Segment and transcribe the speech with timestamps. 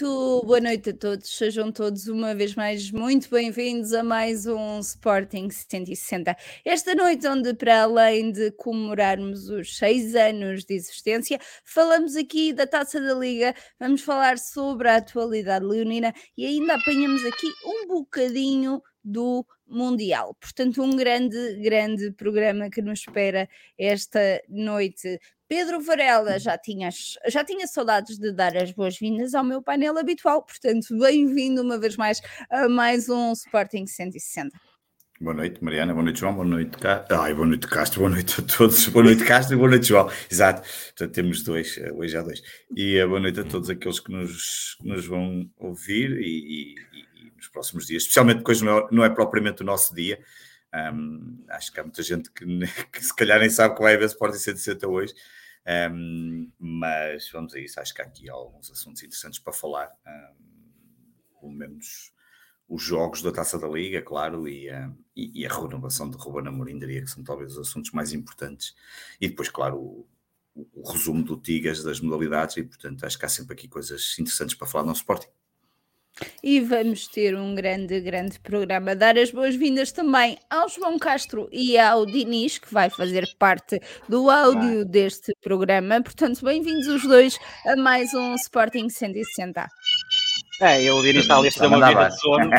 [0.00, 4.80] Muito boa noite a todos, sejam todos uma vez mais muito bem-vindos a mais um
[4.80, 6.34] Sporting 160.
[6.64, 12.66] Esta noite, onde para além de comemorarmos os seis anos de existência, falamos aqui da
[12.66, 18.82] Taça da Liga, vamos falar sobre a atualidade leonina e ainda apanhamos aqui um bocadinho
[19.04, 20.34] do Mundial.
[20.40, 25.20] Portanto, um grande, grande programa que nos espera esta noite.
[25.50, 26.90] Pedro Varela já tinha,
[27.26, 31.96] já tinha saudades de dar as boas-vindas ao meu painel habitual, portanto, bem-vindo uma vez
[31.96, 34.56] mais a mais um Sporting 160.
[35.20, 35.92] Boa noite, Mariana.
[35.92, 36.34] Boa noite, João.
[36.34, 37.20] Boa noite, Castro.
[37.20, 37.98] Ai, boa noite, Castro.
[37.98, 38.86] Boa noite a todos.
[38.90, 40.08] Boa noite, Castro e boa noite, João.
[40.30, 40.62] Exato.
[40.62, 42.40] Portanto, temos dois, eh, hoje há dois.
[42.76, 47.32] E uh, boa noite a todos aqueles que nos, que nos vão ouvir e, e
[47.36, 50.16] nos próximos dias, especialmente depois não é, não é propriamente o nosso dia.
[50.72, 52.44] Um, acho que há muita gente que,
[52.92, 55.12] que, se calhar nem sabe que vai haver Sporting 160 hoje,
[55.66, 57.80] um, mas vamos a isso.
[57.80, 62.12] Acho que há aqui alguns assuntos interessantes para falar, um, pelo menos
[62.68, 66.48] os jogos da Taça da Liga, claro, e, uh, e, e a renovação de Ruben
[66.48, 68.74] Amorim, diria que são talvez os assuntos mais importantes.
[69.20, 70.08] E depois, claro, o,
[70.54, 74.16] o, o resumo do Tigas, das modalidades, e portanto acho que há sempre aqui coisas
[74.18, 75.28] interessantes para falar no Sporting.
[76.42, 78.94] E vamos ter um grande, grande programa.
[78.94, 84.30] Dar as boas-vindas também ao João Castro e ao Diniz, que vai fazer parte do
[84.30, 86.02] áudio deste programa.
[86.02, 89.66] Portanto, bem-vindos os dois a mais um Sporting 160.
[90.62, 92.50] É, eu o Diniz está ali a fazer uma vida de sono.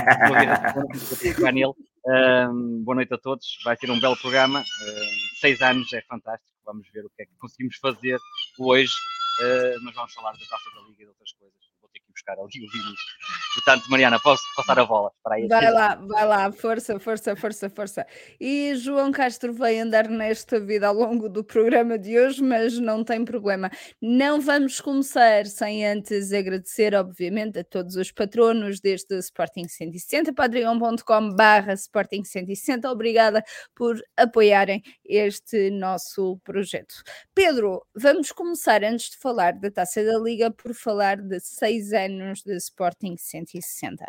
[1.39, 3.59] Uma Um, boa noite a todos.
[3.63, 4.61] Vai ser um belo programa.
[4.61, 6.49] Uh, seis anos é fantástico.
[6.65, 8.17] Vamos ver o que é que conseguimos fazer
[8.59, 8.93] hoje.
[9.39, 11.70] Uh, mas vamos falar da taça da Liga e de outras coisas
[12.11, 13.17] buscar ali o Vinícius.
[13.55, 15.47] Portanto, Mariana, posso passar a bola para aí.
[15.47, 18.07] Vai lá, vai lá, força, força, força, força.
[18.39, 23.03] E João Castro vai andar nesta vida ao longo do programa de hoje, mas não
[23.03, 23.69] tem problema.
[24.01, 31.35] Não vamos começar sem antes agradecer, obviamente, a todos os patronos deste Sporting 160, patreon.com
[31.35, 32.89] barra Sporting 160.
[32.89, 33.43] Obrigada
[33.75, 36.95] por apoiarem este nosso projeto.
[37.33, 42.00] Pedro, vamos começar antes de falar da Taça da Liga por falar de seis anos
[42.05, 44.05] anos de Sporting 160.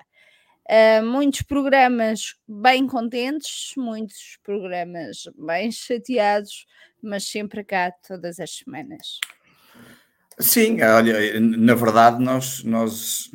[0.70, 6.66] Uh, muitos programas bem contentes, muitos programas bem chateados,
[7.02, 9.18] mas sempre cá todas as semanas.
[10.38, 13.30] Sim, olha, na verdade, nós, nós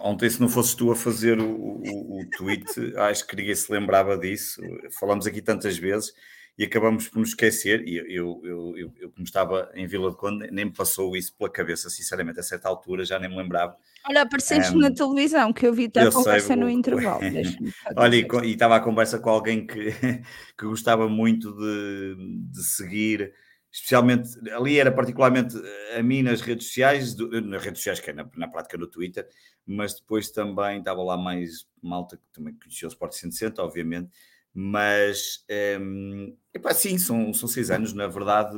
[0.00, 2.64] ontem, se não fosses tu a fazer o, o, o tweet,
[2.96, 4.60] acho que ninguém se lembrava disso.
[4.98, 6.12] Falamos aqui tantas vezes
[6.58, 7.86] e acabamos por nos esquecer.
[7.86, 11.34] E eu, eu, eu, eu, como estava em Vila de Conde, nem me passou isso
[11.36, 13.76] pela cabeça, sinceramente, a certa altura já nem me lembrava.
[14.08, 17.20] Olha, apareceste um, na televisão, que eu vi a conversa sei, no intervalo.
[17.96, 19.92] Olha, e, e, estava a conversa com alguém que,
[20.58, 22.16] que gostava muito de,
[22.50, 23.32] de seguir
[23.72, 25.56] especialmente ali era particularmente
[25.96, 29.26] a mim nas redes sociais, nas redes sociais que é na, na, prática no Twitter,
[29.64, 34.10] mas depois também estava lá mais malta que também conhecia o Sport 160, obviamente,
[34.54, 35.44] mas
[35.80, 38.56] um, epá, sim, são, são seis anos, na verdade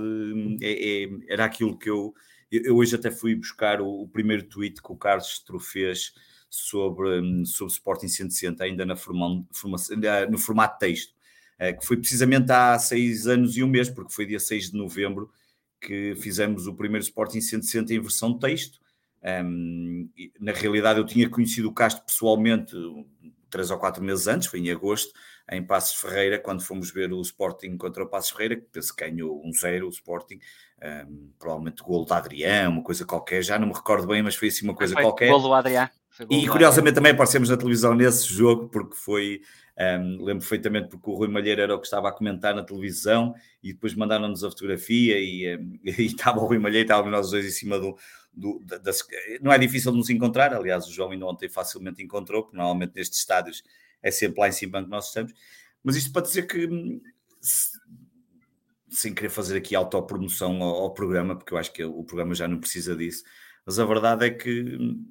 [0.61, 2.15] é, é, era aquilo que eu,
[2.51, 6.13] eu hoje até fui buscar o, o primeiro tweet que o Carlos Stru fez
[6.51, 9.77] sobre, sobre Sporting 160, ainda na forma, forma,
[10.31, 11.13] no formato texto,
[11.59, 14.77] eh, que foi precisamente há seis anos e um mês, porque foi dia 6 de
[14.77, 15.31] novembro
[15.81, 18.79] que fizemos o primeiro Sporting 160 em versão texto.
[19.23, 20.09] Um,
[20.41, 22.75] na realidade, eu tinha conhecido o Castro pessoalmente
[23.51, 25.13] três ou quatro meses antes, foi em agosto,
[25.51, 29.05] em Passos Ferreira, quando fomos ver o Sporting contra o Passos Ferreira, que penso que
[29.05, 30.39] ganhou 1-0 o Sporting,
[30.83, 34.49] um, provavelmente gol da Adriano, uma coisa qualquer, já não me recordo bem, mas foi
[34.49, 35.29] assim uma coisa foi qualquer.
[35.29, 35.91] Gol do Adriano.
[36.31, 39.41] E curiosamente também aparecemos na televisão nesse jogo, porque foi,
[39.77, 43.35] um, lembro perfeitamente porque o Rui Malheiro era o que estava a comentar na televisão
[43.63, 47.45] e depois mandaram-nos a fotografia e, um, e estava o Rui Malheiro, estávamos nós dois
[47.45, 47.99] em cima do,
[48.33, 49.05] do das,
[49.43, 52.93] não é difícil de nos encontrar, aliás o João ainda ontem facilmente encontrou, porque normalmente
[52.95, 53.65] nestes estádios
[54.05, 55.33] é sempre lá em cima que nós estamos.
[55.83, 57.01] Mas isto para dizer que, hum,
[58.91, 62.47] sem querer fazer aqui autopromoção ao, ao programa, porque eu acho que o programa já
[62.47, 63.25] não precisa disso,
[63.67, 65.11] mas a verdade é que, hum,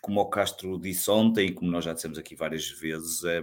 [0.00, 3.42] como o Castro disse ontem, e como nós já dissemos aqui várias vezes, é,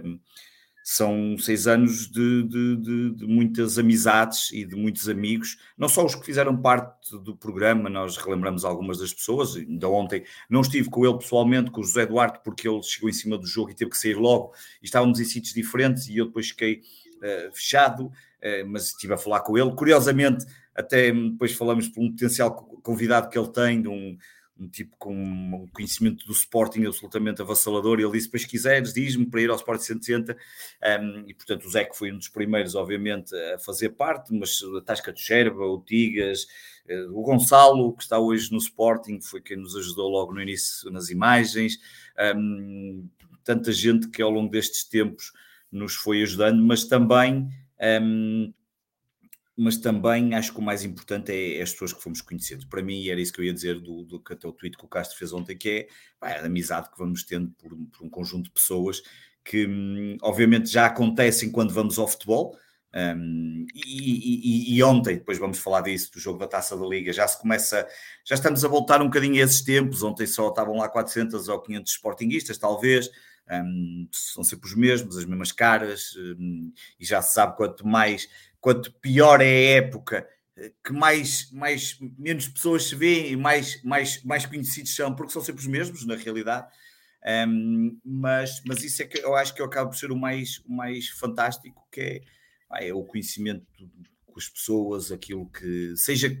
[0.86, 6.04] são seis anos de, de, de, de, muitas amizades e de muitos amigos, não só
[6.04, 10.90] os que fizeram parte do programa, nós relembramos algumas das pessoas, ainda ontem não estive
[10.90, 13.74] com ele pessoalmente, com o José Duarte, porque ele chegou em cima do jogo e
[13.74, 14.52] teve que sair logo,
[14.82, 16.82] e estávamos em sítios diferentes, e eu depois fiquei
[17.16, 20.44] uh, fechado, uh, mas estive a falar com ele, curiosamente,
[20.74, 24.18] até depois falamos por um potencial convidado que ele tem, de um,
[24.58, 29.26] um tipo com um conhecimento do Sporting absolutamente avassalador, e ele disse, depois quiseres, diz-me
[29.26, 30.36] para ir ao Sporting 160,
[31.02, 34.60] um, e portanto o Zé que foi um dos primeiros, obviamente, a fazer parte, mas
[34.76, 36.46] a Tasca de Xerba, o Tigas,
[36.88, 40.90] uh, o Gonçalo, que está hoje no Sporting, foi quem nos ajudou logo no início
[40.90, 41.78] nas imagens,
[42.36, 43.08] um,
[43.42, 45.32] tanta gente que ao longo destes tempos
[45.70, 47.48] nos foi ajudando, mas também...
[48.02, 48.52] Um,
[49.56, 52.66] mas também acho que o mais importante é, é, as pessoas que fomos conhecendo.
[52.68, 54.84] Para mim, era isso que eu ia dizer do, do que até o tweet que
[54.84, 58.10] o Castro fez ontem, que é pá, a amizade que vamos tendo por, por um
[58.10, 59.02] conjunto de pessoas
[59.44, 62.56] que, hum, obviamente, já acontecem quando vamos ao futebol.
[62.96, 67.12] Um, e, e, e, ontem, depois vamos falar disso, do jogo da Taça da Liga,
[67.12, 67.86] já se começa,
[68.24, 70.02] já estamos a voltar um bocadinho a esses tempos.
[70.02, 73.10] Ontem só estavam lá 400 ou 500 sportinguistas, talvez.
[73.50, 78.26] Um, são sempre os mesmos, as mesmas caras, um, e já se sabe quanto mais
[78.64, 80.26] quanto pior é a época,
[80.56, 85.34] eh, que mais, mais menos pessoas se vêem e mais, mais, mais conhecidos são, porque
[85.34, 86.66] são sempre os mesmos, na realidade.
[87.46, 90.62] Um, mas, mas isso é que eu acho que eu acabo por ser o mais,
[90.66, 93.66] o mais fantástico, que é, é o conhecimento
[94.24, 96.34] com as pessoas, aquilo que seja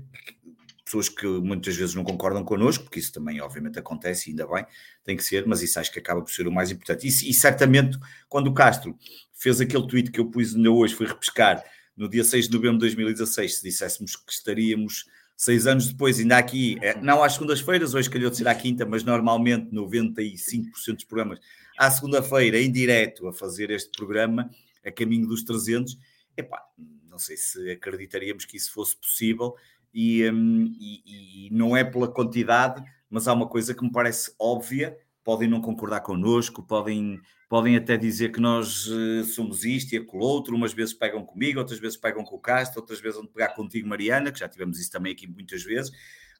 [0.82, 4.64] pessoas que muitas vezes não concordam connosco, porque isso também obviamente acontece, ainda bem,
[5.04, 7.06] tem que ser, mas isso acho que acaba por ser o mais importante.
[7.06, 7.98] E, e certamente
[8.30, 8.98] quando o Castro
[9.34, 11.62] fez aquele tweet que eu pus ainda hoje, fui repescar,
[11.96, 15.04] no dia 6 de novembro de 2016, se disséssemos que estaríamos
[15.36, 18.86] seis anos depois, ainda aqui, é, não às segundas-feiras, hoje calhou de ser à quinta,
[18.86, 21.40] mas normalmente 95% dos programas
[21.76, 24.48] à segunda-feira, em direto, a fazer este programa,
[24.84, 25.98] a caminho dos 300,
[26.36, 26.62] epá,
[27.08, 29.54] não sei se acreditaríamos que isso fosse possível,
[29.92, 34.34] e, um, e, e não é pela quantidade, mas há uma coisa que me parece
[34.38, 37.20] óbvia, podem não concordar connosco, podem
[37.54, 41.60] podem até dizer que nós uh, somos isto e aquilo outro, umas vezes pegam comigo,
[41.60, 44.76] outras vezes pegam com o Castro, outras vezes vão pegar contigo, Mariana, que já tivemos
[44.80, 45.92] isso também aqui muitas vezes,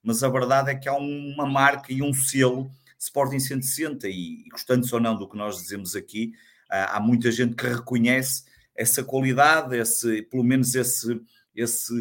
[0.02, 2.68] mas a verdade é que há uma marca e um selo
[2.98, 6.32] Sporting 160 e, gostando ou não do que nós dizemos aqui,
[6.68, 8.42] há muita gente que reconhece
[8.74, 11.20] essa qualidade, esse, pelo menos esse,
[11.54, 11.94] esse,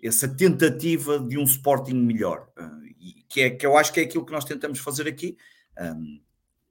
[0.00, 4.24] essa tentativa de um Sporting melhor, uh, que, é, que eu acho que é aquilo
[4.24, 5.36] que nós tentamos fazer aqui,
[5.80, 6.20] um,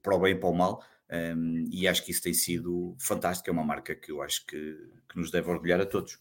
[0.02, 0.82] para o bem e para o mal,
[1.12, 4.56] um, e acho que isso tem sido fantástico, é uma marca que eu acho que,
[5.08, 6.18] que nos deve orgulhar a todos.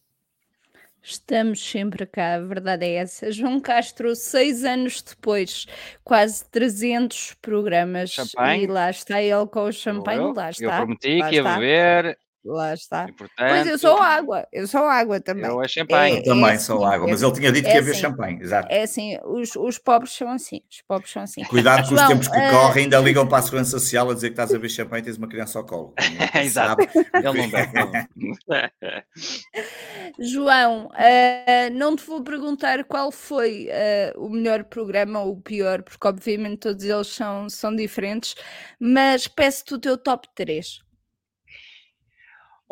[1.01, 3.31] Estamos sempre cá, a verdade é essa.
[3.31, 5.65] João Castro, seis anos depois,
[6.03, 8.65] quase 300 programas, champanhe.
[8.65, 10.65] e lá está ele com o champanhe, lá está.
[10.65, 13.05] Eu prometi que ia beber, Lá está.
[13.07, 15.45] E, portanto, pois eu sou água, eu sou água também.
[15.45, 16.15] Eu é champanhe.
[16.15, 17.91] É, eu também é sou assim, água, mas ele tinha dito é que ia haver
[17.91, 18.67] assim, champanhe, exato.
[18.71, 21.43] É assim, os, os pobres são assim, os pobres são assim.
[21.43, 22.49] Cuidado com os tempos que uh...
[22.49, 25.05] correm, ainda ligam para a Segurança Social a dizer que estás a ver champanhe e
[25.05, 25.93] tens uma criança ao colo.
[26.43, 26.81] exato,
[27.13, 28.71] ele não dá.
[30.19, 35.83] João, uh, não te vou perguntar qual foi uh, o melhor programa ou o pior,
[35.83, 38.35] porque obviamente todos eles são, são diferentes,
[38.79, 40.81] mas peço-te o teu top 3.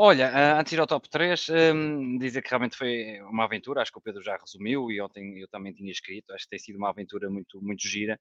[0.01, 3.91] Olha, antes de ir ao top 3, um, dizer que realmente foi uma aventura, acho
[3.91, 6.77] que o Pedro já resumiu e ontem eu também tinha escrito, acho que tem sido
[6.77, 8.17] uma aventura muito, muito gira.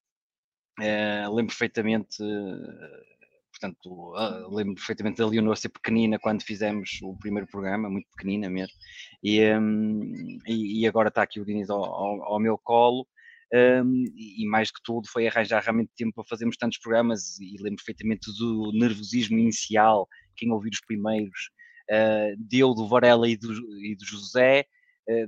[0.81, 2.17] Uh, lembro perfeitamente,
[3.53, 8.51] portanto, uh, lembro perfeitamente da Leonor ser pequenina quando fizemos o primeiro programa, muito pequenina
[8.51, 8.75] mesmo,
[9.23, 13.07] e, um, e, e, agora está aqui o Diniz ao, ao, ao meu colo.
[13.55, 17.77] Um, e mais que tudo foi arranjar realmente tempo para fazermos tantos programas e lembro
[17.77, 21.51] perfeitamente do nervosismo inicial, quem ouvir os primeiros,
[21.91, 23.53] uh, deu do Varela e do,
[23.83, 24.67] e do José,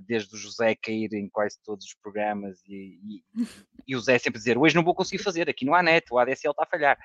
[0.02, 3.22] desde o José cair em quase todos os programas e, e,
[3.86, 6.18] e, o José sempre dizer hoje não vou conseguir fazer, aqui não há net, o
[6.18, 6.98] ADSL está a falhar.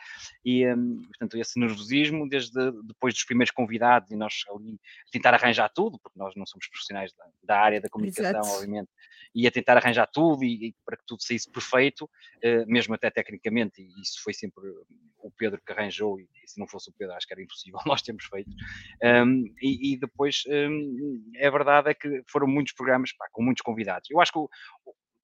[0.44, 4.80] E, um, portanto, esse nervosismo, desde depois dos primeiros convidados e nós ali
[5.12, 8.56] tentar arranjar tudo, porque nós não somos profissionais da, da área da comunicação, Exato.
[8.56, 8.90] obviamente,
[9.34, 13.10] e a tentar arranjar tudo e, e para que tudo saísse perfeito, uh, mesmo até
[13.10, 14.64] tecnicamente, e isso foi sempre
[15.26, 18.02] o Pedro que arranjou, e, se não fosse o Pedro acho que era impossível nós
[18.02, 18.50] termos feito.
[19.04, 24.10] Um, e, depois, um, é verdade é que foram muitos programas pá, com muitos convidados.
[24.10, 24.50] Eu acho que o,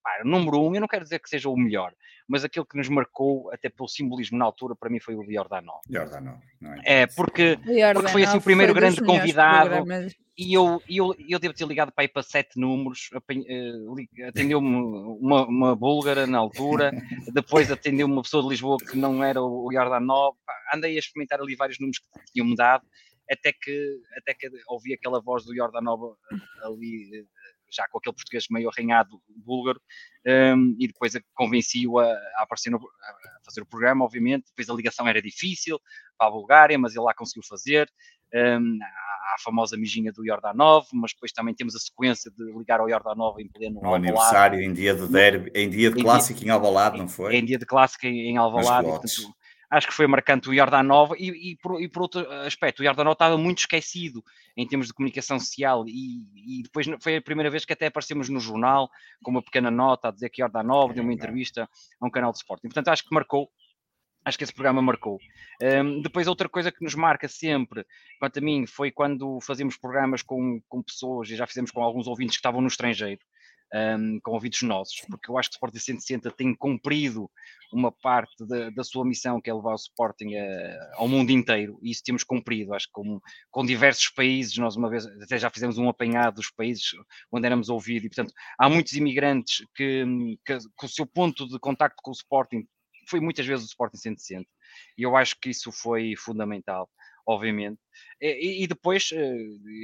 [0.04, 1.94] pá, o número um, eu não quero dizer que seja o melhor,
[2.28, 5.82] mas aquele que nos marcou, até pelo simbolismo na altura, para mim foi o Jordanov.
[5.90, 6.82] Jordanov, não é?
[6.86, 7.58] É, porque,
[7.94, 9.70] porque foi assim o primeiro grande convidado.
[9.70, 10.14] Programas.
[10.38, 14.76] E eu, eu, eu devo ter ligado para ir para sete números, eh, atendeu-me
[15.20, 16.92] uma, uma búlgara na altura,
[17.34, 20.36] depois atendeu-me uma pessoa de Lisboa que não era o Jordanov,
[20.74, 22.84] andei a experimentar ali vários números que tinham-me dado,
[23.32, 26.36] até que, até que ouvi aquela voz do Jordanov eh,
[26.66, 27.24] ali eh,
[27.72, 29.82] já com aquele português meio arranhado búlgaro,
[30.28, 34.48] um, e depois convenci-o a, a, aparecer no, a fazer o programa, obviamente.
[34.48, 35.80] Depois a ligação era difícil
[36.18, 37.90] para a Bulgária, mas ele lá conseguiu fazer.
[38.34, 38.78] um,
[39.34, 43.40] à, famosa mijinha do Jordanov, mas depois também temos a sequência de ligar ao Jordanov
[43.40, 46.52] em pleno No aniversário, em dia de derby, em dia de em clássico dia, em
[46.52, 47.36] Alvalade, não foi?
[47.36, 48.90] Em dia de clássico em, em Alvalade,
[49.72, 53.14] acho que foi marcante o Jordanov e, e, por, e por outro aspecto, o Jordanov
[53.14, 54.22] estava muito esquecido
[54.58, 58.28] em termos de comunicação social e, e, depois foi a primeira vez que até aparecemos
[58.28, 58.90] no jornal
[59.24, 62.40] com uma pequena nota a dizer que Jordanov deu uma entrevista a um canal de
[62.40, 62.64] esporte.
[62.64, 63.50] portanto, acho que marcou
[64.24, 65.18] Acho que esse programa marcou.
[65.62, 67.84] Um, depois, outra coisa que nos marca sempre,
[68.20, 72.06] quanto a mim, foi quando fazemos programas com, com pessoas, e já fizemos com alguns
[72.06, 73.20] ouvintes que estavam no estrangeiro,
[73.74, 77.30] um, com ouvidos nossos, porque eu acho que o Sporting 160 tem cumprido
[77.72, 81.80] uma parte da, da sua missão, que é levar o Sporting a, ao mundo inteiro,
[81.82, 85.50] e isso temos cumprido, acho que com, com diversos países, nós uma vez até já
[85.50, 86.92] fizemos um apanhado dos países
[87.32, 90.06] onde éramos ouvidos, e portanto há muitos imigrantes que,
[90.46, 92.66] que, que o seu ponto de contacto com o Sporting
[93.08, 94.46] foi muitas vezes o Sporting 160,
[94.98, 96.90] e eu acho que isso foi fundamental
[97.32, 97.80] obviamente.
[98.22, 99.36] E, e, depois, eh,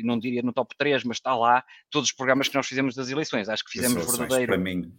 [0.03, 3.09] não diria no top 3, mas está lá todos os programas que nós fizemos das
[3.09, 3.49] eleições.
[3.49, 4.53] Acho que fizemos verdadeiro.
[4.53, 4.93] Para mim,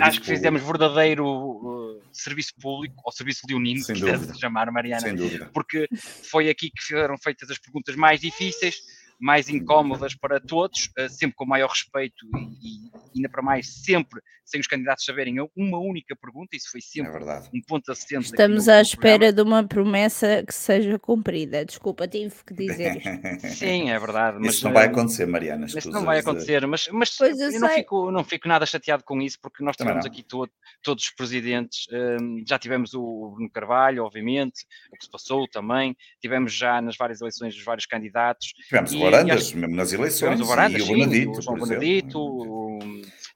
[0.00, 3.94] acho que fizemos verdadeiro uh, serviço público ou serviço leonino, se
[4.40, 5.06] chamar, Mariana.
[5.54, 8.82] Porque foi aqui que foram feitas as perguntas mais difíceis
[9.22, 12.26] mais incómodas para todos, eh, sempre com maior respeito
[12.60, 16.80] e, e ainda para mais sempre sem os candidatos saberem uma única pergunta, isso foi
[16.80, 18.24] sempre é um ponto assente.
[18.24, 21.64] Estamos à espera de uma promessa que seja cumprida.
[21.64, 23.48] Desculpa, tive que dizer isto.
[23.56, 24.38] Sim, é verdade.
[24.40, 25.66] Mas, isso não vai eh, acontecer, Mariana.
[25.66, 29.22] Isso não vai acontecer, mas, mas eu, eu não, fico, não fico nada chateado com
[29.22, 30.50] isso, porque nós tivemos aqui todo,
[30.82, 35.96] todos os presidentes, um, já tivemos o Bruno Carvalho, obviamente, o que se passou também,
[36.20, 38.52] tivemos já nas várias eleições os vários candidatos.
[38.68, 40.40] Tivemos e, Varandas, acho, mesmo nas eleições.
[40.40, 42.78] O Varandas, e o Benedito, o João Benedito, o,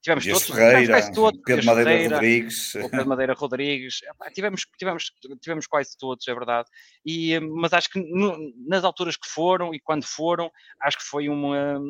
[0.06, 2.75] tivemos Dias todos, Ferreira, quase todos, Pedro Madeira Ferreira, Rodrigues.
[2.76, 4.00] O Pedro Madeira Rodrigues,
[4.33, 6.68] tivemos, tivemos, tivemos quase todos, é verdade.
[7.04, 8.37] E, mas acho que no,
[8.68, 11.80] nas alturas que foram e quando foram, acho que foi uma,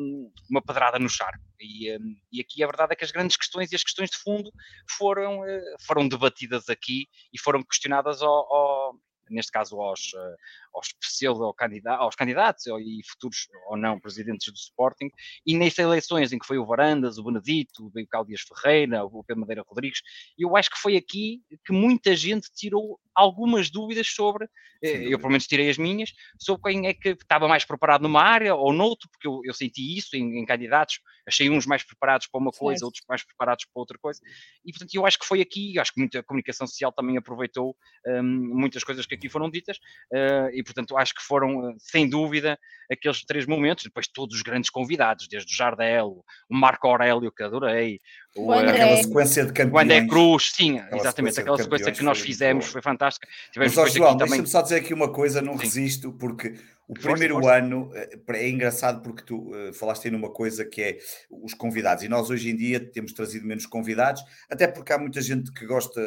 [0.49, 1.43] uma pedrada no charco.
[1.59, 1.95] E,
[2.31, 4.51] e aqui a verdade é que as grandes questões e as questões de fundo
[4.97, 8.95] foram, eh, foram debatidas aqui e foram questionadas ao, ao
[9.29, 10.35] neste caso aos, eh,
[10.77, 15.09] aos pseudo candidatos, aos candidatos e futuros ou não presidentes do Sporting,
[15.45, 19.23] e nessas eleições em que foi o Varandas, o Benedito, o Carlos Dias Ferreira, o
[19.23, 20.01] Pedro Madeira Rodrigues,
[20.37, 24.45] eu acho que foi aqui que muita gente tirou algumas dúvidas sobre,
[24.83, 28.03] eh, Sim, eu pelo menos tirei as minhas, sobre quem é que estava mais preparado
[28.03, 31.83] numa área ou noutro, porque eu, eu senti isso em, em, candidatos, achei uns mais
[31.83, 32.85] preparados para uma coisa, Sim.
[32.85, 34.21] outros mais preparados para outra coisa,
[34.63, 38.23] e portanto eu acho que foi aqui, acho que muita comunicação social também aproveitou um,
[38.23, 39.77] muitas coisas que aqui foram ditas,
[40.13, 42.59] uh, e portanto acho que foram, sem dúvida,
[42.91, 47.43] aqueles três momentos, depois todos os grandes convidados, desde o Jardel, o Marco Aurélio, que
[47.43, 47.99] adorei,
[48.35, 49.73] o, aquela sequência de campeões.
[49.73, 53.27] O André Cruz, sim, aquela exatamente, sequência aquela sequência que nós fizemos foi, foi fantástica.
[53.51, 54.51] Tivemos Mas, João, deixa-me também...
[54.51, 55.63] só dizer aqui uma coisa, não sim.
[55.63, 56.55] resisto, porque
[56.87, 60.81] o primeiro força, ano eh, é engraçado porque tu uh, falaste aí numa coisa que
[60.81, 60.97] é
[61.29, 65.21] os convidados, e nós hoje em dia temos trazido menos convidados, até porque há muita
[65.21, 66.01] gente que gosta,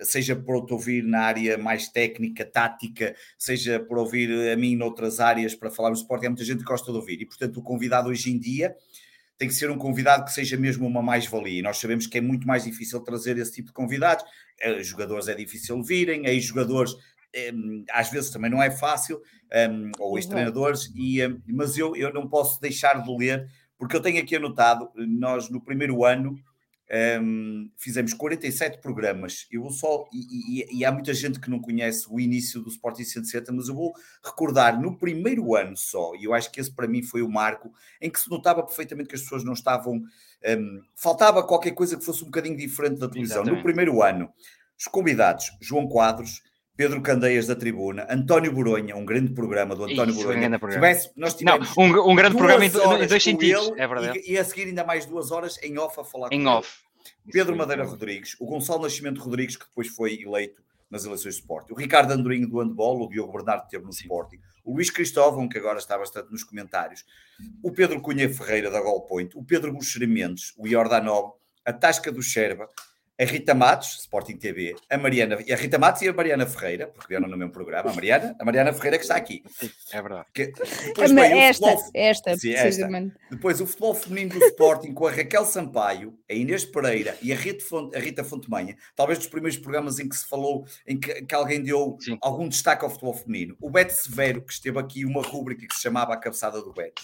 [0.00, 5.18] seja por te ouvir na área mais técnica, tática, seja por ouvir a mim noutras
[5.18, 7.62] áreas para falar do esporte, há muita gente que gosta de ouvir, e portanto o
[7.62, 8.76] convidado hoje em dia
[9.36, 11.58] tem que ser um convidado que seja mesmo uma mais-valia.
[11.58, 14.24] E nós sabemos que é muito mais difícil trazer esse tipo de convidados.
[14.60, 16.94] Eh, jogadores é difícil virem, aí jogadores
[17.90, 19.20] às vezes também não é fácil,
[19.70, 20.18] um, ou uhum.
[20.18, 23.48] ex-treinadores, um, mas eu, eu não posso deixar de ler,
[23.78, 26.36] porque eu tenho aqui anotado, nós no primeiro ano
[27.20, 29.46] um, fizemos 47 programas.
[29.50, 32.68] Eu vou só, e, e, e, há muita gente que não conhece o início do
[32.68, 36.72] Sporting 160, mas eu vou recordar no primeiro ano só, e eu acho que esse
[36.72, 40.02] para mim foi o marco em que se notava perfeitamente que as pessoas não estavam.
[40.46, 43.38] Um, faltava qualquer coisa que fosse um bocadinho diferente da televisão.
[43.38, 43.56] Exatamente.
[43.58, 44.30] No primeiro ano,
[44.78, 46.42] os convidados, João Quadros,
[46.76, 50.48] Pedro Candeias da Tribuna, António Boronha, um grande programa do António Isso, Boronha.
[50.48, 54.20] Um Tivesse, nós tivemos Não, um, um grande programa em, em dois sentidos, é verdade.
[54.24, 56.68] E, e, a seguir ainda mais duas horas em off a falar em com off.
[57.24, 57.32] Ele.
[57.32, 61.72] Pedro Madeira Rodrigues, o Gonçalo Nascimento Rodrigues, que depois foi eleito nas eleições de Sporting,
[61.72, 64.02] o Ricardo Andorinho do handball, o Diogo Bernardo teve no Sim.
[64.02, 67.04] Sporting, o Luís Cristóvão, que agora está bastante nos comentários,
[67.62, 72.10] o Pedro Cunha Ferreira da Gol Point, o Pedro Buxeri Mendes, o Iordanov, a Tasca
[72.10, 72.68] do Xerba,
[73.20, 77.08] a Rita Matos, Sporting TV, a Mariana, a Rita Matos e a Mariana Ferreira, porque
[77.08, 79.42] vieram no mesmo programa, a Mariana, a Mariana Ferreira que está aqui.
[79.92, 80.26] É verdade.
[80.34, 82.88] Que, depois esta, futebol, esta, sim, esta.
[83.30, 87.36] Depois o futebol feminino do Sporting com a Raquel Sampaio, a Inês Pereira e a
[87.36, 91.22] Rita, Fonte, a Rita Fontemanha, talvez dos primeiros programas em que se falou, em que,
[91.22, 92.18] que alguém deu sim.
[92.20, 93.56] algum destaque ao futebol feminino.
[93.60, 97.02] O Beto Severo, que esteve aqui uma rúbrica que se chamava A Cabeçada do Beto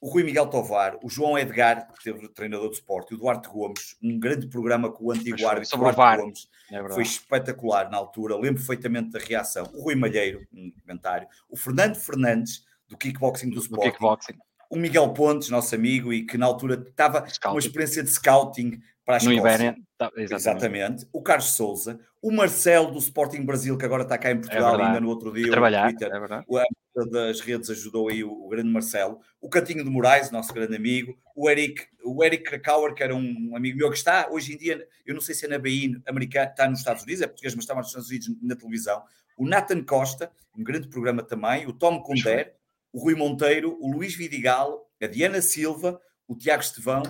[0.00, 3.48] o Rui Miguel Tovar, o João Edgar, que teve treinador de esporte, e o Duarte
[3.48, 8.34] Gomes, um grande programa com o antigo árbitro Duarte Gomes, é foi espetacular na altura,
[8.36, 9.70] lembro perfeitamente da reação.
[9.74, 13.90] O Rui Malheiro, um comentário, o Fernando Fernandes, do kickboxing do Sporting.
[13.90, 14.38] Kickboxing.
[14.70, 18.80] O Miguel Pontes, nosso amigo, e que na altura estava com uma experiência de scouting
[19.04, 19.40] para a Escócia.
[19.40, 20.34] No Ibéria, tá, exatamente.
[20.34, 21.08] exatamente.
[21.12, 24.80] O Carlos Souza, o Marcelo do Sporting Brasil, que agora está cá em é Portugal,
[24.80, 25.50] é ainda no outro dia.
[25.50, 26.46] Trabalhar, Twitter, é verdade.
[26.94, 31.16] Das redes ajudou aí o, o, grande Marcelo, o Catinho de Moraes, nosso grande amigo,
[31.36, 34.86] o Eric, o Eric Krakauer, que era um amigo meu que está hoje em dia,
[35.06, 37.62] eu não sei se é na BI americana, está nos Estados Unidos, é português, mas
[37.62, 39.04] está nos Estados Unidos na televisão.
[39.36, 42.54] O Nathan Costa, um grande programa também, o Tom Condé,
[42.92, 47.02] o Rui Monteiro, o Luís Vidigal, a Diana Silva, o Tiago Estevão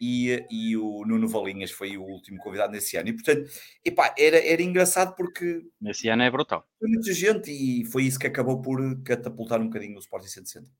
[0.00, 3.08] e, e o Nuno Valinhas foi o último convidado nesse ano.
[3.08, 3.50] E portanto,
[3.84, 5.62] epá, era, era engraçado porque.
[5.80, 6.66] Nesse ano é brutal.
[6.78, 10.70] Foi muita gente e foi isso que acabou por catapultar um bocadinho o Sporting 160.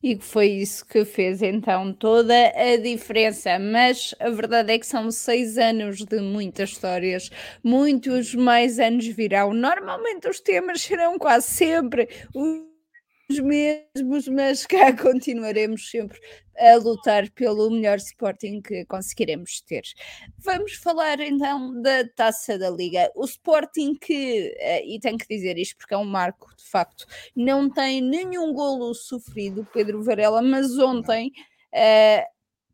[0.00, 3.58] E foi isso que fez então toda a diferença.
[3.58, 7.30] Mas a verdade é que são seis anos de muitas histórias,
[7.64, 9.52] muitos mais anos virão.
[9.52, 12.67] Normalmente os temas serão quase sempre os
[13.30, 16.18] os mesmos, mas cá continuaremos sempre
[16.58, 19.82] a lutar pelo melhor Sporting que conseguiremos ter.
[20.38, 23.10] Vamos falar então da taça da Liga.
[23.14, 27.06] O Sporting que, eh, e tenho que dizer isto porque é um marco de facto,
[27.36, 31.30] não tem nenhum golo sofrido, Pedro Varela, mas ontem.
[31.74, 32.24] Uh,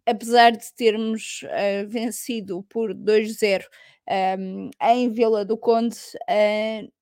[0.06, 3.64] apesar de termos uh, vencido por 2-0
[4.38, 5.96] um, em Vila do Conde,
[6.28, 6.92] uh,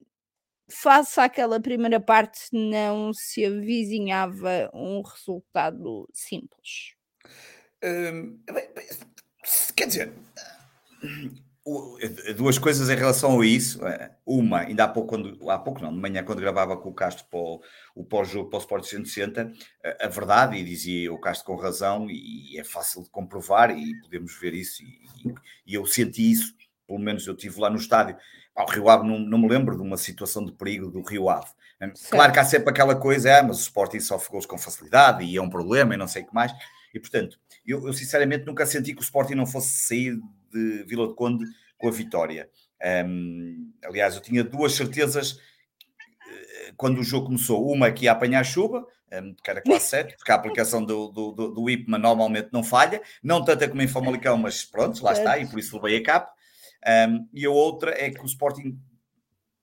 [0.72, 6.94] face àquela primeira parte, não se avizinhava um resultado simples.
[7.84, 8.38] Hum,
[9.76, 10.12] quer dizer,
[12.36, 13.86] duas coisas em relação a isso.
[13.86, 16.94] É, uma, ainda há pouco, quando, há pouco não, de manhã, quando gravava com o
[16.94, 17.38] Castro para
[17.94, 19.52] o, pós-jogo para o Sport 160,
[19.84, 24.00] a, a, verdade, e dizia o Castro com razão, e, é fácil de comprovar, e
[24.00, 25.34] podemos ver isso, e,
[25.66, 26.54] e eu senti isso,
[26.86, 28.16] pelo menos eu estive lá no estádio,
[28.54, 31.46] ao Rio Ave não, não, me lembro de uma situação de perigo do Rio Ave.
[31.80, 35.24] Hum, claro que há sempre aquela coisa, é, mas o Sporting sofre gols com facilidade
[35.24, 36.52] e é um problema e não sei o que mais.
[36.94, 40.18] E portanto, eu, eu, sinceramente nunca senti que o Sporting não fosse sair
[40.52, 41.44] de Vila de Conde
[41.78, 42.48] com a vitória.
[43.06, 45.38] Um, aliás, eu tinha duas certezas
[46.28, 47.66] eh, quando o jogo começou.
[47.66, 51.32] Uma que ia apanhar chuva, um, que era classe 7, porque a aplicação do, do,
[51.32, 55.38] do, do IPMA normalmente não falha, não tanto como em Famalicão, mas pronto, lá está,
[55.38, 56.32] e por isso levei a capa.
[56.86, 58.78] Um, e a outra é que o Sporting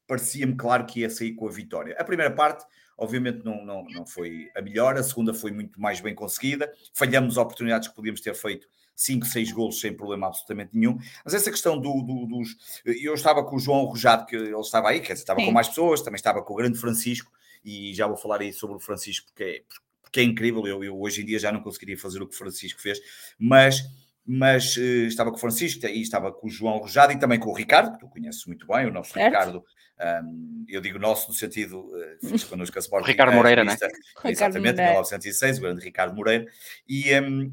[0.07, 1.95] parecia-me claro que ia sair com a vitória.
[1.99, 2.65] A primeira parte,
[2.97, 7.37] obviamente, não, não, não foi a melhor, a segunda foi muito mais bem conseguida, falhamos
[7.37, 10.97] oportunidades que podíamos ter feito 5, 6 golos sem problema absolutamente nenhum.
[11.23, 12.81] Mas essa questão do, do, dos.
[12.83, 15.45] Eu estava com o João Rojado, que ele estava aí, quer dizer, estava Sim.
[15.45, 17.31] com mais pessoas, também estava com o grande Francisco,
[17.63, 19.63] e já vou falar aí sobre o Francisco, porque é,
[20.01, 20.65] porque é incrível.
[20.67, 22.99] Eu, eu hoje em dia já não conseguiria fazer o que o Francisco fez,
[23.37, 23.83] mas
[24.31, 27.49] mas uh, estava com o Francisco e estava com o João Rojado e também com
[27.49, 29.25] o Ricardo, que tu conheces muito bem, o nosso certo.
[29.25, 29.65] Ricardo,
[30.23, 33.07] um, eu digo nosso no sentido, uh, fiz connosco a Sport.
[33.07, 33.75] Ricardo Moreira, né?
[34.25, 36.45] Exatamente, em 1906, o grande Ricardo Moreira.
[36.87, 37.51] E, um,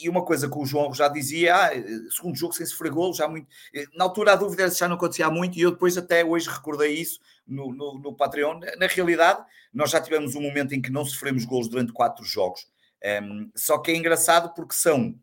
[0.00, 3.12] e uma coisa que o João Rojado dizia, ah, eh, segundo jogo sem sofrer golo,
[3.12, 3.48] já muito.
[3.96, 7.18] Na altura a dúvida já não acontecia muito, e eu depois até hoje recordei isso
[7.44, 8.60] no, no, no Patreon.
[8.78, 12.64] Na realidade, nós já tivemos um momento em que não sofremos golos durante quatro jogos.
[13.04, 15.14] Um, só que é engraçado porque são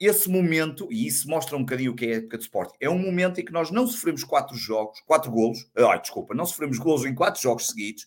[0.00, 2.88] esse momento, e isso mostra um bocadinho o que é a época de Sporting, é
[2.88, 6.78] um momento em que nós não sofremos quatro jogos, quatro golos, ah, desculpa, não sofremos
[6.78, 8.06] golos em quatro jogos seguidos,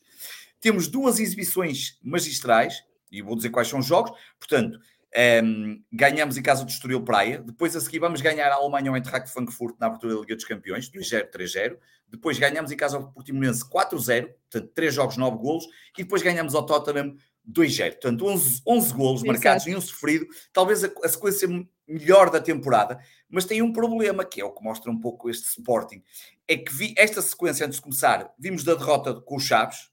[0.60, 4.82] temos duas exibições magistrais, e vou dizer quais são os jogos, portanto, um,
[5.14, 8.98] ehm, ganhamos em casa do Estoril Praia, depois a seguir vamos ganhar a Alemanha ao
[8.98, 11.78] Eintracht Frankfurt na abertura da Liga dos Campeões, 2-0, 3-0,
[12.08, 16.56] depois ganhamos em casa ao Portimonense 4-0, portanto, 3 jogos, 9 golos, e depois ganhamos
[16.56, 17.16] ao Tottenham
[17.48, 19.28] 2-0, portanto 11, 11 golos Exato.
[19.28, 21.48] marcados e um sofrido, talvez a, a sequência
[21.88, 25.48] melhor da temporada, mas tem um problema que é o que mostra um pouco este
[25.50, 26.02] Sporting,
[26.48, 29.90] é que vi esta sequência antes de começar, vimos da derrota com os Chaves,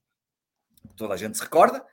[0.97, 1.85] toda a gente se recorda,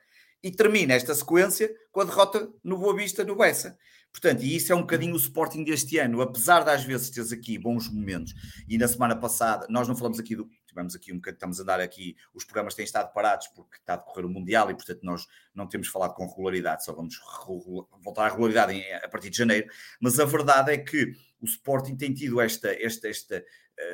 [0.42, 3.76] e termina esta sequência com a derrota no Boa Vista, no Bessa.
[4.12, 7.32] Portanto, e isso é um bocadinho o Sporting deste ano, apesar de às vezes teres
[7.32, 8.34] aqui bons momentos,
[8.68, 11.64] e na semana passada, nós não falamos aqui do, tivemos aqui um bocadinho, estamos a
[11.64, 15.00] dar aqui, os programas têm estado parados porque está a decorrer o Mundial e, portanto,
[15.02, 17.18] nós não temos falado com regularidade, só vamos
[18.02, 19.68] voltar à regularidade em, a partir de janeiro.
[20.00, 23.44] Mas a verdade é que o Sporting tem tido esta, esta, esta,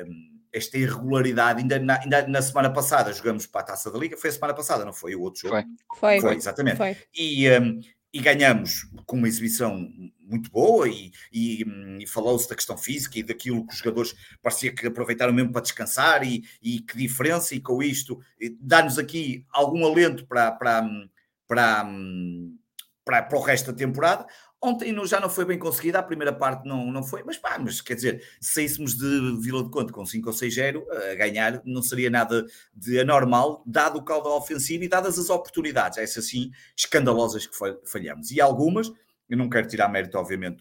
[0.05, 1.61] um, esta irregularidade.
[1.61, 4.53] Ainda na, ainda na, semana passada jogamos para a taça da Liga, foi a semana
[4.53, 5.55] passada, não foi o outro jogo?
[5.55, 6.77] Foi, foi, foi exatamente.
[6.77, 6.97] Foi.
[7.13, 7.79] E, um,
[8.13, 9.89] e ganhamos com uma exibição
[10.25, 11.63] muito boa e, e,
[11.99, 15.61] e falou-se da questão física e daquilo que os jogadores parecia que aproveitaram mesmo para
[15.61, 18.19] descansar e, e que diferença e com isto
[18.59, 20.87] dá-nos aqui algum alento para, para,
[21.47, 21.85] para,
[23.03, 24.25] para, para o resto da temporada.
[24.65, 27.81] Ontem já não foi bem conseguida, a primeira parte não, não foi, mas pá, mas
[27.81, 31.83] quer dizer, se saíssemos de Vila de Conte com 5 ou 6-0 a ganhar, não
[31.83, 37.45] seria nada de anormal, dado o caldo ofensivo e dadas as oportunidades, essas sim, escandalosas
[37.45, 38.31] que falhamos.
[38.31, 38.91] E algumas,
[39.29, 40.59] eu não quero tirar mérito, obviamente,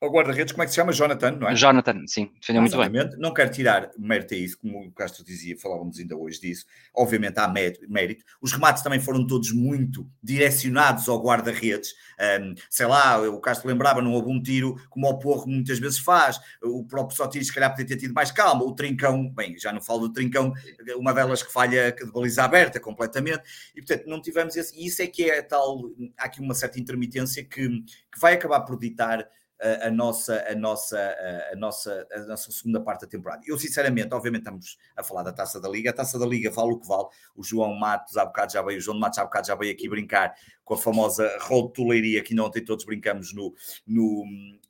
[0.00, 0.92] ao guarda-redes, como é que se chama?
[0.92, 1.54] Jonathan, não é?
[1.54, 2.90] Jonathan, sim, defendeu muito bem.
[3.18, 6.66] Não quero tirar mérito a isso, como o Castro dizia, falávamos ainda hoje disso.
[6.94, 8.24] Obviamente há mérito.
[8.40, 11.94] Os remates também foram todos muito direcionados ao guarda-redes.
[12.40, 15.98] Um, sei lá, o Castro lembrava, não houve um tiro como o Porro muitas vezes
[15.98, 16.38] faz.
[16.62, 18.64] O próprio Sotir, se calhar, podia ter tido mais calma.
[18.64, 20.52] O Trincão, bem, já não falo do Trincão,
[20.96, 23.42] uma delas que falha de baliza aberta completamente.
[23.74, 24.78] E, portanto, não tivemos esse.
[24.78, 25.80] E isso é que é tal.
[26.18, 29.26] Há aqui uma certa intermitência que, que vai acabar por ditar
[29.58, 31.16] a, nossa, a, nossa,
[31.52, 33.42] a, nossa, a nossa segunda parte da temporada.
[33.46, 35.90] Eu, sinceramente, obviamente, estamos a falar da taça da Liga.
[35.90, 37.08] A taça da Liga vale o que vale.
[37.34, 39.88] O João Matos, há bocado já veio, o João Matos, há bocado já veio aqui
[39.88, 43.54] brincar com a famosa rotuleiria que ontem todos brincamos no,
[43.86, 44.24] no,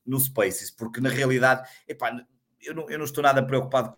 [0.07, 2.25] no Spaces, porque na realidade, epá,
[2.63, 3.97] eu, não, eu não estou nada preocupado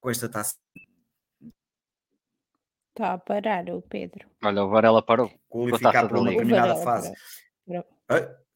[0.00, 0.56] com esta taça.
[2.90, 4.28] Está a parar o Pedro.
[4.42, 5.30] Olha, o Varela parou.
[5.48, 7.12] Qualificar para uma determinada fase.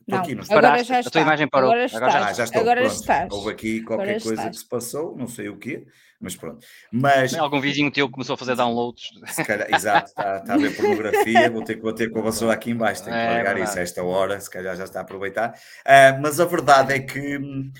[0.09, 1.09] Não, aqui, não agora já está.
[1.09, 1.71] A tua imagem parou.
[1.71, 2.63] Agora, agora já, já estou.
[2.63, 2.95] Agora pronto.
[2.95, 3.29] estás.
[3.31, 4.57] Houve aqui qualquer agora coisa estás.
[4.57, 5.87] que se passou, não sei o quê,
[6.19, 6.67] mas pronto.
[6.91, 7.35] Mas...
[7.35, 9.11] Algum vizinho teu começou a fazer downloads.
[9.47, 12.71] Calhar, exato, está, está, a ver pornografia, vou ter que bater com a vassoura aqui
[12.71, 15.51] embaixo, tenho que é, largar isso a esta hora, se calhar já está a aproveitar.
[15.51, 17.73] Uh, mas a verdade é que uh,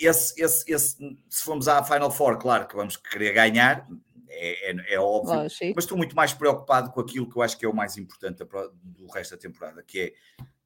[0.00, 0.96] esse, esse, esse,
[1.28, 3.86] se formos à Final Four, claro que vamos querer ganhar,
[4.30, 5.72] é, é, é, óbvio, Lógico.
[5.74, 8.42] mas estou muito mais preocupado com aquilo que eu acho que é o mais importante
[8.82, 10.12] do resto da temporada, que é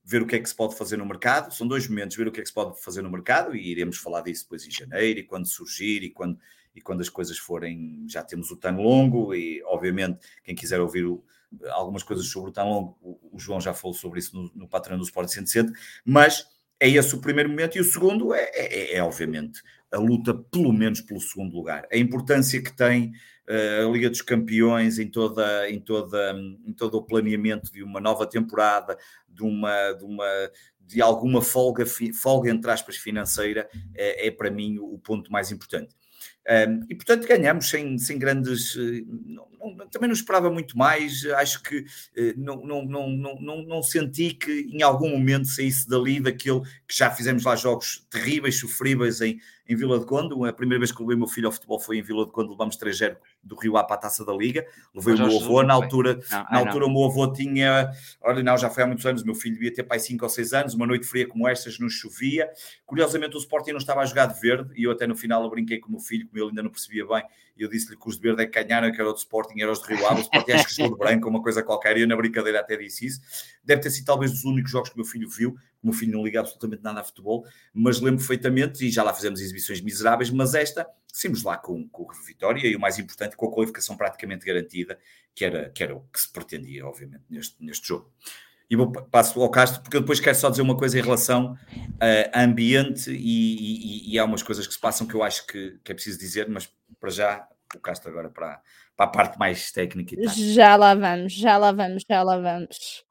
[0.04, 1.54] ver o que é que se pode fazer no mercado.
[1.54, 3.98] São dois momentos, ver o que é que se pode fazer no mercado e iremos
[3.98, 6.38] falar disso depois em janeiro e quando surgir e quando,
[6.74, 8.04] e quando as coisas forem.
[8.08, 11.24] Já temos o TAN longo e, obviamente, quem quiser ouvir o,
[11.70, 14.68] algumas coisas sobre o TAN longo, o, o, João já falou sobre isso no, no
[14.68, 15.72] patrão do Sport 160,
[16.04, 16.46] mas
[16.80, 19.62] é esse o primeiro momento e o segundo é, é, é, é obviamente,
[19.92, 21.87] a luta pelo menos pelo segundo lugar.
[21.92, 23.12] A importância que tem
[23.48, 26.35] uh, a Liga dos Campeões em, toda, em, toda,
[26.66, 28.96] em todo o planeamento de uma nova temporada,
[29.28, 30.26] de uma, de uma
[30.85, 35.94] de alguma folga, folga entre aspas financeira, é, é para mim o ponto mais importante.
[36.48, 38.76] Um, e portanto ganhamos sem, sem grandes.
[38.76, 41.24] Eh, não, não, também não esperava muito mais.
[41.37, 43.09] Acho que uh, não, não, não,
[43.40, 48.05] não, não senti que em algum momento saísse dali daquele que já fizemos lá jogos
[48.11, 50.35] terríveis, sofríveis em, em Vila de Conde.
[50.48, 52.51] A primeira vez que levei o meu filho ao futebol foi em Vila de Conde,
[52.51, 54.66] levamos 3-0 do Rio A para a taça da Liga.
[54.94, 56.92] Levei o meu avô, na altura, não, na altura não.
[56.92, 59.72] o meu avô tinha, olha, não, já foi há muitos anos, o meu filho devia
[59.72, 62.51] ter pai 5 ou 6 anos, uma noite fria como estas, não chovia.
[62.87, 65.79] Curiosamente o Sporting não estava a jogar de verde e eu até no final brinquei
[65.79, 67.25] com o meu filho, como ele ainda não percebia bem,
[67.57, 69.61] e eu disse-lhe que os de verde é que ganharam, que era o do Sporting,
[69.61, 71.96] era os de Rio Ave, o Sporting acho que jogou de branco, uma coisa qualquer,
[71.96, 73.20] e eu na brincadeira até disse isso.
[73.62, 76.24] Deve ter sido talvez dos únicos jogos que o meu filho viu, meu filho não
[76.24, 80.54] liga absolutamente nada a futebol, mas lembro perfeitamente, e já lá fizemos exibições miseráveis, mas
[80.54, 84.98] esta, simos lá com, com vitória, e o mais importante, com a qualificação praticamente garantida,
[85.34, 88.12] que era, que era o que se pretendia, obviamente, neste, neste jogo.
[88.70, 91.58] E vou, passo ao Castro, porque eu depois quero só dizer uma coisa em relação
[92.32, 95.78] a ambiente e, e, e há umas coisas que se passam que eu acho que,
[95.84, 98.62] que é preciso dizer, mas para já o Castro agora para,
[98.96, 100.16] para a parte mais técnica.
[100.26, 103.04] Já lá vamos, já lá vamos, já lá vamos.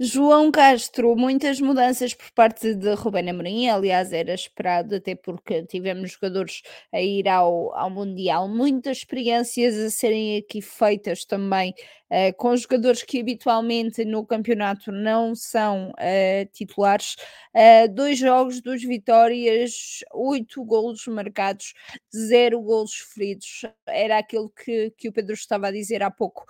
[0.00, 6.12] João Castro, muitas mudanças por parte de Rubén Amorim, aliás era esperado, até porque tivemos
[6.12, 11.74] jogadores a ir ao, ao Mundial, muitas experiências a serem aqui feitas também
[12.10, 17.16] uh, com jogadores que habitualmente no campeonato não são uh, titulares.
[17.54, 21.74] Uh, dois jogos, duas vitórias, oito golos marcados,
[22.14, 23.62] zero golos feridos.
[23.86, 26.44] Era aquilo que, que o Pedro estava a dizer há pouco.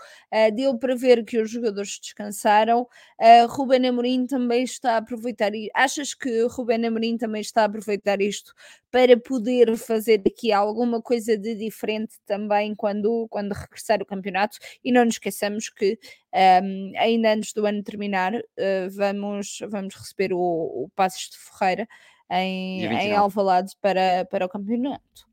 [0.54, 2.86] deu para ver que os jogadores descansaram.
[3.48, 5.52] Ruben Amorim também está a aproveitar.
[5.74, 8.52] Achas que Ruben Amorim também está a aproveitar isto
[8.90, 14.58] para poder fazer aqui alguma coisa de diferente também quando, quando regressar o campeonato?
[14.82, 15.98] E não nos esqueçamos que
[16.62, 21.88] um, ainda antes do ano terminar, uh, vamos, vamos receber o, o Passos de Ferreira
[22.30, 25.27] em, em Alvalade para, para o campeonato.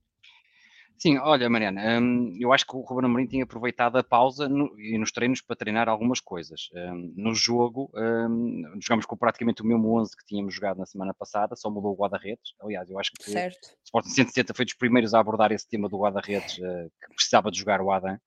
[1.06, 4.74] Sim, olha, Mariana, hum, eu acho que o Ruben Amorim tinha aproveitado a pausa no,
[4.80, 6.68] e nos treinos para treinar algumas coisas.
[6.74, 11.13] Hum, no jogo, hum, jogamos com praticamente o mesmo 11 que tínhamos jogado na semana
[11.13, 12.56] passada, só mudou o guarda-redes.
[12.60, 13.68] Aliás, eu acho que certo.
[13.68, 17.52] o Sporting 170 foi dos primeiros a abordar esse tema do guarda-redes, uh, que precisava
[17.52, 18.18] de jogar o Adam.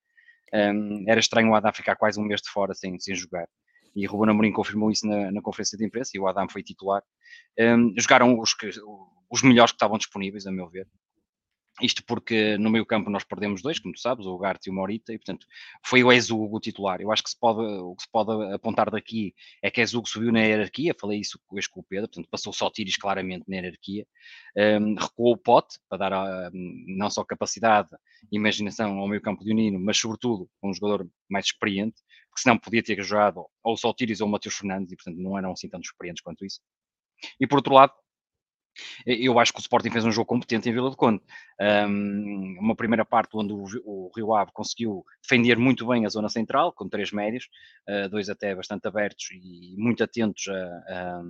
[0.53, 3.49] era estranho o Adam ficar quase um mês de fora sem, sem jogar.
[3.97, 6.63] E o Ruben Amorim confirmou isso na, na conferência de imprensa e o Adam foi
[6.63, 7.03] titular.
[7.97, 8.55] jogaram os,
[9.29, 10.87] os melhores que estavam disponíveis, a meu ver
[11.81, 14.75] isto porque no meio campo nós perdemos dois, como tu sabes, o Garte e o
[14.75, 15.47] Morita, e portanto
[15.85, 17.01] foi o Ezugo o titular.
[17.01, 20.33] Eu acho que se pode, o que se pode apontar daqui é que Ezugo subiu
[20.33, 24.07] na hierarquia, falei isso com o Pedro, portanto passou só Tiris claramente na hierarquia,
[24.57, 27.89] um, recuou o Pote para dar a, não só capacidade
[28.31, 32.59] e imaginação ao meio campo de Unino, mas sobretudo um jogador mais experiente, porque senão
[32.59, 35.69] podia ter jogado ou só Tiris ou o Matheus Fernandes, e portanto não eram assim
[35.69, 36.61] tão experientes quanto isso.
[37.41, 37.93] E por outro lado,
[39.07, 41.23] eu acho que o Sporting fez um jogo competente em Vila do Conde.
[41.61, 46.29] Um, uma primeira parte onde o, o, Rio Ave conseguiu defender muito bem a zona
[46.29, 47.49] central, com três médios,
[47.89, 51.21] uh, dois até bastante abertos e muito atentos a,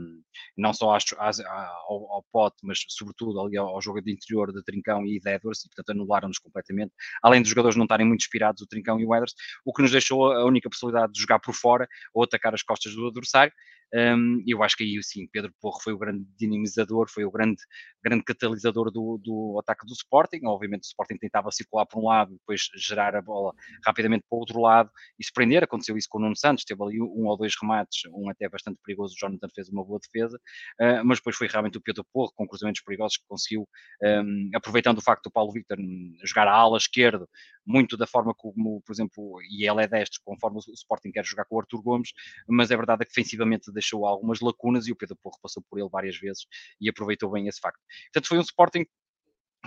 [0.56, 4.52] não só às, às, ao, ao, pote, mas sobretudo ali ao, ao, jogo de interior
[4.52, 6.92] de Trincão e de Edwards, e portanto anularam-nos completamente.
[7.22, 9.34] Além dos jogadores não estarem muito inspirados, o Trincão e o Edwards,
[9.64, 12.94] o que nos deixou a única possibilidade de jogar por fora ou atacar as costas
[12.94, 13.52] do adversário.
[13.94, 17.62] Um, eu acho que aí sim, Pedro Porro foi o grande dinamizador, foi o grande,
[18.02, 20.40] grande catalisador do, do ataque do Sporting.
[20.44, 23.52] Obviamente, o Sporting tentava circular por um lado, depois gerar a bola
[23.84, 25.64] rapidamente para o outro lado e se prender.
[25.64, 28.78] Aconteceu isso com o Nuno Santos, teve ali um ou dois remates, um até bastante
[28.84, 29.14] perigoso.
[29.14, 30.38] O Jonathan fez uma boa defesa,
[30.80, 33.68] uh, mas depois foi realmente o Pedro Porro, com cruzamentos perigosos, que conseguiu,
[34.02, 35.78] um, aproveitando o facto do Paulo Victor
[36.24, 37.26] jogar à ala esquerda,
[37.68, 41.44] muito da forma como, por exemplo, e ele é destro, conforme o Sporting quer jogar
[41.44, 42.12] com o Arthur Gomes,
[42.48, 45.88] mas é verdade que defensivamente deixou algumas lacunas e o Pedro Porro passou por ele
[45.90, 46.46] várias vezes
[46.80, 47.78] e aproveitou bem esse facto.
[48.06, 48.86] Portanto, foi um Sporting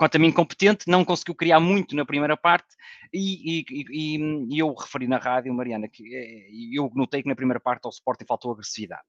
[0.01, 2.75] quanto a mim competente, não conseguiu criar muito na primeira parte
[3.13, 4.17] e, e,
[4.49, 7.91] e, eu referi na rádio, Mariana, que eh, eu notei que na primeira parte ao
[7.91, 9.03] Sporting faltou agressividade.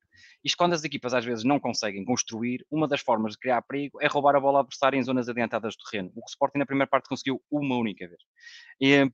[0.45, 4.03] Isto quando as equipas às vezes não conseguem construir, uma das formas de criar perigo
[4.03, 6.11] é roubar a bola adversária em zonas adiantadas do terreno.
[6.11, 8.21] O que o Sporting na primeira parte conseguiu uma única vez.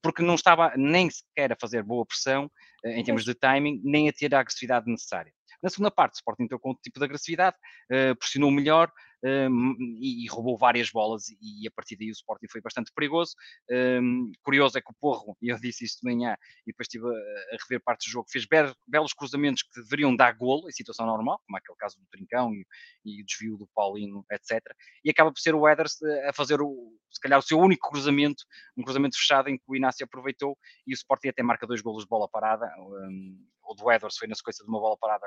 [0.03, 2.51] Porque não estava nem sequer a fazer boa pressão
[2.85, 5.33] eh, em termos de timing, nem a ter a agressividade necessária.
[5.63, 7.57] Na segunda parte, o Sporting entrou com outro tipo de agressividade,
[7.91, 12.47] uh, pressionou melhor um, e, e, roubou várias bolas e, a partir daí o Sporting
[12.51, 13.35] foi bastante perigoso.
[13.71, 17.07] Um, curioso é que o Porro, e eu disse isto de manhã e depois estive
[17.07, 20.73] a, a rever parte do jogo, fez be belos cruzamentos que deveriam dar golo em
[20.73, 22.67] situação normal, como aquele caso do Trincão e,
[23.05, 24.61] e o desvio do Paulinho, etc.
[25.05, 28.45] E acaba por ser o Eders a fazer o, se calhar o seu único cruzamento,
[28.77, 32.05] um cruzamento fechado em que o Inácio aproveitou e o Sporting até marca dois golos
[32.05, 32.67] de bola parada.
[32.79, 35.27] Um, o do Edwards foi na sequência de uma bola parada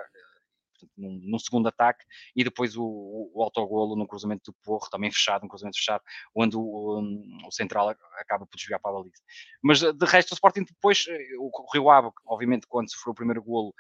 [0.82, 2.04] portanto, num, num, segundo ataque,
[2.36, 6.04] e depois o, o, o autogolo no cruzamento do Porro, também fechado, um cruzamento fechado,
[6.36, 9.22] onde o, um, o central acaba por desviar para a baliza.
[9.64, 13.16] Mas de resto, o Sporting depois, eh, o, o Rio Ave, obviamente, quando sofreu o
[13.16, 13.74] primeiro golo,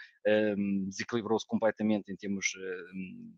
[0.57, 2.45] um, desequilibrou-se completamente em termos.
[2.93, 3.33] Um,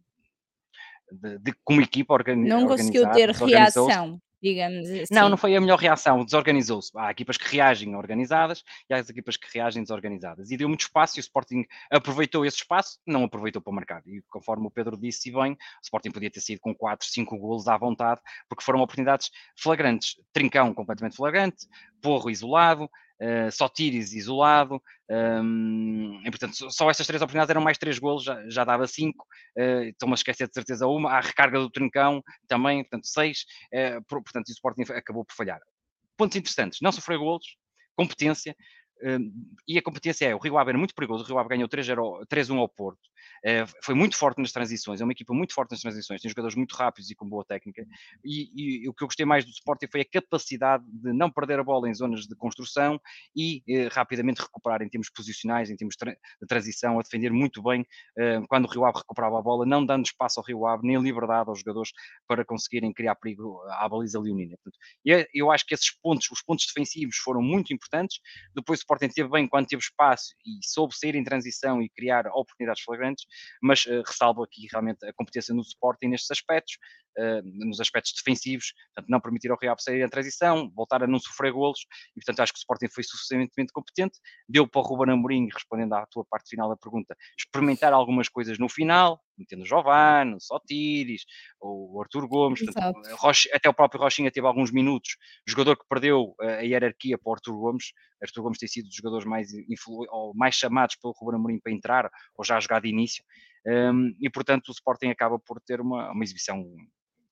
[1.11, 2.59] de, de, como equipa organizada.
[2.61, 5.13] Não conseguiu ter reação digamos assim.
[5.13, 6.91] Não, não foi a melhor reação, desorganizou-se.
[6.97, 10.51] Há equipas que reagem organizadas e há as equipas que reagem desorganizadas.
[10.51, 14.03] E deu muito espaço e o Sporting aproveitou esse espaço, não aproveitou para marcar.
[14.05, 17.67] E conforme o Pedro disse, bem, o Sporting podia ter sido com 4, 5 golos
[17.69, 20.17] à vontade, porque foram oportunidades flagrantes.
[20.33, 21.65] Trincão completamente flagrante,
[22.01, 22.89] Porro isolado,
[23.21, 28.23] uh, só Tiris isolado, um, e portanto só essas três oportunidades eram mais três golos,
[28.23, 29.25] já, já dava cinco,
[29.57, 34.03] uh, estou-me a esquecer de certeza uma, a recarga do Trincão também, portanto seis, uh,
[34.07, 35.59] por, portanto o Sporting acabou por falhar.
[36.17, 37.57] Pontos interessantes, não sofreu golos,
[37.95, 38.55] competência,
[39.67, 42.57] e a competência é, o Rio Ave era muito perigoso, o Rio Ave ganhou 3-1
[42.57, 43.01] ao Porto,
[43.45, 46.55] uh, foi muito forte nas transições, é uma equipa muito forte nas transições, tem jogadores
[46.55, 47.85] muito rápidos e com boa técnica,
[48.23, 51.59] e, e, o que eu gostei mais do Sporting foi a capacidade de não perder
[51.59, 52.99] a bola em zonas de construção
[53.35, 57.81] e uh, rapidamente recuperar em termos posicionais, em termos de transição, a defender muito bem
[57.81, 61.01] uh, quando o Rio Ave recuperava a bola, não dando espaço ao Rio Ave, nem
[61.01, 61.91] liberdade aos jogadores
[62.27, 64.55] para conseguirem criar perigo à baliza leonina.
[64.57, 68.19] Portanto, eu, eu acho que esses pontos, os pontos defensivos foram muito importantes,
[68.55, 72.27] depois o Sporting teve bem quando teve espaço e soube sair em transição e criar
[72.27, 73.25] oportunidades flagrantes,
[73.61, 76.77] mas uh, ressalvo aqui realmente a competência no Sporting nestes aspectos,
[77.43, 81.51] nos aspectos defensivos, portanto, não permitir ao Real sair em transição, voltar a não sofrer
[81.51, 81.81] golos,
[82.15, 85.93] e portanto acho que o Sporting foi suficientemente competente, deu para o Ruben Amorim, respondendo
[85.93, 90.39] à tua parte final da pergunta, experimentar algumas coisas no final, metendo o Giovanni, o
[90.39, 91.23] Sotiris,
[91.59, 92.99] o Arthur Gomes, portanto,
[93.53, 97.33] até o próprio Rochinha teve alguns minutos, jogador que perdeu eh, a hierarquia para o
[97.33, 99.49] Arthur Gomes, Arthur Gomes tem sido dos jogadores mais,
[100.09, 103.23] ou mais chamados pelo Ruben Amorim para entrar, ou já jogar de início,
[103.65, 106.63] um, e portanto o Sporting acaba por ter uma, uma exibição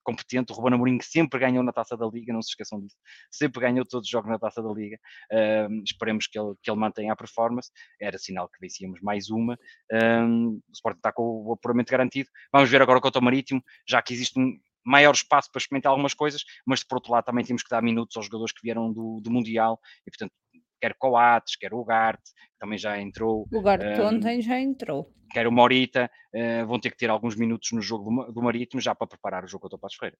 [0.04, 0.52] competente.
[0.52, 2.96] O Ruben Amorim sempre ganhou na Taça da Liga, não se esqueçam disso.
[3.30, 4.98] Sempre ganhou todos os jogos na Taça da Liga.
[5.70, 7.72] Um, esperemos que ele, que ele mantenha a performance.
[8.00, 9.58] Era sinal que vencíamos mais uma.
[9.92, 12.30] Um, o Sporting está com o apuramento garantido.
[12.52, 16.14] Vamos ver agora o Coto Marítimo, já que existe um maior espaço para experimentar algumas
[16.14, 19.22] coisas, mas por outro lado também temos que dar minutos aos jogadores que vieram do,
[19.22, 20.34] do Mundial e portanto
[20.82, 23.48] quer Coates, quer o Garte, que também já entrou.
[23.54, 25.10] O Garte um, ontem já entrou.
[25.32, 28.82] Quer o Morita, uh, vão ter que ter alguns minutos no jogo do, do Marítimo
[28.82, 30.17] já para preparar o jogo contra o Passos Ferreira.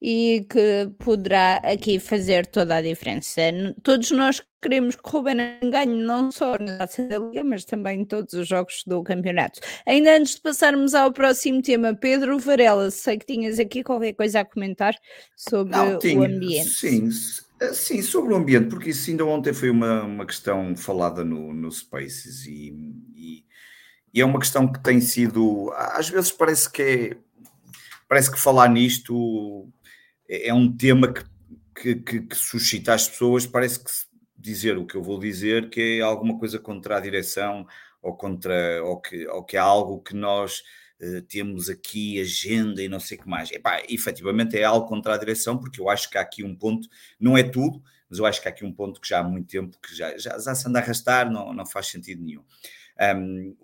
[0.00, 3.42] e que poderá aqui fazer toda a diferença.
[3.82, 5.36] Todos nós queremos que o Ruben
[5.70, 9.60] ganhe não só na Taça da Liga, mas também em todos os jogos do campeonato.
[9.86, 14.40] Ainda antes de passarmos ao próximo tema, Pedro Varela, sei que tinhas aqui qualquer coisa
[14.40, 14.94] a comentar
[15.36, 16.70] sobre não, tinha, o ambiente.
[16.70, 17.10] Sim,
[17.72, 21.70] sim, sobre o ambiente, porque isso ainda ontem foi uma, uma questão falada no, no
[21.70, 22.72] Spaces e,
[23.16, 23.44] e,
[24.14, 27.16] e é uma questão que tem sido, às vezes parece que é,
[28.08, 29.68] parece que falar nisto
[30.28, 31.24] é, é um tema que,
[31.74, 33.90] que, que, que, suscita as pessoas, parece que
[34.36, 37.66] dizer o que eu vou dizer, que é alguma coisa contra a direção
[38.00, 40.62] ou contra ou que, ou que é algo que nós
[41.28, 43.50] temos aqui agenda e não sei o que mais.
[43.50, 46.88] Epá, efetivamente é algo contra a direção, porque eu acho que há aqui um ponto,
[47.20, 49.48] não é tudo, mas eu acho que há aqui um ponto que já há muito
[49.48, 52.42] tempo que já, já, já se anda a arrastar, não, não faz sentido nenhum.
[53.00, 53.56] Um,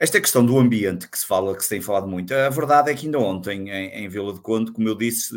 [0.00, 2.94] esta questão do ambiente que se fala, que se tem falado muito, a verdade é
[2.94, 5.34] que ainda ontem, em, em Vila de Conde, como eu disse,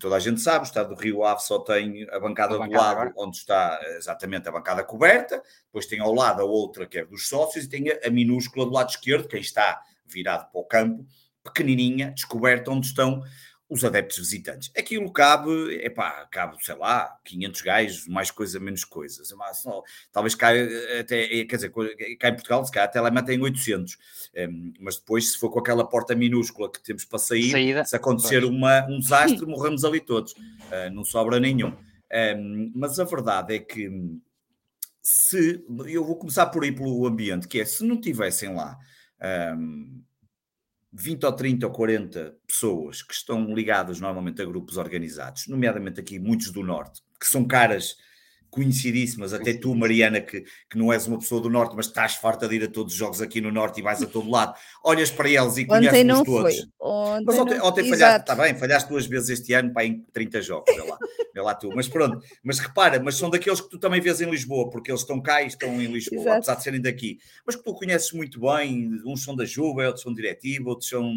[0.00, 2.60] toda a gente sabe, o Estado do Rio Ave só tem a bancada, a do
[2.60, 3.12] bancada lado, agora.
[3.18, 7.28] onde está exatamente a bancada coberta, depois tem ao lado a outra que é dos
[7.28, 9.78] sócios e tem a, a minúscula do lado esquerdo, quem está
[10.12, 11.06] virado para o campo,
[11.42, 13.22] pequenininha, descoberta, onde estão
[13.68, 14.70] os adeptos visitantes.
[14.76, 15.50] Aquilo cabe,
[15.84, 19.30] epá, cabe, sei lá, 500 gajos, mais coisa, menos coisas.
[19.32, 19.62] Mas,
[20.10, 20.66] talvez caia
[21.00, 21.72] até, eh, quer dizer,
[22.18, 23.94] cá em Portugal, se calhar até lá metem 800.
[23.94, 23.98] Um,
[24.34, 27.84] ehm, mas depois, se for com aquela porta minúscula que temos para sair, Saída.
[27.84, 30.32] se acontecer uma, um desastre, morremos ali todos.
[30.32, 31.68] Uh, não sobra nenhum.
[31.68, 31.76] Um,
[32.10, 33.90] ehm, mas a verdade é que
[35.02, 38.78] se, eu vou começar por aí pelo ambiente, que é, se não tivessem lá...
[39.20, 40.02] Um, ehm,
[40.92, 46.18] 20 ou 30 ou 40 pessoas que estão ligadas normalmente a grupos organizados, nomeadamente aqui
[46.18, 47.96] muitos do Norte, que são caras
[48.50, 52.48] conhecidíssimas, até tu, Mariana, que, que não és uma pessoa do Norte, mas estás farta
[52.48, 55.10] de ir a todos os jogos aqui no Norte e vais a todo lado, olhas
[55.10, 56.56] para eles e conheces-os todos.
[56.56, 56.68] Foi.
[56.80, 60.42] Ontem mas ontem, ontem falhaste, está bem, falhaste duas vezes este ano para em 30
[60.42, 60.98] jogos, vê lá,
[61.34, 61.70] vê lá tu.
[61.74, 65.02] Mas pronto, mas repara, mas são daqueles que tu também vês em Lisboa, porque eles
[65.02, 66.36] estão cá e estão em Lisboa, Exato.
[66.36, 67.18] apesar de serem daqui.
[67.46, 71.12] Mas que tu conheces muito bem, uns são da Juba, outros são diretiva, outros são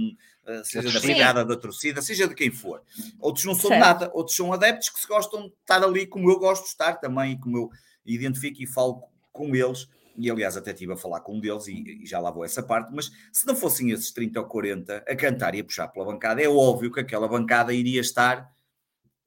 [0.63, 2.81] seja da brigada, da torcida, seja de quem for.
[3.19, 3.81] Outros não são certo.
[3.81, 6.95] nada, outros são adeptos que se gostam de estar ali como eu gosto de estar
[6.95, 7.69] também, como eu
[8.05, 9.87] identifico e falo com eles.
[10.17, 12.61] E aliás, até estive a falar com um deles e, e já lá vou essa
[12.61, 12.91] parte.
[12.93, 16.41] Mas se não fossem esses 30 ou 40 a cantar e a puxar pela bancada,
[16.41, 18.51] é óbvio que aquela bancada iria estar.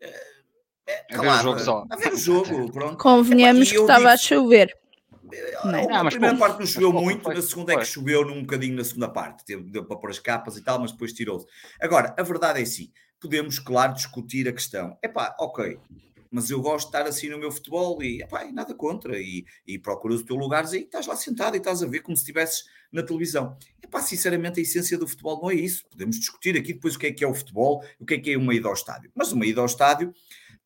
[0.03, 0.35] Uh,
[0.87, 1.85] é, a ver o jogo só.
[1.88, 2.98] A ver o jogo, pronto.
[2.98, 4.77] Convenhamos que estava a chover.
[5.64, 8.85] Não, na primeira parte não choveu muito, na segunda é que choveu num bocadinho na
[8.85, 9.44] segunda parte.
[9.47, 11.47] Deu, deu para pôr as capas e tal, mas depois tirou-se.
[11.81, 14.97] Agora, a verdade é assim, podemos, claro, discutir a questão.
[15.03, 15.79] É pá, ok,
[16.35, 19.20] mas eu gosto de estar assim no meu futebol e, epá, nada contra.
[19.20, 22.16] E, e procuras o teu lugar e estás lá sentado e estás a ver como
[22.16, 23.57] se estivesses na televisão.
[23.81, 25.85] Epá, sinceramente, a essência do futebol não é isso.
[25.88, 28.33] Podemos discutir aqui depois o que é que é o futebol, o que é que
[28.33, 29.12] é uma ida ao estádio.
[29.14, 30.12] Mas uma ida ao estádio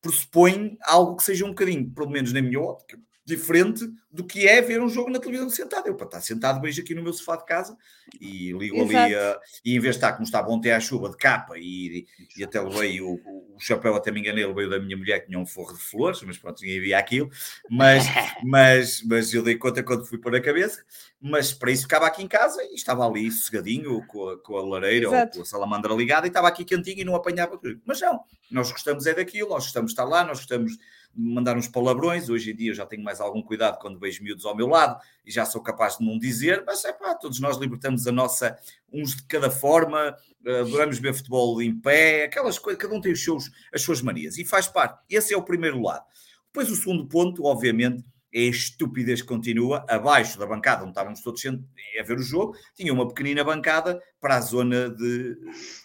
[0.01, 4.59] pressupõe algo que seja um bocadinho, pelo menos na minha ótica, diferente do que é
[4.59, 5.87] ver um jogo na televisão sentado.
[5.87, 7.77] Eu para estar sentado vejo aqui no meu sofá de casa
[8.19, 8.97] e ligo Exato.
[8.97, 12.07] ali a, e em vez de estar como estava ontem à chuva de capa e,
[12.35, 15.37] e até levei o, o, chapéu, até me enganei, veio da minha mulher que tinha
[15.37, 17.29] um forro de flores, mas pronto, ninguém via aquilo,
[17.69, 18.03] mas,
[18.43, 20.83] mas, mas eu dei conta quando fui pôr a cabeça,
[21.21, 24.63] mas para isso ficava aqui em casa e estava ali sossegadinho com a, com a
[24.63, 25.27] lareira Exato.
[25.27, 27.79] ou com a salamandra ligada e estava aqui quentinho e não apanhava tudo.
[27.85, 30.77] Mas não, nós gostamos é daquilo, nós gostamos de estar lá, nós gostamos
[31.15, 32.29] mandar uns palavrões.
[32.29, 35.01] Hoje em dia eu já tenho mais algum cuidado quando vejo miúdos ao meu lado
[35.25, 38.57] e já sou capaz de não dizer, mas é pá, todos nós libertamos a nossa,
[38.91, 43.23] uns de cada forma, adoramos ver futebol em pé, aquelas coisas, cada um tem os
[43.23, 45.03] seus, as suas manias e faz parte.
[45.09, 46.05] Esse é o primeiro lado.
[46.47, 48.03] Depois o segundo ponto, obviamente,
[48.33, 49.85] a estupidez continua.
[49.89, 54.35] Abaixo da bancada, onde estávamos todos a ver o jogo, tinha uma pequenina bancada para
[54.35, 55.37] a zona de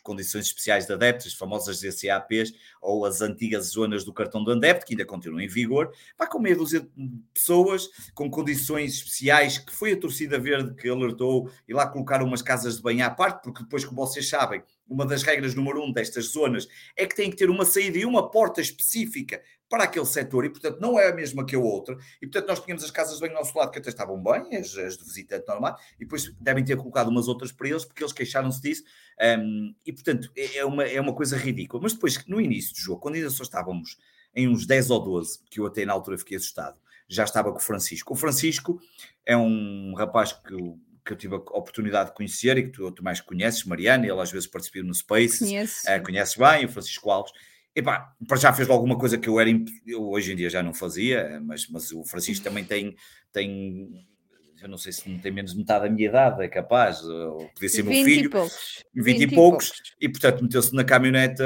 [0.02, 4.86] condições especiais de adeptos, as famosas DCAPs, ou as antigas zonas do cartão do adepto,
[4.86, 6.88] que ainda continuam em vigor, vai com meia dúzia de
[7.32, 12.42] pessoas, com condições especiais, que foi a torcida verde que alertou, e lá colocaram umas
[12.42, 15.92] casas de banho à parte, porque depois, como vocês sabem, uma das regras número um
[15.92, 19.40] destas zonas é que tem que ter uma saída e uma porta específica
[19.74, 21.98] para aquele setor e, portanto, não é a mesma que a outra.
[22.22, 24.76] E, portanto, nós tínhamos as casas bem ao nosso lado que até estavam bem, as,
[24.78, 28.12] as de visitante normal, e depois devem ter colocado umas outras para eles, porque eles
[28.12, 28.84] queixaram-se disso.
[29.20, 31.82] Um, e, portanto, é, é uma, é uma coisa ridícula.
[31.82, 33.98] Mas depois, no início do jogo, quando ainda só estávamos
[34.32, 37.58] em uns 10 ou 12, que eu até na altura fiquei assustado, já estava com
[37.58, 38.14] o Francisco.
[38.14, 38.80] O Francisco
[39.26, 42.92] é um rapaz que eu, que eu tive a oportunidade de conhecer e que tu,
[42.92, 45.80] tu mais conheces, Mariana, ele às vezes participou no Space, Conheço.
[45.90, 47.32] Uh, conheces bem, o Francisco Alves.
[47.74, 49.50] Epá, para já fez alguma coisa que eu era
[49.86, 52.94] eu hoje em dia já não fazia, mas, mas o Francisco também tem,
[53.32, 54.06] tem
[54.64, 57.50] eu não sei se não tem menos de metade da minha idade, é capaz, ou
[57.52, 60.82] podia ser meu filho, 20 e poucos, 20, 20 e poucos, e portanto meteu-se na
[60.82, 61.44] caminhoneta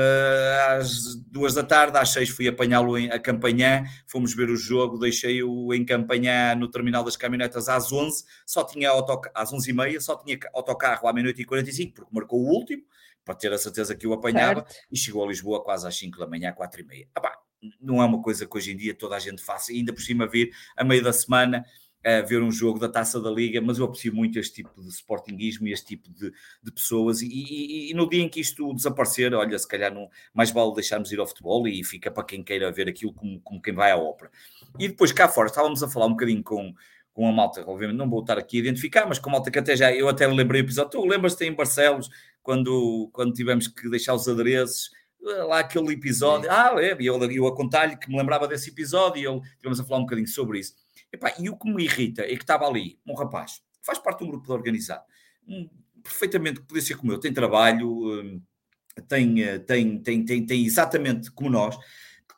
[0.79, 5.74] às duas da tarde, às seis fui apanhá-lo a Campanhã, fomos ver o jogo, deixei-o
[5.74, 10.01] em Campanhã no terminal das caminhonetas às 11, só tinha autocarro, às 11 e meia,
[10.01, 12.85] só tinha autocarro à meia-noite e 45, porque marcou o último,
[13.29, 14.87] para ter a certeza que o apanhava, certo.
[14.91, 17.09] e chegou a Lisboa quase às 5 da manhã, 4 e meia.
[17.14, 17.39] Ah,
[17.79, 20.26] não é uma coisa que hoje em dia toda a gente faça, ainda por cima
[20.26, 21.62] vir a meio da semana
[22.03, 24.89] a ver um jogo da Taça da Liga, mas eu aprecio muito este tipo de
[24.89, 27.20] sportinguismo e este tipo de, de pessoas.
[27.20, 30.72] E, e, e, no dia em que isto desaparecer, olha, se calhar não, mais vale
[30.72, 33.91] deixarmos ir ao futebol e fica para quem queira ver aquilo como, como quem vai
[33.91, 34.31] à ópera.
[34.79, 36.72] E depois cá fora, estávamos a falar um bocadinho com,
[37.18, 39.58] com a malta, obviamente não vou estar aqui a identificar, mas com a malta que
[39.58, 42.08] até já, eu até lembrei o episódio, tu lembras-te em Barcelos,
[42.44, 46.56] quando, quando tivemos que deixar os adereços, lá aquele episódio, Sim.
[46.56, 49.84] ah, é, eu, eu a contar-lhe que me lembrava desse episódio e eu, tivemos a
[49.84, 50.76] falar um bocadinho sobre isso.
[51.12, 54.20] Epá, e o que me irrita é que estava ali um rapaz que faz parte
[54.20, 55.02] de um grupo organizado,
[55.48, 55.68] um,
[56.00, 58.40] perfeitamente que podia ser como eu, tem trabalho, um,
[59.08, 61.76] tem, eh, tem, tem, tem, tem exatamente como nós,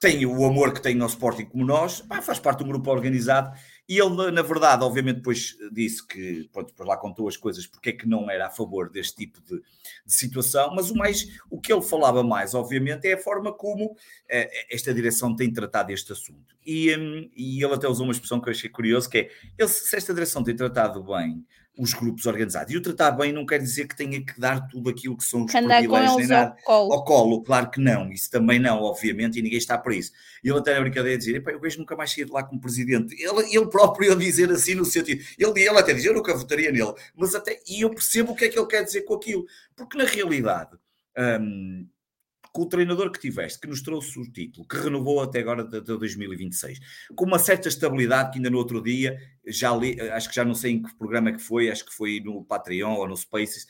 [0.01, 2.91] tem o amor que tem no Sporting como nós, pá, faz parte de um grupo
[2.91, 3.55] organizado
[3.91, 7.91] e ele, na verdade, obviamente, depois disse que, pronto, depois lá contou as coisas, porque
[7.91, 9.61] é que não era a favor deste tipo de,
[10.07, 13.97] de situação, mas o mais, o que ele falava mais, obviamente, é a forma como
[14.29, 16.55] eh, esta direção tem tratado este assunto.
[16.65, 19.69] E, um, e ele até usou uma expressão que eu achei curioso, que é, ele,
[19.69, 21.45] se esta direção tem tratado bem
[21.81, 22.75] os grupos organizados.
[22.75, 25.45] E o tratar bem não quer dizer que tenha que dar tudo aquilo que são
[25.45, 26.93] os que privilégios nem nada ao colo.
[26.93, 27.43] ao colo.
[27.43, 30.13] Claro que não, isso também não, obviamente, e ninguém está para isso.
[30.45, 33.15] E ele até na brincadeira dizer, eu vejo nunca mais sair de lá como presidente.
[33.15, 36.71] Ele, ele próprio a dizer assim no sentido, ele, ele até diz, eu nunca votaria
[36.71, 39.47] nele, mas até, e eu percebo o que é que ele quer dizer com aquilo,
[39.75, 40.77] porque na realidade...
[41.19, 41.87] Hum,
[42.53, 45.81] com o treinador que tiveste, que nos trouxe o título, que renovou até agora de,
[45.81, 46.81] 2026,
[47.15, 50.55] com uma certa estabilidade que ainda no outro dia, já li, acho que já não
[50.55, 53.67] sei em que programa é que foi, acho que foi no Patreon ou no Spaces,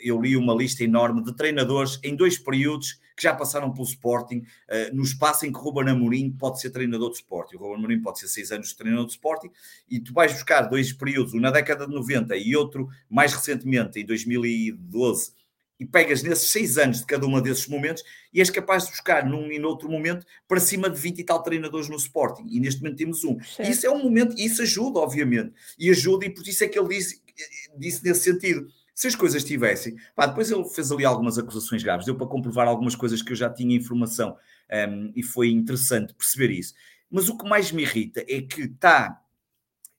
[0.00, 4.38] eu li uma lista enorme de treinadores em dois períodos que já passaram pelo Sporting,
[4.38, 7.56] uh, no espaço em que Ruben Amorim pode ser treinador de Sporting.
[7.56, 9.50] O Ruben Amorim pode ser seis anos de treinador de Sporting
[9.88, 14.00] e tu vais buscar dois períodos, um na década de 90 e outro mais recentemente,
[14.00, 15.32] em 2012,
[15.78, 18.02] e pegas nesses seis anos de cada um desses momentos
[18.32, 21.42] e és capaz de buscar num e noutro momento para cima de 20 e tal
[21.42, 22.46] treinadores no Sporting.
[22.48, 23.38] E neste momento temos um.
[23.58, 25.52] Isso é um momento, e isso ajuda, obviamente.
[25.78, 27.20] E ajuda, e por isso é que ele disse,
[27.76, 28.66] disse nesse sentido.
[28.94, 29.96] Se as coisas tivessem.
[30.14, 33.36] Pá, depois ele fez ali algumas acusações graves, deu para comprovar algumas coisas que eu
[33.36, 34.36] já tinha informação
[34.88, 36.74] um, e foi interessante perceber isso.
[37.10, 39.20] Mas o que mais me irrita é que está.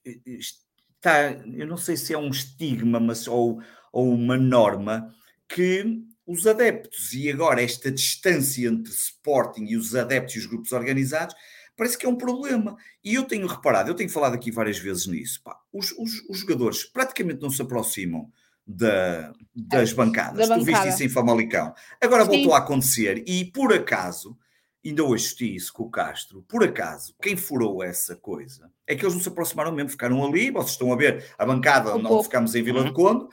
[0.06, 3.62] está eu não sei se é um estigma, mas ou,
[3.92, 5.14] ou uma norma
[5.48, 10.72] que os adeptos e agora esta distância entre Sporting e os adeptos e os grupos
[10.72, 11.36] organizados
[11.76, 12.78] parece que é um problema.
[13.04, 16.40] E eu tenho reparado, eu tenho falado aqui várias vezes nisso, pá, os, os, os,
[16.40, 18.32] jogadores praticamente não se aproximam
[18.66, 20.48] da, das bancadas.
[20.48, 21.74] Da tu viste isso em Famalicão.
[22.02, 22.32] Agora Sim.
[22.32, 24.38] voltou a acontecer e por acaso,
[24.84, 29.04] ainda hoje assisti isso com o Castro, por acaso, quem furou essa coisa é que
[29.04, 32.24] eles não se aproximaram mesmo, ficaram ali, vocês estão a ver a bancada um onde
[32.24, 32.86] ficamos em Vila uhum.
[32.86, 33.28] de Conde,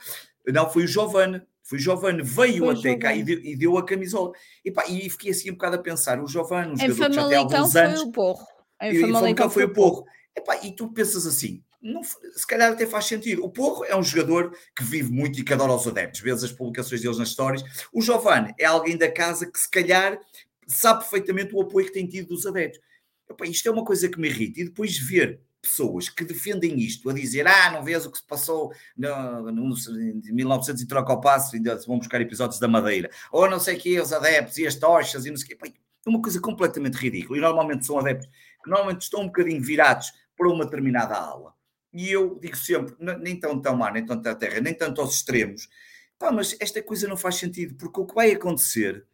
[0.47, 3.77] não, foi o Giovanni, foi o Giovanni, veio Foi até cá e deu, e deu,
[3.77, 4.33] a camisola.
[4.63, 7.27] E, pá, e fiquei assim um bocado a pensar: o Giovanni, um jogador que já
[7.27, 7.99] tem alguns anos.
[7.99, 8.47] Foi o Porro.
[8.81, 10.05] Em Famalicão foi o Porro.
[10.35, 13.45] E, pá, e tu pensas assim: não, se calhar até faz sentido.
[13.45, 16.19] O Porro é um jogador que vive muito e que adora os adeptos.
[16.19, 17.63] Vês as publicações deles nas histórias.
[17.93, 20.19] O Giovanni é alguém da casa que, se calhar,
[20.67, 22.79] sabe perfeitamente o apoio que tem tido dos adeptos.
[23.29, 24.59] Epá, isto é uma coisa que me irrita.
[24.59, 28.27] E depois ver pessoas que defendem isto, a dizer, ah, não vês o que se
[28.27, 33.09] passou no, no, em 1900 e troca ao passo, ainda vão buscar episódios da Madeira,
[33.31, 35.69] ou não sei o que, os adeptos e as tochas e não sei o que,
[36.05, 38.27] é uma coisa completamente ridícula, e normalmente são adeptos
[38.61, 41.53] que normalmente estão um bocadinho virados para uma determinada ala,
[41.93, 45.15] e eu digo sempre, nem tão tão mar, nem tanto à terra, nem tanto aos
[45.15, 45.69] extremos,
[46.19, 49.05] pá, mas esta coisa não faz sentido, porque o que vai acontecer,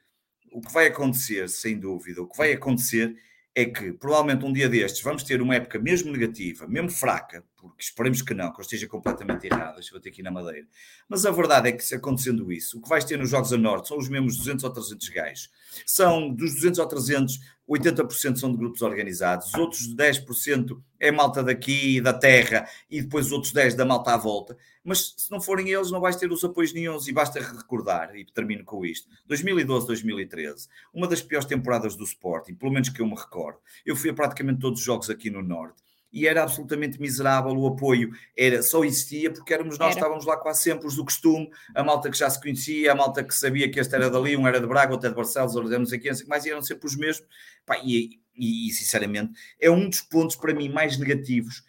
[0.52, 3.16] o que vai acontecer, sem dúvida, o que vai acontecer
[3.62, 7.84] é que provavelmente um dia destes vamos ter uma época mesmo negativa, mesmo fraca, porque
[7.84, 10.68] esperemos que não, que eu esteja completamente errado, deixa eu ter aqui na Madeira.
[11.08, 13.88] Mas a verdade é que, acontecendo isso, o que vais ter nos Jogos a Norte
[13.88, 15.50] são os mesmos 200 ou 300 gajos.
[15.86, 17.40] São dos 200 ou 300,
[17.70, 23.28] 80% são de grupos organizados, os outros 10% é malta daqui, da terra, e depois
[23.28, 26.32] os outros 10% da malta à volta mas se não forem eles, não vais ter
[26.32, 27.08] os apoios nenhums.
[27.08, 32.56] E basta recordar, e termino com isto: 2012, 2013, uma das piores temporadas do Sporting,
[32.56, 33.60] pelo menos que eu me recordo.
[33.86, 37.68] Eu fui a praticamente todos os jogos aqui no Norte e era absolutamente miserável o
[37.68, 38.12] apoio.
[38.38, 40.00] Era, só existia porque éramos nós, era.
[40.00, 43.24] estávamos lá quase sempre os do costume, a malta que já se conhecia, a malta
[43.24, 45.78] que sabia que este era dali, um era de Braga, outro é de Barcelos, outro
[45.78, 47.28] não sei quem, mas eram sempre os mesmos.
[47.66, 51.64] Pá, e, e, e, sinceramente, é um dos pontos para mim mais negativos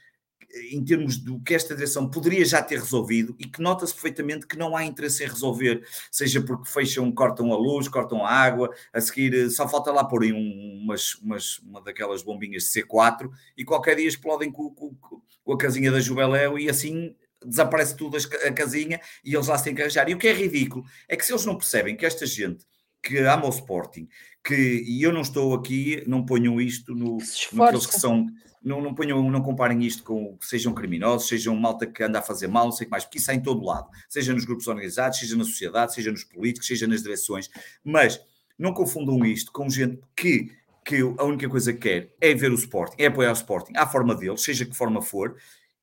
[0.73, 4.59] em termos do que esta direção poderia já ter resolvido e que nota-se perfeitamente que
[4.59, 9.01] não há interesse em resolver, seja porque fecham, cortam a luz, cortam a água, a
[9.01, 13.65] seguir eh, só falta lá pôr um, umas, umas, uma daquelas bombinhas de C4 e
[13.65, 18.53] qualquer dia explodem com, com, com a casinha da Jubeléu e assim desaparece tudo a
[18.53, 20.09] casinha e eles lá se têm que arranjar.
[20.09, 22.65] E o que é ridículo é que se eles não percebem que esta gente
[23.03, 24.09] que ama o Sporting,
[24.45, 27.19] que, e eu não estou aqui, não ponham isto no,
[27.53, 28.27] naqueles que são,
[28.63, 32.47] não, não ponham, não comparem isto com sejam criminosos, sejam malta que anda a fazer
[32.47, 34.67] mal, não sei o que mais, porque isso é em todo lado, seja nos grupos
[34.67, 37.49] organizados, seja na sociedade, seja nos políticos, seja nas direções,
[37.83, 38.21] mas
[38.59, 40.53] não confundam isto com gente que,
[40.85, 43.87] que a única coisa que quer é ver o Sporting, é apoiar o Sporting à
[43.87, 45.37] forma deles, seja que forma for,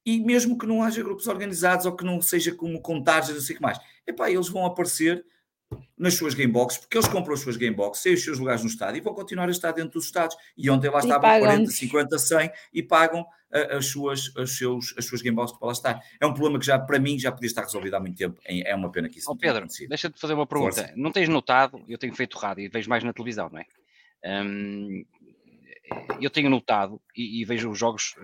[0.06, 3.56] e mesmo que não haja grupos organizados ou que não seja como contágios, não sei
[3.56, 5.26] o que mais, epá, eles vão aparecer
[5.98, 9.00] nas suas gameboxes, porque eles compram as suas gameboxes, têm os seus lugares no estádio
[9.00, 10.36] e vão continuar a estar dentro dos estados.
[10.56, 15.22] E ontem lá estavam 40, 50, 100 e pagam as suas, as seus, as suas
[15.22, 16.02] gameboxes para lá estar.
[16.20, 18.40] É um problema que já, para mim, já podia estar resolvido há muito tempo.
[18.46, 20.76] É, é uma pena que isso oh, não Pedro, deixa-te fazer uma pergunta.
[20.76, 20.94] Força.
[20.96, 23.66] Não tens notado, eu tenho feito rádio e vejo mais na televisão, não é?
[24.44, 25.06] Hum,
[26.20, 28.16] eu tenho notado e, e, vejo os jogos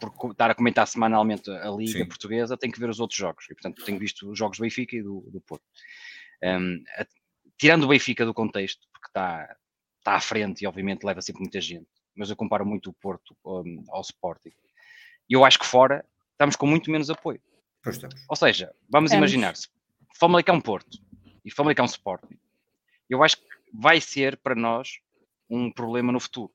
[0.00, 2.06] por estar a comentar semanalmente a Liga Sim.
[2.06, 3.44] Portuguesa, tenho que ver os outros jogos.
[3.48, 5.64] E, portanto, tenho visto os jogos do Benfica e do, do Porto.
[6.42, 7.06] Um, a,
[7.58, 9.56] tirando o Benfica do contexto, porque está,
[9.98, 13.36] está à frente e obviamente leva sempre muita gente, mas eu comparo muito o Porto
[13.44, 14.52] um, ao Sporting.
[15.28, 17.40] E eu acho que fora estamos com muito menos apoio.
[18.28, 19.16] Ou seja, vamos é.
[19.16, 19.68] imaginar, se
[20.18, 20.98] Famalicão Porto
[21.44, 22.38] e Famalicão Sporting,
[23.08, 24.98] eu acho que vai ser para nós
[25.48, 26.52] um problema no futuro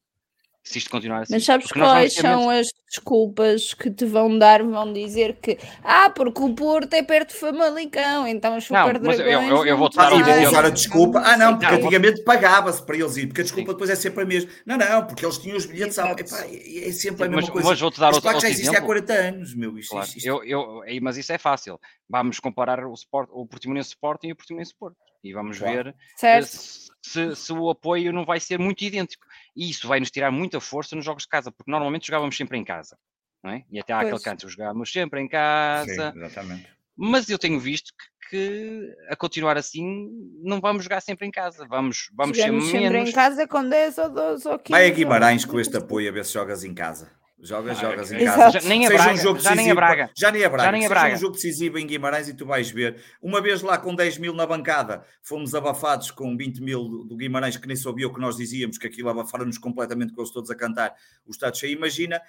[0.67, 1.33] se isto continuar assim.
[1.33, 4.61] Mas sabes quais são as desculpas que te vão dar?
[4.63, 9.19] Vão dizer que, ah, porque o Porto é perto de Famalicão, então os Super Dragões.
[9.19, 11.21] Eu, eu, eu vou dar usar a desculpa.
[11.23, 13.75] Ah, não, porque antigamente pagava-se para eles ir, porque a desculpa Sim.
[13.75, 14.49] depois é sempre a mesma.
[14.65, 15.97] Não, não, porque eles tinham os bilhetes.
[15.97, 17.69] Epá, é sempre a mesma mas, coisa.
[17.69, 19.77] Mas vou-te dar outro, outro já existe há 40 anos, meu.
[19.77, 20.07] Isto, claro.
[20.07, 21.79] isto, Eu, eu, mas isso é fácil.
[22.09, 24.97] Vamos comparar o, Sport, o Portimonense Sporting e o Portimonense Porto.
[25.23, 25.93] E vamos claro.
[26.21, 29.25] ver se, se, se o apoio não vai ser muito idêntico.
[29.57, 32.59] E isso vai nos tirar muita força nos jogos de casa, porque normalmente jogávamos sempre
[32.59, 32.95] em casa.
[33.43, 33.65] Não é?
[33.71, 34.13] E até há pois.
[34.13, 36.11] aquele canto, jogávamos sempre em casa.
[36.11, 36.69] Sim, exatamente.
[36.95, 40.09] Mas eu tenho visto que, que, a continuar assim
[40.43, 41.65] não vamos jogar sempre em casa.
[41.67, 42.69] Vamos, vamos ser menos...
[42.69, 44.71] sempre em casa com 10 ou 12 ou 15.
[44.71, 47.11] Vai a Guimarães com este apoio a ver se jogas em casa.
[47.39, 48.59] Jogas, ah, jogas em casa.
[48.59, 50.09] Já, nem a Braga, um jogo já nem a Braga.
[50.15, 50.65] Já nem a Braga.
[50.65, 51.05] Já nem a Braga.
[51.05, 52.99] Seja um jogo decisivo em Guimarães e tu vais ver.
[53.21, 57.55] Uma vez lá com 10 mil na bancada, fomos abafados com 20 mil do, Guimarães,
[57.55, 60.55] que nem sabia o que nós dizíamos, que aquilo abafaram-nos completamente com eles todos a
[60.55, 60.95] cantar
[61.27, 61.77] o estádio cheio.
[61.77, 62.19] Imagina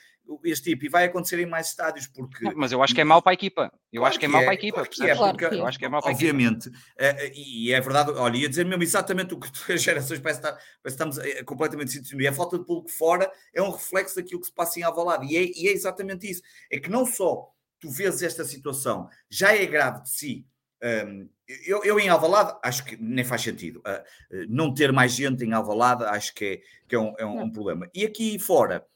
[0.44, 2.52] este tipo, e vai acontecer em mais estádios, porque...
[2.54, 3.72] Mas eu acho que é mau para a equipa.
[3.90, 4.84] Eu claro acho que é mau para a equipa.
[4.84, 6.28] Claro é, porque, eu acho que é mau para a equipa.
[6.28, 6.70] Obviamente.
[6.98, 10.48] Eh, e é verdade, olha, ia dizer mesmo exatamente o que as gerações parece que,
[10.84, 12.28] estamos eh, completamente sintonia.
[12.28, 15.32] A falta de público fora é um reflexo daquilo que se passa em Alvalade.
[15.32, 16.42] E é, e é exatamente isso.
[16.70, 20.46] É que não só tu vês esta situação, já é grave de si.
[20.82, 21.28] Um,
[21.66, 23.80] eu, eu, em Alvalade acho que nem faz sentido.
[23.80, 27.42] Uh, não ter mais gente em Alvalade acho que é, que é, um, é um,
[27.42, 27.88] um problema.
[27.94, 28.86] E aqui fora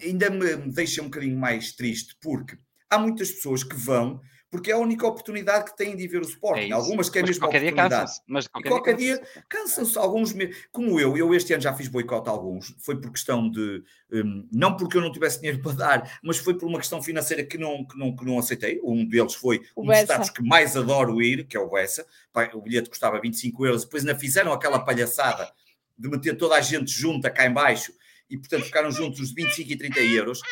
[0.00, 2.56] ainda me deixa um bocadinho mais triste porque
[2.90, 4.20] há muitas pessoas que vão
[4.52, 6.68] porque é a única oportunidade que têm de ver o Sporting.
[6.68, 7.88] É Algumas querem mesmo qualquer oportunidade.
[7.88, 9.98] Dia cansa mas qualquer, qualquer dia, cansam-se.
[9.98, 10.34] Alguns,
[10.70, 13.82] como eu, eu este ano já fiz boicote a alguns, foi por questão de,
[14.12, 17.42] um, não porque eu não tivesse dinheiro para dar, mas foi por uma questão financeira
[17.42, 18.78] que não, que não, que não aceitei.
[18.84, 22.06] Um deles foi o um dos estados que mais adoro ir, que é o Bessa.
[22.52, 25.50] O bilhete custava 25 euros, depois ainda fizeram aquela palhaçada
[25.96, 27.94] de meter toda a gente junta cá em baixo
[28.28, 30.42] e, portanto, ficaram juntos os 25 e 30 euros.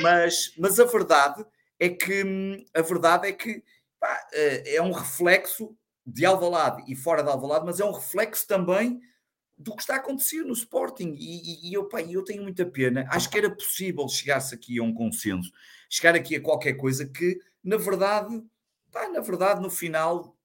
[0.00, 1.44] Mas, mas a verdade
[1.82, 3.60] é que hum, a verdade é que
[3.98, 5.76] pá, eh, é um reflexo
[6.06, 9.00] de Alvalade e fora de Alvalade, mas é um reflexo também
[9.58, 11.16] do que está a acontecer no Sporting.
[11.18, 13.04] E, e, eu, pá, eu tenho muita pena.
[13.10, 15.50] Acho que era possível chegar-se aqui a um consenso,
[15.90, 18.40] chegar aqui a qualquer coisa que, na verdade,
[18.92, 20.36] pá, na verdade, no final,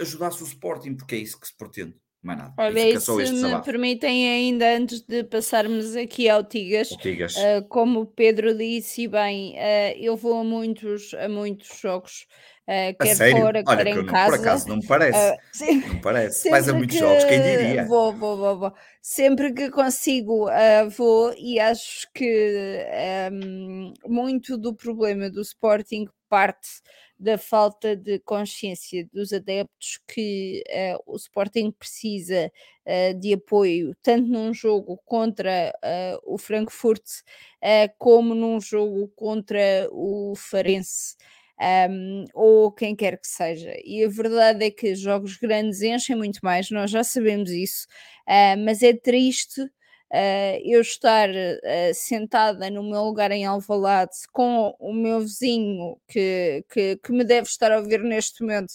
[0.00, 1.94] ajudasse o Sporting, porque é isso que se pretende.
[2.26, 2.54] Mais nada.
[2.58, 7.36] Olha, se me permitem ainda, antes de passarmos aqui ao Tigas, Tigas.
[7.36, 12.26] Uh, como o Pedro disse bem, uh, eu vou a muitos, a muitos jogos,
[12.66, 13.36] uh, quer sério?
[13.36, 14.36] fora, Olha, quer em não, casa.
[14.36, 15.38] Por acaso não me parece.
[15.52, 16.50] sim, não parece.
[16.50, 17.84] Vais a muitos jogos, quem diria?
[17.84, 18.72] Vou, vou, vou, vou.
[19.00, 20.48] Sempre que consigo,
[20.96, 22.84] vou e acho que
[23.32, 26.82] um, muito do problema do Sporting parte
[27.18, 32.52] da falta de consciência dos adeptos que uh, o Sporting precisa
[32.86, 37.02] uh, de apoio, tanto num jogo contra uh, o Frankfurt,
[37.98, 41.16] como num jogo contra o Farense.
[41.90, 43.74] Um, ou quem quer que seja.
[43.82, 47.86] E a verdade é que jogos grandes enchem muito mais, nós já sabemos isso,
[48.62, 49.62] mas é triste
[50.12, 56.64] uh, eu estar uh, sentada no meu lugar em Alvalade com o meu vizinho que,
[56.70, 58.72] que, que me deve estar a ouvir neste momento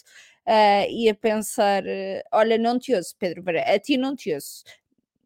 [0.47, 1.84] uh, e a pensar:
[2.32, 4.63] olha, não te ouço, Pedro a ti não te ouço.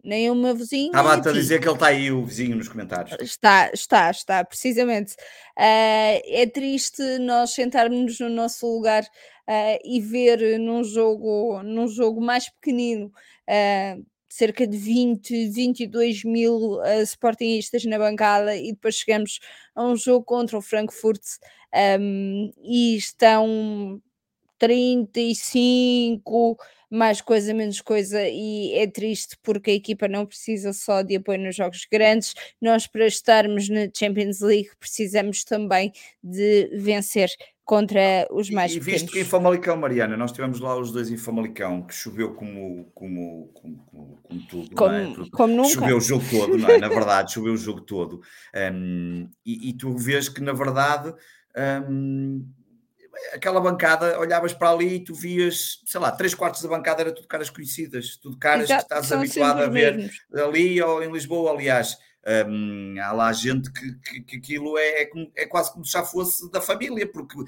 [0.03, 0.89] Nem o meu vizinho.
[0.89, 3.17] Estava a dizer que ele está aí, o vizinho, nos comentários.
[3.19, 5.15] Está, está, está, precisamente.
[5.57, 9.03] é triste nós sentarmos no nosso lugar
[9.83, 13.11] e ver num jogo, num jogo mais pequenino
[14.35, 19.39] cerca de 20, 22 mil uh, sportingistas na bancada e depois chegamos
[19.73, 21.21] a um jogo contra o Frankfurt
[21.99, 24.01] um, e estão
[24.57, 26.57] 35,
[26.89, 31.39] mais coisa, menos coisa, e é triste porque a equipa não precisa só de apoio
[31.39, 35.91] nos jogos grandes, nós para estarmos na Champions League precisamos também
[36.23, 37.29] de vencer
[37.65, 41.09] contra os mais e, e visto que em Famalicão, Mariana, nós tivemos lá os dois
[41.09, 45.13] em Famalicão, que choveu como, como, como, como, como tudo, como, é?
[45.31, 45.69] como nunca.
[45.69, 46.77] Choveu o jogo todo, não é?
[46.77, 48.21] Na verdade, choveu o jogo todo.
[48.55, 51.11] Um, e, e, tu vês que, na verdade,
[51.89, 52.47] um,
[53.33, 57.11] aquela bancada, olhavas para ali e tu vias, sei lá, três quartos da bancada era
[57.11, 60.23] tudo caras conhecidas, tudo caras Exato, que estás habituado a ver mesmos.
[60.35, 61.97] ali ou em Lisboa, aliás.
[62.27, 66.03] Um, há lá gente que, que, que aquilo é, é, é, quase como se já
[66.03, 67.45] fosse da família, porque uh,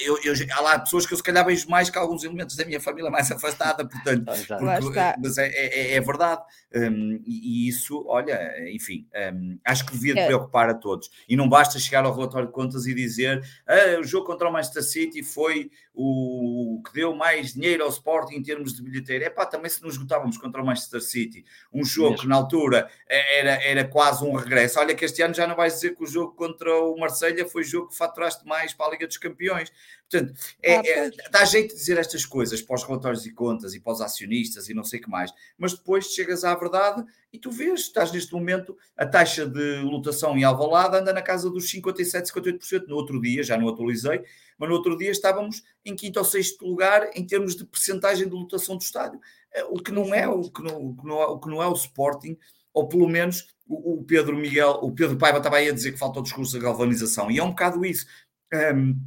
[0.00, 2.64] eu, eu, há lá pessoas que eu se calhar vejo mais que alguns elementos da
[2.64, 6.40] minha família mais afastada, portanto, porque, mas é, é, é verdade.
[6.72, 10.26] Um, e, isso, olha, enfim, um, acho que devia é.
[10.26, 11.10] preocupar a todos.
[11.28, 14.52] E não basta chegar ao relatório de contas e dizer ah, o jogo contra o
[14.52, 19.24] Manchester City foi o que deu mais dinheiro ao Sporting em termos de bilheteira.
[19.24, 22.88] É pá, também se nos esgotávamos contra o Manchester City, um jogo que na altura
[23.08, 24.78] era, era quase um regresso.
[24.78, 27.62] Olha que este ano já não vais dizer que o jogo contra o Marselha foi
[27.62, 29.72] o jogo que faturaste mais para a Liga dos Campeões.
[30.06, 33.72] Portanto, é, ah, é, dá jeito de dizer estas coisas para os relatórios e contas
[33.72, 37.06] e para os acionistas e não sei o que mais, mas depois chegas à verdade
[37.32, 41.48] e tu vês, estás neste momento, a taxa de lotação em Alvalade anda na casa
[41.48, 42.88] dos 57, 58%.
[42.88, 44.22] No outro dia, já não atualizei,
[44.58, 48.34] mas no outro dia estávamos em quinto ou sexto lugar em termos de percentagem de
[48.34, 49.18] lotação do estádio,
[49.54, 51.62] eh, o que não é o que não, o que não, é, o, que não
[51.62, 52.36] é o Sporting
[52.74, 56.20] ou pelo menos o, Pedro Miguel, o Pedro Paiva estava aí a dizer que falta
[56.20, 58.06] o discurso da galvanização, e é um bocado isso.
[58.52, 58.98] Um,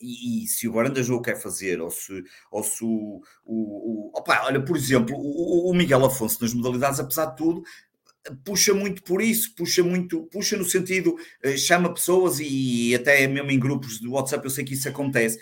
[0.00, 4.18] e, e, se o Barandas o quer fazer, ou se, ou se o, o, o
[4.18, 7.62] opa, olha, por exemplo, o, o, Miguel Afonso nas modalidades, apesar de tudo,
[8.44, 13.50] puxa muito por isso, puxa muito, puxa no sentido, eh, chama pessoas e até mesmo
[13.50, 15.38] em grupos de WhatsApp eu sei que isso acontece,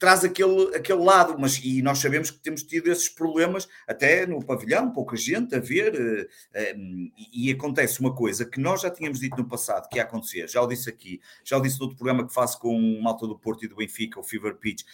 [0.00, 4.42] traz aquele, aquele lado, mas e nós sabemos que temos tido esses problemas até no
[4.42, 8.90] pavilhão, pouca gente a ver, uh, uh, e, e, acontece uma coisa que nós já
[8.90, 11.84] tínhamos dito no passado que ia acontecer, já o disse aqui, já o disse no
[11.84, 14.84] outro programa que faço com o Malta do Porto e do Benfica, o Fever Pitch,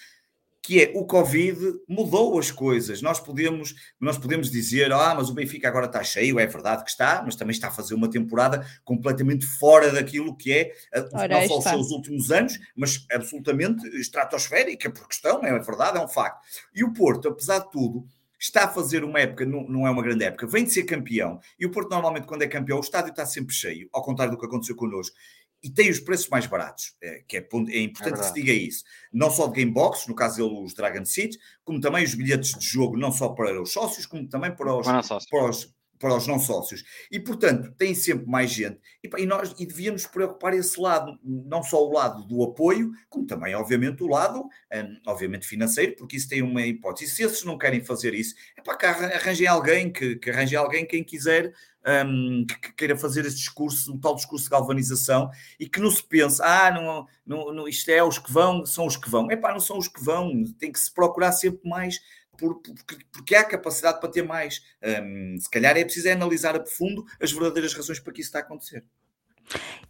[0.66, 3.00] que é o Covid mudou as coisas.
[3.00, 6.90] Nós podemos, nós podemos dizer, ah, mas o Benfica agora está cheio, é verdade que
[6.90, 10.72] está, mas também está a fazer uma temporada completamente fora daquilo que é
[11.12, 16.00] Ora, não só os seus últimos anos, mas absolutamente estratosférica, por questão, é verdade, é
[16.00, 16.44] um facto.
[16.74, 18.04] E o Porto, apesar de tudo,
[18.36, 21.38] está a fazer uma época, não, não é uma grande época, vem de ser campeão,
[21.60, 24.38] e o Porto normalmente quando é campeão o estádio está sempre cheio, ao contrário do
[24.38, 25.16] que aconteceu connosco
[25.62, 28.52] e tem os preços mais baratos, é, que é, é importante é que se diga
[28.52, 28.84] isso.
[29.12, 32.66] Não só de Gamebox, no caso dele os Dragon Seeds, como também os bilhetes de
[32.66, 36.38] jogo, não só para os sócios, como também para os, para os, para os não
[36.38, 36.84] sócios.
[37.11, 38.78] E, portanto, tem sempre mais gente.
[39.03, 43.26] E, e, nós e devíamos preocupar esse lado, não só o lado do apoio, como
[43.26, 47.11] também, obviamente, o lado, um, obviamente, financeiro, porque isso tem uma hipótese.
[47.11, 50.59] E se esses não querem fazer isso, é para que arranjem alguém, que, que arranjem
[50.59, 51.53] alguém, quem quiser,
[51.86, 56.03] um, que queira fazer esse discurso, um tal discurso de galvanização, e que não se
[56.03, 59.30] pense, ah, não, não, não, isto é os que vão, são os que vão.
[59.30, 62.01] É pá, não são os que vão, tem que se procurar sempre mais
[62.37, 64.62] por, porque, porque, há capacidade para ter mais.
[64.82, 68.28] Um, se calhar é preciso é analisar a fundo as verdadeiras razões para que isso
[68.28, 68.84] está a acontecer.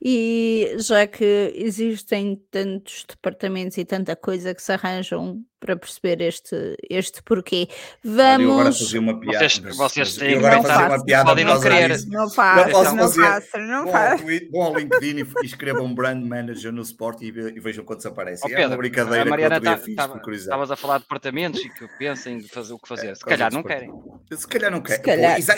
[0.01, 6.77] E já que existem tantos departamentos e tanta coisa que se arranjam para perceber este,
[6.89, 7.69] este porquê.
[8.03, 8.53] Vamos.
[8.53, 9.49] agora fazer uma piada.
[9.49, 11.25] Vocês, vocês têm agora fazer uma piada.
[11.25, 12.07] Podem não querer.
[12.07, 14.25] Não faço, não, não faço, não faço.
[14.51, 18.47] Bom ao LinkedIn e escrevam brand manager no Sport e, vejam quantos aparecem.
[18.47, 19.23] Oh, Pedro, é uma brincadeira.
[19.23, 19.81] A Mariana tá,
[20.31, 23.09] estavas a falar de departamentos e que pensem de fazer o que fazer.
[23.09, 23.91] É, se calhar não querem.
[24.33, 25.05] Se calhar não querem.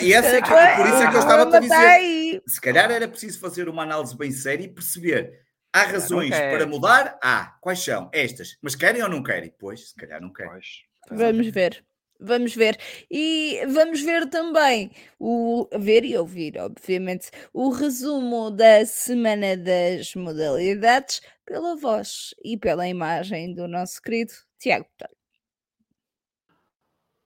[0.01, 2.41] E essa é que, por isso é que eu estava a dizer.
[2.47, 7.17] Se calhar era preciso fazer uma análise bem séria e perceber Há razões para mudar?
[7.21, 7.57] Há.
[7.61, 8.09] Quais são?
[8.11, 8.57] Estas.
[8.61, 9.53] Mas querem ou não querem?
[9.59, 10.51] Pois, se calhar não querem.
[10.51, 10.83] Pois.
[11.11, 11.83] Vamos ver.
[12.19, 12.77] Vamos ver.
[13.09, 21.21] E vamos ver também o ver e ouvir, obviamente, o resumo da semana das modalidades
[21.45, 25.19] pela voz e pela imagem do nosso querido Tiago Botelho.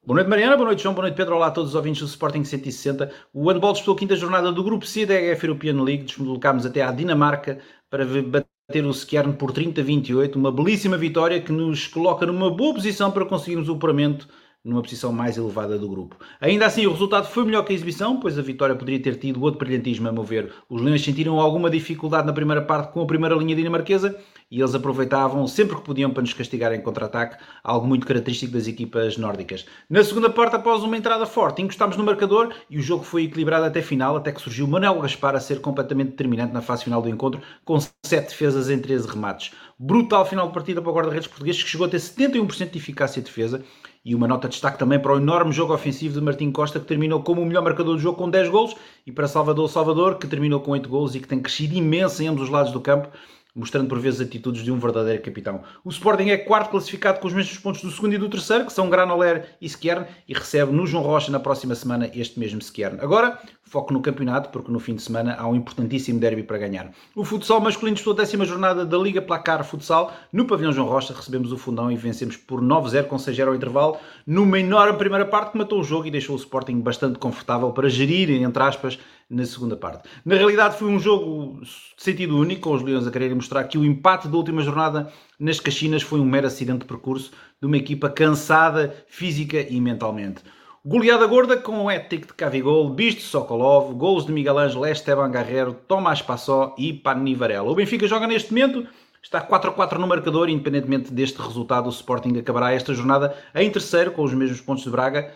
[0.05, 0.57] Boa noite, Mariana.
[0.57, 0.93] Boa noite, João.
[0.93, 1.37] Boa noite, Pedro.
[1.37, 3.09] Olá a todos os ouvintes do Sporting 160.
[3.33, 6.03] O handball disputou a quinta jornada do Grupo C da EF European League.
[6.03, 7.59] Deslocámos até à Dinamarca
[7.93, 10.35] para bater o Skjern por 30-28.
[10.35, 14.27] Uma belíssima vitória que nos coloca numa boa posição para conseguirmos o apuramento
[14.63, 16.15] numa posição mais elevada do grupo.
[16.39, 19.41] Ainda assim, o resultado foi melhor que a exibição, pois a vitória poderia ter tido
[19.41, 20.53] outro brilhantismo, a meu ver.
[20.69, 24.17] Os Leões sentiram alguma dificuldade na primeira parte com a primeira linha dinamarquesa
[24.49, 28.67] e eles aproveitavam sempre que podiam para nos castigar em contra-ataque, algo muito característico das
[28.67, 29.65] equipas nórdicas.
[29.89, 33.65] Na segunda parte, após uma entrada forte, encostámos no marcador e o jogo foi equilibrado
[33.65, 37.09] até final, até que surgiu Manuel Gaspar a ser completamente determinante na fase final do
[37.09, 39.51] encontro, com 7 defesas em 13 remates.
[39.77, 43.21] Brutal final de partida para o guarda-redes português, que chegou a ter 71% de eficácia
[43.21, 43.63] de defesa
[44.05, 46.85] e uma nota de destaque também para o enorme jogo ofensivo de Martim Costa, que
[46.85, 48.75] terminou como o melhor marcador do jogo com 10 golos,
[49.05, 52.27] e para Salvador Salvador, que terminou com 8 golos e que tem crescido imenso em
[52.27, 53.09] ambos os lados do campo,
[53.55, 55.61] mostrando por vezes atitudes de um verdadeiro capitão.
[55.85, 58.73] O Sporting é quarto classificado com os mesmos pontos do segundo e do terceiro, que
[58.73, 62.97] são Granoller e Skjern, e recebe no João Rocha na próxima semana este mesmo Skjern.
[62.99, 66.91] Agora, foco no campeonato, porque no fim de semana há um importantíssimo derby para ganhar.
[67.15, 70.13] O futsal masculino disputou a décima jornada da Liga Placar Futsal.
[70.31, 73.97] No pavilhão João Rocha recebemos o fundão e vencemos por 9-0 com 6-0 ao intervalo,
[74.27, 77.89] numa enorme primeira parte que matou o jogo e deixou o Sporting bastante confortável para
[77.89, 78.99] gerir, entre aspas,
[79.29, 80.07] na segunda parte.
[80.23, 83.77] Na realidade foi um jogo de sentido único, com os Leões a quererem mostrar que
[83.77, 87.77] o empate da última jornada nas Caxinas foi um mero acidente de percurso de uma
[87.77, 90.43] equipa cansada física e mentalmente.
[90.85, 95.73] Goleada gorda com o ético de Cavigol, Bisto Sokolov, gols de Miguel Ângelo, Esteban Guerrero,
[95.73, 97.71] Tomás Passó e Pani Varela.
[97.71, 98.85] O Benfica joga neste momento,
[99.21, 103.71] está 4 a 4 no marcador, independentemente deste resultado, o Sporting acabará esta jornada em
[103.71, 105.33] terceiro, com os mesmos pontos de Braga,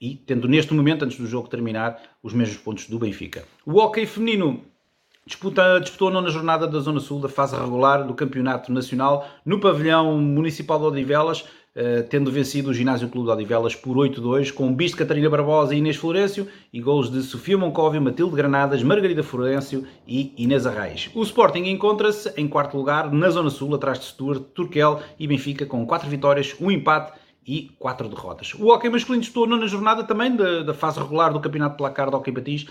[0.00, 3.44] e tendo neste momento, antes do jogo terminar, os mesmos pontos do Benfica.
[3.64, 4.60] O hockey feminino
[5.24, 9.60] disputa, disputou a nona jornada da Zona Sul da fase regular do Campeonato Nacional no
[9.60, 11.44] pavilhão municipal de Odivelas,
[11.80, 15.74] Uh, tendo vencido o Ginásio Clube de Odivelas por 8-2, com bicho de Catarina Barbosa
[15.74, 21.08] e Inês Florencio, e gols de Sofia Moncóvio, Matilde Granadas, Margarida Florencio e Inês Arraes.
[21.14, 25.64] O Sporting encontra-se em quarto lugar na Zona Sul, atrás de Stuart, Turquel e Benfica,
[25.64, 27.12] com 4 vitórias, 1 empate
[27.46, 28.52] e 4 derrotas.
[28.54, 32.10] O hockey masculino estou na jornada também da, da, fase regular do Campeonato de Placar
[32.10, 32.66] do Hockey Patins.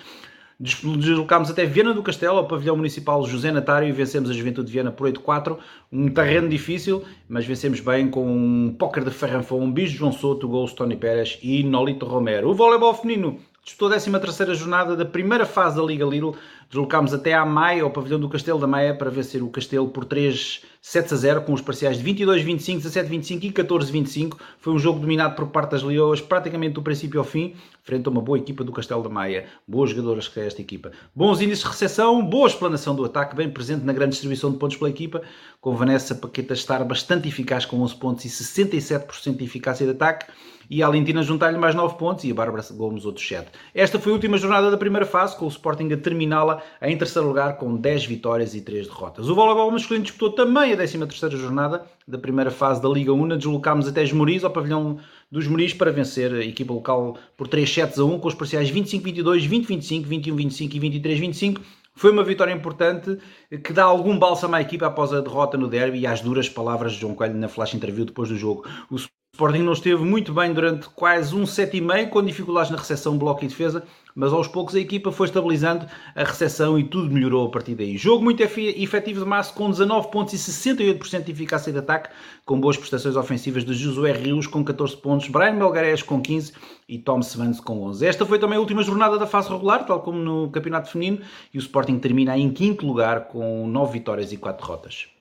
[0.59, 4.73] Deslocámos até Viana do Castelo, ao pavilhão municipal José Natário, e vencemos a Juventude de
[4.73, 5.57] Viana por 8-4.
[5.89, 10.73] Um terreno difícil, mas vencemos bem com um póquer de Ferranfão, Bicho João Souto, gols
[10.73, 12.49] Tony Pérez e Nolito Romero.
[12.49, 16.35] O voleibol feminino disputou a 13 jornada da primeira fase da Liga Lidl
[16.69, 20.05] Deslocámos até à Maia, ao pavilhão do Castelo da Maia, para vencer o Castelo por
[20.05, 24.37] 3 7 a 0, com os parciais de 22-25, 17-25 e 14-25.
[24.59, 28.11] Foi um jogo dominado por parte das Leoas, praticamente do princípio ao fim, frente a
[28.11, 29.47] uma boa equipa do Castelo da Maia.
[29.67, 30.91] Boas jogadoras que é esta equipa.
[31.15, 34.77] Bons índices de recepção, boa explanação do ataque, bem presente na grande distribuição de pontos
[34.77, 35.23] pela equipa,
[35.59, 40.27] com Vanessa Paqueta estar bastante eficaz com 11 pontos e 67% de eficácia de ataque
[40.69, 43.49] e a Alentina juntar-lhe mais 9 pontos e a Bárbara Gomes outros 7.
[43.73, 47.27] Esta foi a última jornada da primeira fase, com o Sporting a terminá-la em terceiro
[47.27, 49.29] lugar com 10 vitórias e 3 derrotas.
[49.29, 53.37] O voleibol masculino disputou também a 13 terceira jornada da primeira fase da Liga 1,
[53.37, 54.99] deslocámos até Esmoriz, ao pavilhão
[55.31, 58.71] dos Moris, para vencer a equipa local por 3 sets a 1, com os parciais
[58.71, 61.61] 25-22, 20-25, 21-25 e 23-25.
[61.95, 63.17] Foi uma vitória importante
[63.63, 66.93] que dá algum bálsamo à equipa após a derrota no derby e às duras palavras
[66.93, 68.65] de João Coelho na flash interview depois do jogo.
[68.89, 68.97] O
[69.39, 73.17] Sporting não esteve muito bem durante quase um set e meio, com dificuldades na recepção,
[73.17, 77.47] bloco e defesa, mas aos poucos a equipa foi estabilizando a recepção e tudo melhorou
[77.47, 77.95] a partir daí.
[77.95, 82.09] Jogo muito efetivo de Massa com 19 pontos e 68% de eficácia de ataque,
[82.45, 86.51] com boas prestações ofensivas de Josué Rios com 14 pontos, Brian Belgarés com 15
[86.89, 88.05] e Tom Svans com 11.
[88.05, 91.21] Esta foi também a última jornada da fase regular, tal como no Campeonato Feminino,
[91.53, 95.18] e o Sporting termina em quinto lugar com 9 vitórias e 4 derrotas.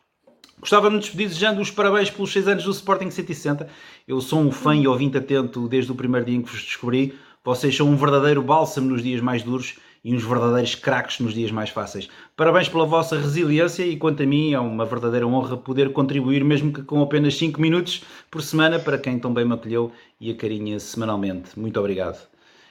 [0.60, 3.68] Gostava de me despedir desejando os parabéns pelos 6 anos do Sporting 160.
[4.08, 7.16] Eu sou um fã e ouvinte atento desde o primeiro dia em que vos descobri.
[7.44, 11.52] Vocês são um verdadeiro bálsamo nos dias mais duros e uns verdadeiros craques nos dias
[11.52, 12.08] mais fáceis.
[12.36, 16.72] Parabéns pela vossa resiliência e quanto a mim é uma verdadeira honra poder contribuir, mesmo
[16.72, 20.80] que com apenas 5 minutos por semana, para quem tão bem me acolheu e acarinha
[20.80, 21.56] semanalmente.
[21.58, 22.18] Muito obrigado.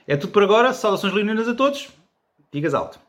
[0.06, 0.74] É tudo por agora.
[0.74, 1.88] Saudações leoninas a todos.
[2.52, 3.07] Digas alto.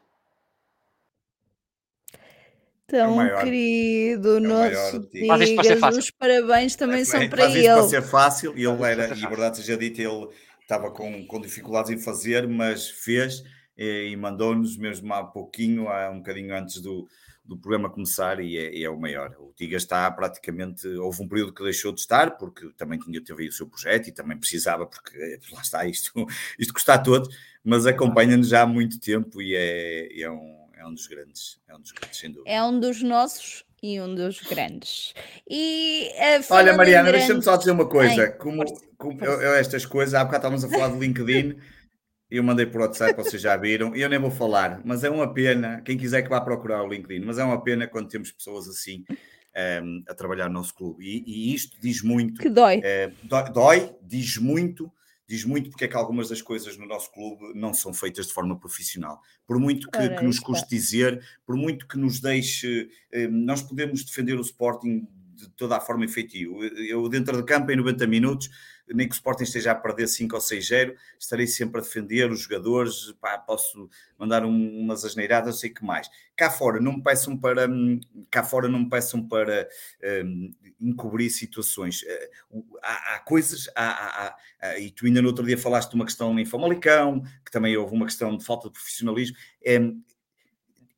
[2.89, 7.69] Tão é querido, é nosso Digas, os parabéns também é, são para ele.
[7.69, 10.29] para ser fácil, e ele era, e a verdade seja dita, ele
[10.63, 13.45] estava com, com dificuldades em fazer, mas fez
[13.77, 17.07] e, e mandou-nos mesmo há pouquinho, há um bocadinho antes do,
[17.45, 19.37] do programa começar, e é, e é, o maior.
[19.39, 20.87] O Tiga está praticamente.
[20.89, 24.09] Houve um período que deixou de estar, porque também tinha teve aí o seu projeto
[24.09, 26.13] e também precisava, porque eh, lá está, isto,
[26.59, 27.29] isto custa a todos,
[27.63, 31.75] mas acompanha-nos já há muito tempo e é, é um é um dos grandes, é
[31.75, 32.51] um dos grandes, sem dúvida.
[32.51, 35.13] É um dos nossos e um dos grandes.
[35.49, 36.11] E,
[36.51, 37.19] Olha, Mariana, grande...
[37.19, 38.23] deixa-me só dizer uma coisa.
[38.23, 38.65] Ai, como,
[38.97, 41.57] como eu, eu, estas coisas, há bocado estávamos a falar do LinkedIn.
[42.31, 45.33] Eu mandei por WhatsApp, vocês já viram, e eu nem vou falar, mas é uma
[45.33, 48.69] pena, quem quiser que vá procurar o LinkedIn, mas é uma pena quando temos pessoas
[48.69, 49.15] assim um,
[49.55, 51.03] ehm, a trabalhar no nosso clube.
[51.03, 52.41] E, e, isto diz muito.
[52.41, 52.79] Que dói.
[52.79, 54.93] Uh, dói, dói, diz muito,
[55.29, 58.33] diz muito porque é que algumas das coisas no nosso clube não são feitas de
[58.33, 59.21] forma profissional.
[59.47, 64.03] Por muito que, que nos custe dizer, por muito que nos deixe, uh, nós podemos
[64.05, 66.53] defender o Sporting de toda a forma efetiva.
[66.89, 68.51] Eu, dentro de campo, em 90 minutos,
[68.95, 72.41] nem que o Sporting esteja a perder 5 ou 6-0, estarei sempre a defender os
[72.41, 76.11] jogadores, pá, posso mandar um, umas asneiradas, sei que mais.
[76.37, 79.69] Cá fora não me peçam para, hum, cá fora não me peçam para
[80.25, 82.03] um, encobrir situações.
[82.51, 86.05] Uh, há, há coisas, há, há, e tu ainda no outro dia falaste de uma
[86.05, 89.37] questão em Famalicão, que também houve uma questão de falta de profissionalismo.
[89.65, 89.79] É,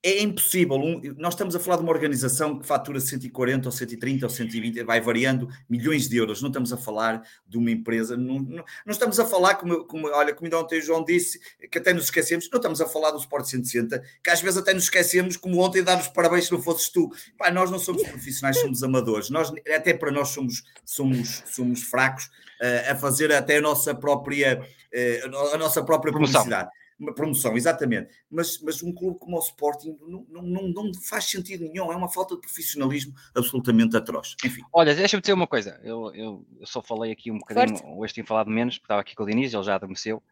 [0.02, 0.76] é impossível.
[0.76, 4.82] Um, nós estamos a falar de uma organização que fatura 140 ou 130 ou 120,
[4.82, 6.40] vai variando milhões de euros.
[6.40, 10.08] Não estamos a falar de uma empresa, não, não, não estamos a falar, como, como,
[10.08, 11.38] olha, como ainda ontem o João disse,
[11.70, 14.72] que até nos esquecemos, não estamos a falar do Sport 160, que às vezes até
[14.72, 17.10] nos esquecemos, como ontem, dar os parabéns se não fosses tu.
[17.36, 19.28] Pá, nós não somos profissionais, somos amadores.
[19.28, 24.60] Nós, até para nós somos, somos, somos fracos uh, a fazer até a nossa própria,
[24.62, 26.70] uh, a nossa própria publicidade
[27.00, 28.10] uma promoção, exatamente.
[28.30, 32.08] Mas, mas um clube como o Sporting não, não, não, faz sentido nenhum, é uma
[32.08, 34.36] falta de profissionalismo absolutamente atroz.
[34.44, 34.62] Enfim.
[34.72, 37.98] Olha, deixa-me dizer uma coisa, eu, eu, eu, só falei aqui um bocadinho, Forte.
[37.98, 40.22] hoje tenho falado menos, porque estava aqui com o Diniz, ele já adormeceu.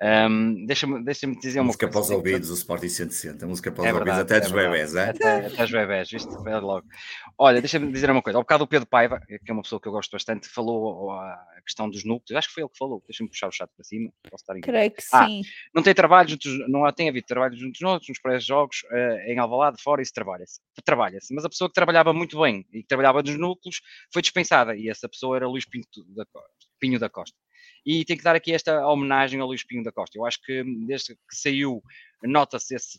[0.00, 1.88] Um, Deixa-me deixa dizer uma música coisa.
[1.88, 4.52] Música para os ouvidos, o Sporting 160, música para os é ouvidos, até é dos
[4.52, 5.10] bebés, é?
[5.10, 6.32] Até, até os bebés, viste?
[6.46, 6.86] É logo.
[7.36, 8.38] Olha, deixa-me dizer uma coisa.
[8.38, 11.60] Ao bocado o Pedro Paiva, que é uma pessoa que eu gosto bastante, falou a
[11.64, 12.38] questão dos núcleos.
[12.38, 13.02] Acho que foi ele que falou.
[13.08, 14.12] Deixa-me puxar o chat para cima.
[14.30, 14.60] Posso estar em...
[14.60, 15.42] Creio que ah, sim.
[15.74, 19.82] Não tem trabalho juntos, não tem havido trabalho juntos nos, nos pré-jogos, uh, em Alvalade,
[19.82, 20.60] fora, isso trabalha-se.
[20.84, 21.34] Trabalha-se.
[21.34, 23.80] Mas a pessoa que trabalhava muito bem e que trabalhava nos núcleos
[24.12, 24.76] foi dispensada.
[24.76, 26.24] E essa pessoa era Luís Pinto da.
[26.78, 27.36] Pinho da Costa.
[27.90, 30.18] E tenho que dar aqui esta homenagem ao Luís Pinho da Costa.
[30.18, 31.82] Eu acho que desde que saiu,
[32.22, 32.98] nota-se essa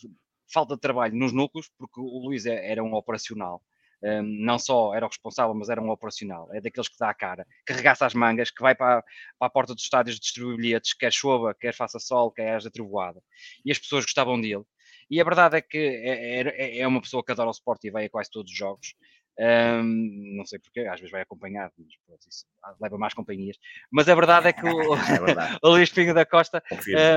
[0.52, 3.62] falta de trabalho nos núcleos, porque o Luís é, era um operacional.
[4.02, 6.52] Um, não só era o responsável, mas era um operacional.
[6.52, 9.04] É daqueles que dá a cara, que regaça as mangas, que vai para,
[9.38, 13.22] para a porta dos estádios distribuir bilhetes, quer chova, quer faça sol, quer haja trovoada.
[13.64, 14.64] E as pessoas gostavam dele.
[15.08, 17.92] E a verdade é que é, é, é uma pessoa que adora o esporte e
[17.92, 18.96] vai a quase todos os jogos.
[19.40, 22.46] Um, não sei porquê, às vezes vai acompanhado, mas pronto, isso
[22.80, 23.58] leva mais companhias.
[23.90, 26.62] Mas a verdade é que o, é o Luís Pinho da Costa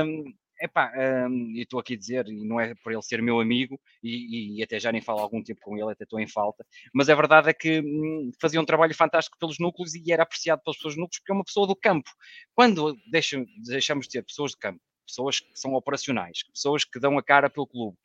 [0.05, 0.93] um, epá,
[1.27, 4.59] um, e estou aqui a dizer, e não é por ele ser meu amigo, e,
[4.59, 7.15] e, até já nem falo algum tempo com ele, até estou em falta, mas a
[7.15, 10.95] verdade é que hum, fazia um trabalho fantástico pelos núcleos e era apreciado pelas pessoas
[10.95, 12.09] núcleos porque é uma pessoa do campo.
[12.55, 17.17] Quando deixam, deixamos de ter pessoas de campo, pessoas que são operacionais, pessoas que dão
[17.17, 17.97] a cara pelo clube,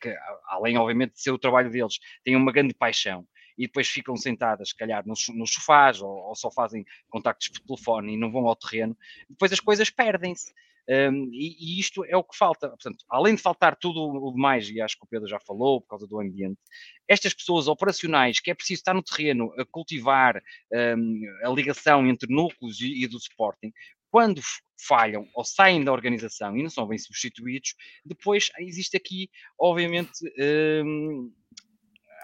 [0.00, 0.14] que
[0.48, 3.26] além, obviamente, de ser o trabalho deles, têm uma grande paixão
[3.56, 7.60] e depois ficam sentadas, se calhar, nos, nos sofás ou, ou, só fazem contactos por
[7.60, 8.96] telefone e não vão ao terreno,
[9.28, 10.52] depois as coisas perdem-se.
[10.88, 12.68] Um, e, e, isto é o que falta.
[12.68, 15.88] Portanto, além de faltar tudo o demais, e acho que o Pedro já falou, por
[15.88, 16.60] causa do ambiente,
[17.08, 20.40] estas pessoas operacionais, que é preciso estar no terreno a cultivar
[20.96, 23.72] um, a ligação entre núcleos e, e do Sporting,
[24.10, 24.40] quando
[24.78, 29.28] falham ou saem da organização e não são bem substituídos, depois existe aqui,
[29.58, 30.12] obviamente,
[30.84, 31.32] um,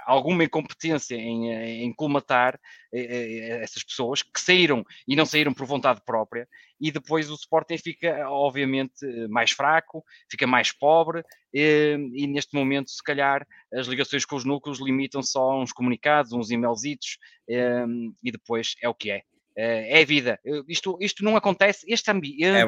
[0.05, 2.59] alguma incompetência em, em colmatar
[2.93, 6.49] eh, eh, essas pessoas que saíram e não saíram por vontade própria,
[6.81, 11.23] e depois o Sporting fica, obviamente, mais fraco, fica mais pobre,
[11.55, 15.73] e, e neste momento, se calhar, as ligações com os núcleos limitam-se só a uns
[15.73, 19.23] comunicados, uns e-mailzitos, e depois é o que é.
[19.57, 20.41] Eh, é vida.
[20.67, 22.61] Isto, isto não acontece, este ambiente, é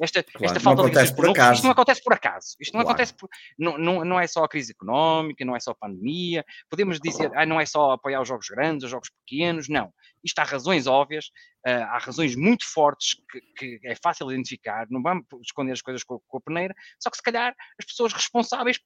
[0.00, 0.44] esta, claro.
[0.44, 1.54] esta falta de por acaso.
[1.54, 2.56] isto não acontece por acaso.
[2.60, 2.88] Isto não claro.
[2.88, 3.28] acontece por,
[3.58, 6.44] não, não, não é só a crise económica, não é só a pandemia.
[6.68, 9.92] Podemos dizer, ah, não é só apoiar os jogos grandes, os jogos pequenos, não.
[10.24, 11.26] Isto há razões óbvias,
[11.66, 13.40] uh, há razões muito fortes que,
[13.78, 17.16] que, é fácil identificar, não vamos esconder as coisas com, com a peneira, só que
[17.16, 18.78] se calhar as pessoas responsáveis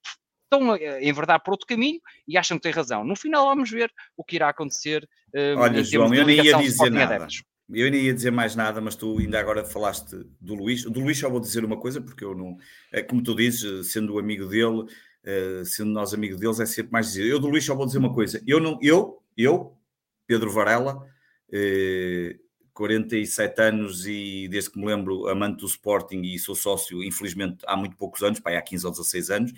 [0.51, 3.05] estão a enverdar por outro caminho e acham que têm razão.
[3.05, 5.09] No final vamos ver o que irá acontecer.
[5.35, 7.27] Uh, Olha, João, eu nem ia dizer nada.
[7.69, 10.85] Eu nem ia dizer mais nada, mas tu ainda agora falaste do Luís.
[10.85, 12.57] Do Luís só vou dizer uma coisa, porque eu não...
[12.93, 17.09] É como tu dizes, sendo amigo dele, uh, sendo nós amigos deles, é sempre mais
[17.09, 17.27] dizer.
[17.27, 18.41] Eu do Luís só vou dizer uma coisa.
[18.47, 19.77] Eu, não, eu, eu
[20.29, 26.55] Pedro Varela, uh, 47 anos e desde que me lembro amante do Sporting e sou
[26.55, 29.53] sócio, infelizmente, há muito poucos anos, pai, há 15 ou 16 anos,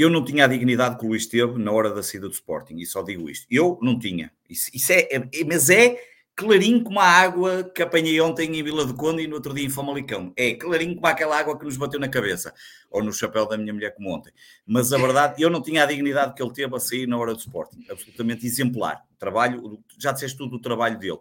[0.00, 2.76] eu não tinha a dignidade que o Luís teve na hora da saída do Sporting,
[2.76, 3.46] e só digo isto.
[3.50, 4.32] Eu não tinha.
[4.48, 6.00] Isso, isso é, é, mas é
[6.34, 9.66] clarinho como a água que apanhei ontem em Vila do Conde e no outro dia
[9.66, 10.32] em Famalicão.
[10.36, 12.54] É clarinho como aquela água que nos bateu na cabeça,
[12.90, 14.32] ou no chapéu da minha mulher como ontem.
[14.66, 17.34] Mas a verdade, eu não tinha a dignidade que ele teve a sair na hora
[17.34, 17.84] do Sporting.
[17.90, 19.02] Absolutamente exemplar.
[19.18, 21.18] Trabalho, já disseste tudo do trabalho dele.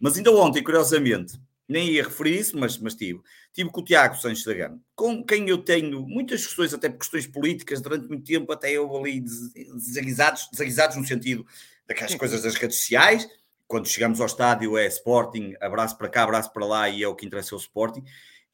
[0.00, 3.20] Mas ainda ontem, curiosamente, nem ia referir isso, mas, mas tive.
[3.52, 6.98] Tive com o Tiago Sanches da Gama, com quem eu tenho muitas questões, até por
[6.98, 11.46] questões políticas, durante muito tempo, até eu ali desaguisados, desaguisados no sentido
[11.86, 13.28] daquelas coisas das redes sociais,
[13.66, 17.14] quando chegamos ao estádio é Sporting, abraço para cá, abraço para lá e é o
[17.14, 18.04] que interessa o Sporting.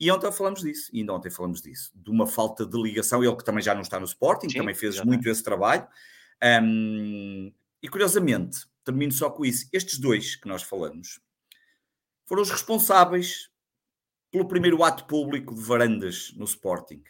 [0.01, 3.37] E ontem falamos disso, e ainda ontem falamos disso, de uma falta de ligação, ele
[3.37, 5.87] que também já não está no Sporting, Sim, também fez muito esse trabalho.
[6.43, 7.53] Um,
[7.83, 11.21] e curiosamente, termino só com isso, estes dois que nós falamos
[12.33, 13.51] foram os responsáveis
[14.31, 17.03] pelo primeiro ato público de varandas no Sporting.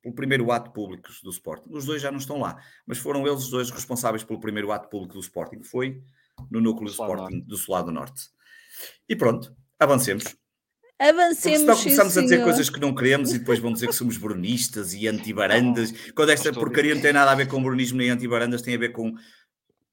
[0.00, 1.70] Pelo primeiro ato público do Sporting.
[1.72, 4.88] Os dois já não estão lá, mas foram eles os dois responsáveis pelo primeiro ato
[4.88, 5.64] público do Sporting.
[5.64, 6.00] Foi
[6.48, 8.28] no núcleo do Sporting do Solado Norte.
[9.08, 10.36] E pronto, avancemos.
[11.00, 11.40] Avancemos.
[11.42, 13.92] Porque senão começamos sim, a dizer coisas que não queremos e depois vão dizer que
[13.92, 15.90] somos brunistas e anti-barandas.
[16.12, 18.92] Quando esta porcaria não tem nada a ver com brunismo nem anti-barandas, tem a ver
[18.92, 19.16] com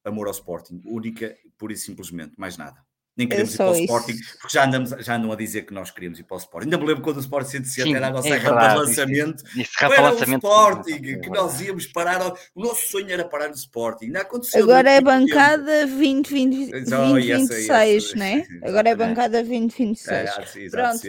[0.06, 0.84] amor ao Sporting.
[0.86, 2.91] Única, pura e simplesmente, mais nada.
[3.18, 3.84] Nem queremos ir para o isso.
[3.84, 6.68] Sporting, porque já, andamos, já andam a dizer que nós queríamos ir para o Sporting.
[6.68, 9.44] Ainda me lembro quando o Sporting 160 era a nossa é rampa de lançamento.
[9.48, 12.22] Isso, isso, para lançamento, o Sporting, é que nós íamos parar.
[12.22, 14.08] Ao, o nosso sonho era parar no Sporting.
[14.08, 14.64] Não aconteceu.
[14.64, 18.48] Agora é bancada 2026, não é?
[18.64, 20.10] Agora é bancada 2026.
[20.10, 21.02] É, sim, Pronto.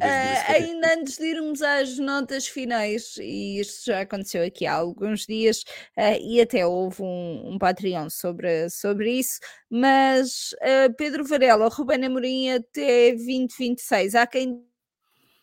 [0.00, 5.26] Uh, ainda antes de irmos às notas finais, e isto já aconteceu aqui há alguns
[5.26, 5.62] dias,
[5.96, 9.38] uh, e até houve um, um Patreon sobre, sobre isso,
[9.68, 14.14] mas uh, Pedro Varela, Rubén Amorim até 2026.
[14.14, 14.64] Há quem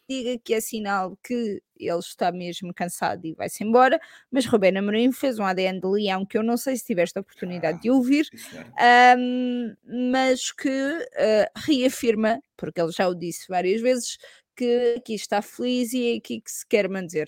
[0.10, 4.00] diga que é sinal que ele está mesmo cansado e vai-se embora,
[4.32, 7.22] mas Rubén Amorim fez um ADN de Leão que eu não sei se tiveste a
[7.22, 8.28] oportunidade ah, de ouvir,
[9.18, 9.76] um,
[10.14, 14.18] mas que uh, reafirma, porque ele já o disse várias vezes,
[14.58, 17.28] que aqui está feliz e é aqui que se quer manter.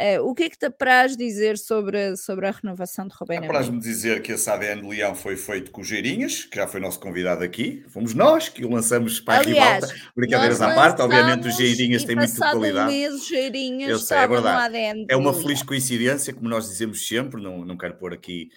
[0.00, 3.78] Uh, o que é que te apraz dizer sobre, sobre a renovação de Rubén Apraz-me
[3.78, 6.98] dizer que esse ADN de Leão foi feito com o Geirinhas, que já foi nosso
[6.98, 7.84] convidado aqui.
[7.88, 10.10] Fomos nós que o lançamos para Aliás, a ribalta.
[10.16, 12.90] Brincadeiras à parte, obviamente os Geirinhas têm muita qualidade.
[12.90, 15.06] Mês, Geirinhas Eu sei, é verdade.
[15.10, 18.48] É uma feliz coincidência, como nós dizemos sempre, não, não quero pôr aqui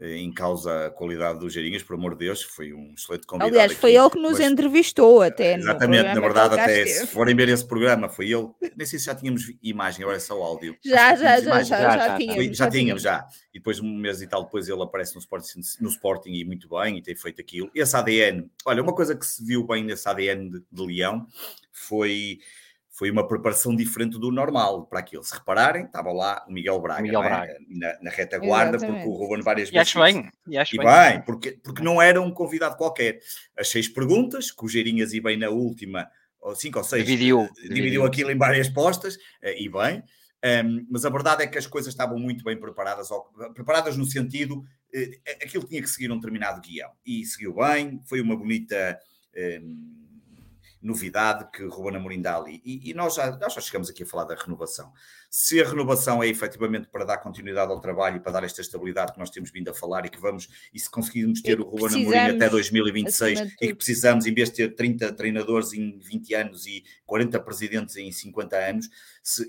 [0.00, 3.52] em causa a qualidade dos Geirinhas, por amor de Deus, foi um excelente convidado.
[3.52, 4.50] Aliás, foi aqui, ele que nos mas...
[4.50, 5.56] entrevistou até.
[5.56, 8.48] Exatamente, na verdade, até se forem ver esse programa, foi ele.
[8.76, 10.76] Nem sei se já tínhamos imagem, agora é só áudio.
[10.84, 12.44] Já, já, já, já, já, já, tínhamos.
[12.46, 13.26] Já, já tínhamos, já.
[13.54, 16.68] E depois, um mês e tal depois, ele aparece no Sporting, no Sporting e muito
[16.68, 17.70] bem, e tem feito aquilo.
[17.74, 21.26] Esse ADN, olha, uma coisa que se viu bem nesse ADN de, de Leão
[21.70, 22.38] foi
[23.02, 25.24] foi uma preparação diferente do normal para aquilo.
[25.24, 27.28] Se repararem, estava lá o Miguel Braga, Miguel é?
[27.28, 27.56] Braga.
[27.68, 29.02] Na, na, retaguarda, Exatamente.
[29.02, 29.92] porque o Ruben várias vezes.
[29.92, 30.86] E acho bem, e acho e bem.
[30.86, 33.18] bem porque, porque não era um convidado qualquer.
[33.58, 36.08] As seis perguntas, Geirinhas e bem na última,
[36.40, 40.04] ou cinco ou seis, dividiu, eh, dividiu, dividiu aquilo em várias postas, eh, e bem.
[40.64, 43.08] Um, mas a verdade é que as coisas estavam muito bem preparadas,
[43.52, 44.62] preparadas no sentido,
[44.94, 46.92] eh, aquilo tinha que seguir um determinado guião.
[47.04, 48.96] E seguiu bem, foi uma bonita.
[49.60, 50.01] Um,
[50.82, 52.60] novidade que Ruben Amorim dá ali.
[52.64, 54.92] E, e, nós, já, nós já chegamos aqui a falar da renovação.
[55.30, 59.12] Se a renovação é efetivamente para dar continuidade ao trabalho e para dar esta estabilidade
[59.12, 62.02] que nós temos vindo a falar e que vamos, e se conseguirmos ter o Ruben
[62.02, 66.66] Amorim até 2026 e que precisamos, em vez de ter 30 treinadores em 20 anos
[66.66, 68.90] e 40 presidentes em 50 anos,
[69.22, 69.46] se,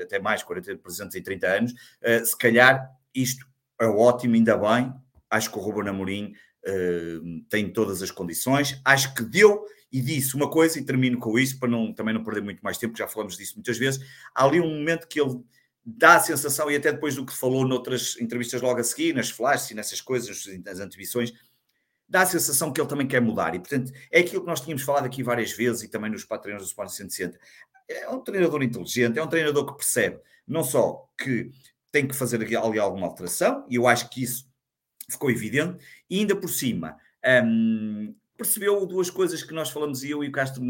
[0.00, 3.46] até mais 40 presidentes em 30 anos, uh, se calhar isto
[3.80, 4.92] é ótimo, ainda bem.
[5.28, 6.34] Acho que o Ruben Amorim
[6.66, 8.80] uh, tem todas as condições.
[8.84, 12.24] Acho que deu e disse uma coisa, e termino com isso, para não, também não
[12.24, 14.04] perder muito mais tempo, já falamos disso muitas vezes.
[14.34, 15.40] Há ali um momento que ele
[15.84, 19.30] dá a sensação, e até depois do que falou noutras entrevistas logo a seguir, nas
[19.30, 21.32] flashes e nessas coisas, nas antevisões,
[22.08, 23.54] dá a sensação que ele também quer mudar.
[23.54, 26.60] E, portanto, é aquilo que nós tínhamos falado aqui várias vezes e também nos patrões
[26.60, 27.38] do Sport 160.
[27.88, 31.50] É um treinador inteligente, é um treinador que percebe não só que
[31.90, 34.48] tem que fazer ali alguma alteração, e eu acho que isso
[35.08, 36.96] ficou evidente, e ainda por cima.
[37.44, 40.62] Hum, percebeu duas coisas que nós falamos, eu e o Castro,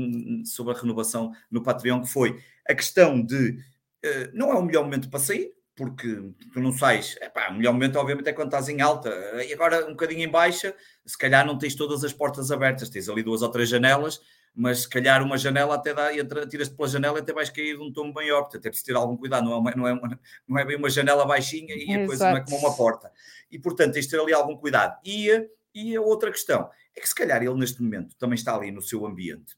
[0.45, 4.84] sobre a renovação no Patreon, que foi a questão de uh, não é o melhor
[4.84, 6.09] momento para sair, porque
[6.53, 9.11] tu não sais, epá, o melhor momento obviamente é quando estás em alta,
[9.47, 10.74] e agora um bocadinho em baixa,
[11.05, 14.20] se calhar não tens todas as portas abertas, tens ali duas ou três janelas,
[14.59, 16.09] mas se calhar uma janela até dá,
[16.46, 18.96] tiras-te pela janela e até vais cair de um tom maior, portanto é preciso ter
[18.96, 21.94] algum cuidado, não é, uma, não é, uma, não é bem uma janela baixinha e
[21.94, 23.12] a coisa não é como uma porta.
[23.50, 24.98] E portanto tens de ter ali algum cuidado.
[25.04, 25.28] E,
[25.74, 28.80] e a outra questão é que se calhar ele neste momento também está ali no
[28.80, 29.54] seu ambiente,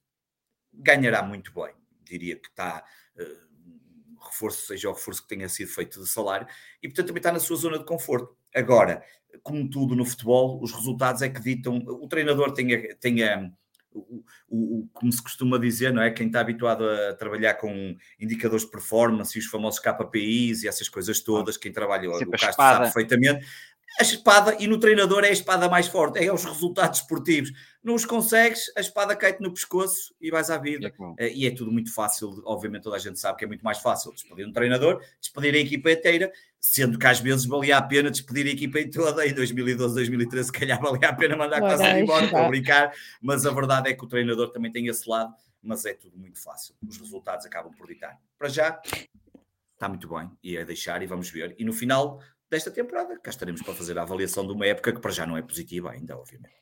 [0.74, 1.72] ganhará muito bem,
[2.03, 2.84] diria que está,
[3.16, 6.49] uh, reforço, seja o reforço que tenha sido feito de salário,
[6.82, 8.36] e portanto também está na sua zona de conforto.
[8.53, 9.05] Agora,
[9.44, 13.49] como tudo no futebol, os resultados é que ditam, o treinador tem, a, tem a,
[14.49, 16.11] o, o, como se costuma dizer, não é?
[16.11, 20.88] Quem está habituado a trabalhar com indicadores de performance e os famosos KPIs e essas
[20.88, 23.46] coisas todas, quem trabalha, o Castro sabe perfeitamente,
[23.99, 27.53] a espada, e no treinador é a espada mais forte, é os resultados esportivos.
[27.82, 30.93] Não os consegues, a espada cai-te no pescoço e vais à vida.
[31.18, 33.78] É e é tudo muito fácil, obviamente toda a gente sabe que é muito mais
[33.78, 38.11] fácil despedir um treinador, despedir a equipa inteira, sendo que às vezes valia a pena
[38.11, 42.28] despedir a equipa toda, em 2012, 2013, se calhar valia a pena mandar quase embora
[42.28, 45.95] para brincar, mas a verdade é que o treinador também tem esse lado, mas é
[45.95, 46.74] tudo muito fácil.
[46.86, 48.16] Os resultados acabam por ditar.
[48.39, 48.80] Para já,
[49.74, 51.55] está muito bem, e é deixar e vamos ver.
[51.59, 52.20] E no final
[52.51, 53.18] desta temporada.
[53.18, 55.90] Cá estaremos para fazer a avaliação de uma época que para já não é positiva
[55.90, 56.55] ainda, obviamente.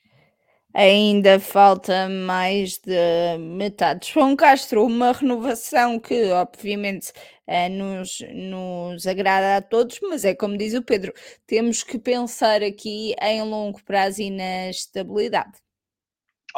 [0.75, 4.13] Ainda falta mais de metade.
[4.13, 7.13] João Castro, uma renovação que obviamente
[7.47, 11.15] eh, nos, nos agrada a todos, mas é como diz o Pedro,
[11.47, 15.66] temos que pensar aqui em longo prazo e na estabilidade.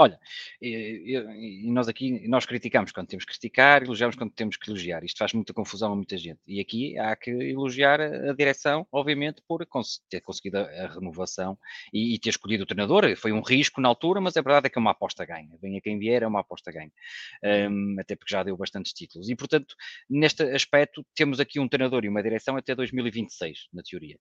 [0.00, 0.16] Olha,
[0.62, 5.02] e, nós aqui, nós criticamos quando temos que criticar, elogiamos quando temos que elogiar.
[5.02, 6.38] Isto faz muita confusão a muita gente.
[6.46, 9.66] E aqui há que elogiar a, direção, obviamente, por
[10.08, 11.58] ter conseguido a, renovação
[11.92, 13.16] e, e, ter escolhido o treinador.
[13.16, 15.50] Foi um risco na altura, mas a verdade é que é uma aposta ganha.
[15.60, 16.92] Venha quem vier, é uma aposta ganha.
[17.42, 19.28] Um, até porque já deu bastantes títulos.
[19.28, 19.74] E, portanto,
[20.08, 24.16] neste aspecto, temos aqui um treinador e uma direção até 2026, na teoria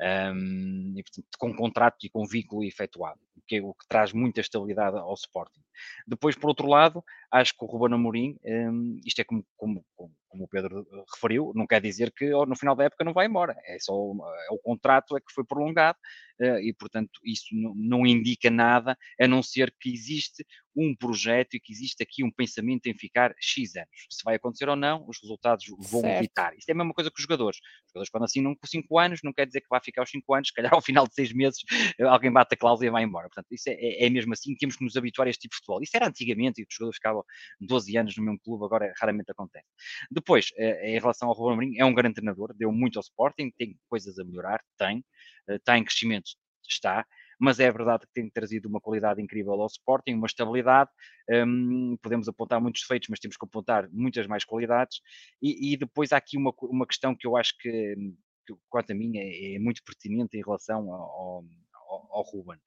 [0.00, 4.40] um, e, portanto, com contrato e com vínculo efetuado, que, é, o que traz muita
[4.40, 5.60] estabilidade ao Sporting.
[6.06, 10.14] Depois, por outro lado, acho que o Ruben Amorim, um, isto é como, como, como,
[10.44, 13.78] o Pedro referiu, não quer dizer que no final da época não vai embora, é
[13.78, 15.98] só é o contrato é que foi prolongado
[16.40, 20.44] uh, e, portanto, isso não, não indica nada, a não ser que existe
[20.76, 24.06] um projeto e que existe aqui um pensamento em ficar X anos.
[24.10, 26.18] Se vai acontecer ou não, os resultados vão certo.
[26.18, 26.56] evitar.
[26.56, 27.58] Isto é a mesma coisa que os jogadores.
[27.58, 30.34] Os jogadores, quando assinam por 5 anos, não quer dizer que vai ficar os 5
[30.34, 31.58] anos, se calhar ao final de 6 meses
[32.08, 33.27] alguém bate a cláusula e vai embora.
[33.28, 35.58] Portanto, isso é, é, é, mesmo assim, temos que nos habituar a este tipo de
[35.58, 35.82] futebol.
[35.82, 37.24] Isso era antigamente, e os jogadores ficavam
[37.60, 39.66] 12 anos no mesmo clube, agora raramente acontece.
[40.10, 43.50] Depois, eh, em relação ao Ruben Amorim, é um grande treinador, deu muito ao Sporting,
[43.56, 45.04] tem coisas a melhorar, tem,
[45.48, 46.30] está eh, em crescimento,
[46.68, 47.06] está,
[47.38, 50.90] mas é verdade que tem trazido uma qualidade incrível ao Sporting, uma estabilidade.
[51.30, 55.00] Um, podemos apontar muitos defeitos, mas temos que apontar muitas mais qualidades.
[55.40, 57.94] E, e depois há aqui uma, uma questão que eu acho que,
[58.46, 61.44] que quanto a mim, é, é muito pertinente em relação ao, ao,
[62.10, 62.58] ao Ruben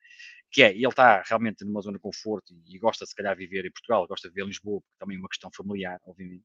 [0.51, 3.65] que é, ele está realmente numa zona de conforto e, gosta se calhar de viver
[3.65, 6.43] em Portugal, gosta de viver em Lisboa, porque também é uma questão familiar, obviamente.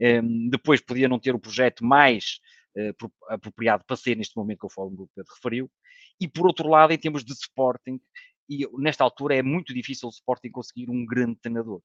[0.00, 2.40] Um, depois podia não ter o projeto mais
[2.76, 5.70] uh, apropriado para ser neste momento que o Fórum do Pedro referiu,
[6.20, 8.00] e por outro lado, em termos de Sporting,
[8.48, 11.80] e nesta altura é muito difícil o Sporting conseguir um grande treinador.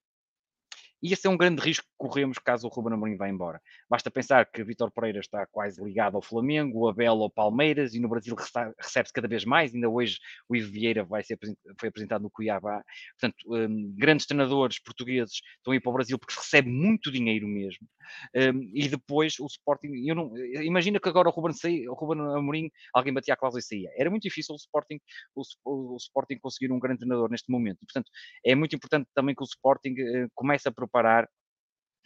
[1.03, 3.61] E esse é um grande risco que corremos caso o Ruben Amorim vá embora.
[3.89, 8.07] Basta pensar que Vitor Pereira está quase ligado ao Flamengo, Abel ao Palmeiras e no
[8.07, 8.33] Brasil
[8.79, 9.75] recebe-se cada vez mais.
[9.75, 11.37] Ainda hoje o Ivo Vieira vai ser,
[11.77, 12.81] foi apresentado no Cuiabá.
[13.19, 17.11] Portanto, um, grandes treinadores portugueses estão a ir para o Brasil porque se recebe muito
[17.11, 17.85] dinheiro mesmo.
[18.33, 22.21] Um, e depois o Sporting, eu não, imagina que agora o Ruben, saía, o Ruben
[22.33, 23.89] Amorim, alguém batia a cláusula e saía.
[23.97, 25.01] Era muito difícil o Sporting,
[25.35, 27.79] o, o, o Sporting conseguir um grande treinador neste momento.
[27.79, 28.09] portanto,
[28.45, 31.29] é muito importante também que o Sporting uh, comece a preparar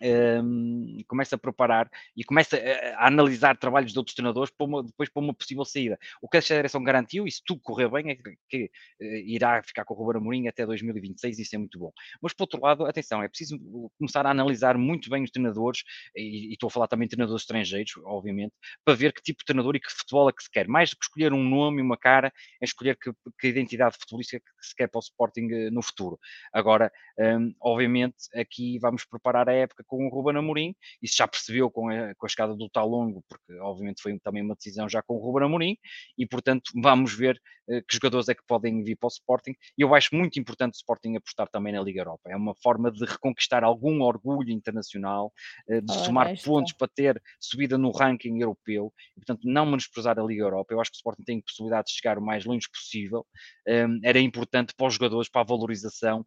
[0.02, 5.10] um, começa a preparar e começa a, analisar trabalhos de outros treinadores para uma, depois
[5.10, 5.98] para uma possível saída.
[6.22, 8.72] O que a direção garantiu, e se tudo correr bem, é que, que
[9.02, 11.92] uh, irá ficar com o Ruben Amorim até 2026, isso é muito bom.
[12.22, 13.60] Mas, por outro lado, atenção, é preciso
[13.98, 15.84] começar a analisar muito bem os treinadores,
[16.16, 18.54] e, e estou a falar também de treinadores estrangeiros, obviamente,
[18.84, 20.68] para ver que tipo de treinador e que futebol é que se quer.
[20.68, 24.40] Mais do que escolher um nome e uma cara, é escolher que, que identidade futebolística
[24.60, 26.20] que se quer para o Sporting uh, no futuro.
[26.54, 31.70] Agora, um, obviamente, aqui vamos preparar a época com o Ruben Amorim, isso já percebeu
[31.72, 35.16] com a, com a chegada do Talongo, porque obviamente foi também uma decisão já com
[35.16, 35.78] o Ruben Amorim,
[36.18, 37.40] e portanto vamos ver
[37.70, 40.76] uh, que jogadores é que podem vir para o Sporting, e eu acho muito importante
[40.76, 45.32] o Sporting apostar também na Liga Europa, é uma forma de reconquistar algum orgulho internacional,
[45.70, 50.24] uh, de somar pontos para ter subida no ranking europeu, e portanto não menosprezar a
[50.24, 53.26] Liga Europa, eu acho que o Sporting tem possibilidade de chegar o mais longe possível,
[53.68, 56.26] um, ehm, era importante para os jogadores, para a valorização,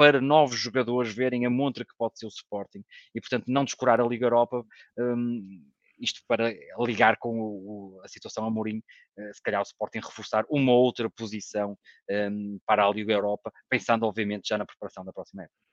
[0.00, 2.82] para novos jogadores verem a montra que pode ser o Sporting
[3.14, 4.64] e, portanto, não descurar a Liga Europa.
[4.98, 5.62] Um,
[5.98, 8.82] isto para ligar com o, a situação a Mourinho,
[9.18, 11.76] uh, se calhar o Sporting reforçar uma outra posição
[12.10, 15.69] um, para a Liga Europa, pensando obviamente já na preparação da próxima época.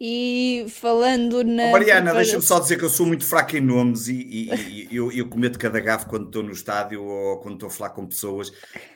[0.00, 1.64] E falando na.
[1.64, 4.96] Oh, Mariana, deixa-me só dizer que eu sou muito fraco em nomes e, e, e
[4.96, 8.06] eu, eu cometo cada gafo quando estou no estádio ou quando estou a falar com
[8.06, 8.50] pessoas.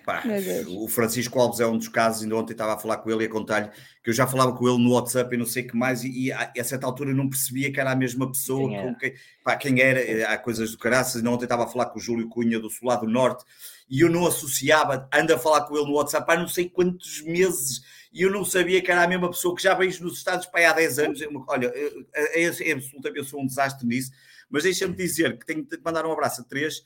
[0.04, 0.22] Pá,
[0.66, 3.26] o Francisco Alves é um dos casos, ainda ontem estava a falar com ele e
[3.26, 3.70] a contar-lhe
[4.02, 6.28] que eu já falava com ele no WhatsApp e não sei o que mais, e,
[6.28, 9.14] e, a, certa altura eu não percebia que era a mesma pessoa, quem, com quem,
[9.42, 12.28] pá, quem era, há coisas do caraças, ainda ontem estava a falar com o Júlio
[12.28, 13.44] Cunha do Solar do Norte,
[13.90, 17.20] e eu não associava, ando a falar com ele no WhatsApp há não sei quantos
[17.22, 20.46] meses e eu não sabia que era a mesma pessoa que já vejo nos Estados
[20.46, 21.20] para há 10 anos.
[21.20, 24.10] Eu, olha, é, é, é absolutamente, eu sou um desastre nisso,
[24.48, 26.82] mas deixa-me dizer que tenho que mandar um abraço a três: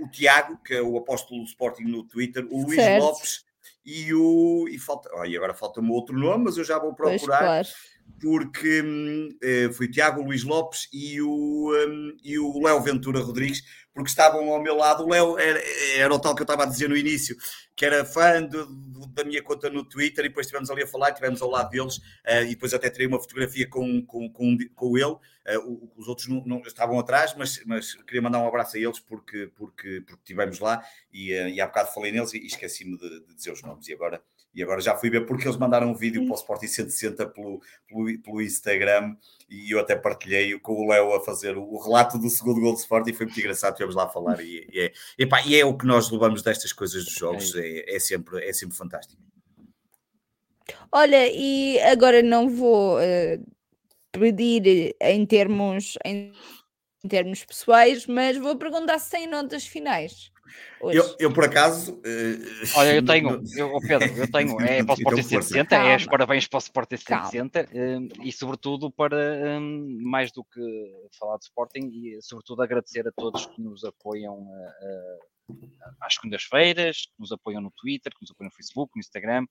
[0.00, 3.02] o Tiago, que é o apóstolo do Sporting no Twitter, o Luís certo.
[3.02, 3.44] Lopes
[3.84, 4.66] e o.
[4.68, 7.38] E, falta, oh, e agora falta-me outro nome, mas eu já vou procurar.
[7.38, 12.62] Pois, claro porque hum, eh, foi o Tiago Luís Lopes e o, um, e o
[12.62, 13.62] Léo Ventura Rodrigues,
[13.92, 15.04] porque estavam ao meu lado.
[15.04, 15.60] O Léo era,
[15.96, 17.36] era o tal que eu estava a dizer no início,
[17.82, 20.86] que era fã de, de, da minha conta no Twitter, e depois estivemos ali a
[20.86, 24.56] falar, estivemos ao lado deles, uh, e depois até tirei uma fotografia com, com, com,
[24.72, 25.16] com ele.
[25.58, 29.00] Uh, os outros não, não, estavam atrás, mas, mas queria mandar um abraço a eles
[29.00, 30.80] porque, porque, porque estivemos lá
[31.12, 33.88] e, uh, e há bocado falei neles e, e esqueci-me de, de dizer os nomes.
[33.88, 34.22] E agora
[34.54, 37.60] e agora já fui ver porque eles mandaram um vídeo para o Sporting 160 pelo,
[37.88, 39.16] pelo, pelo Instagram
[39.48, 42.78] e eu até partilhei com o Léo a fazer o, relato do segundo gol do
[42.78, 45.64] Sporting e foi muito engraçado, tivemos lá a falar e, e, é, epá, e é
[45.64, 49.20] o que nós levamos destas coisas dos jogos, é, é, sempre, é sempre fantástico.
[50.90, 53.52] Olha, e agora não vou uh,
[54.12, 56.32] pedir em termos, em,
[57.02, 60.31] em termos pessoais, mas vou perguntar se tem notas finais.
[60.80, 61.94] Eu, eu, por acaso.
[61.94, 66.06] Uh, Olha, eu tenho, eu, Pedro, eu tenho, é para o Sporting 160, é os
[66.06, 69.16] parabéns para o Sporting 160 um, e, sobretudo, para
[69.60, 70.60] um, mais do que
[71.18, 75.32] falar de Sporting, e sobretudo agradecer a todos que nos apoiam uh, uh,
[76.00, 79.46] às segundas-feiras, que nos apoiam no Twitter, que nos apoiam no Facebook, no Instagram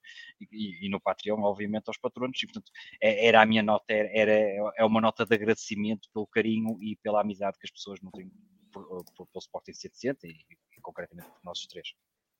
[0.51, 2.41] e, e no Patreon, obviamente, aos patronos.
[2.41, 6.27] E, portanto, é, era a minha nota, era, era, é uma nota de agradecimento pelo
[6.27, 8.29] carinho e pela amizade que as pessoas nutrem
[8.71, 9.03] pelo
[9.37, 11.89] Sporting 760 e, e concretamente por nossos três.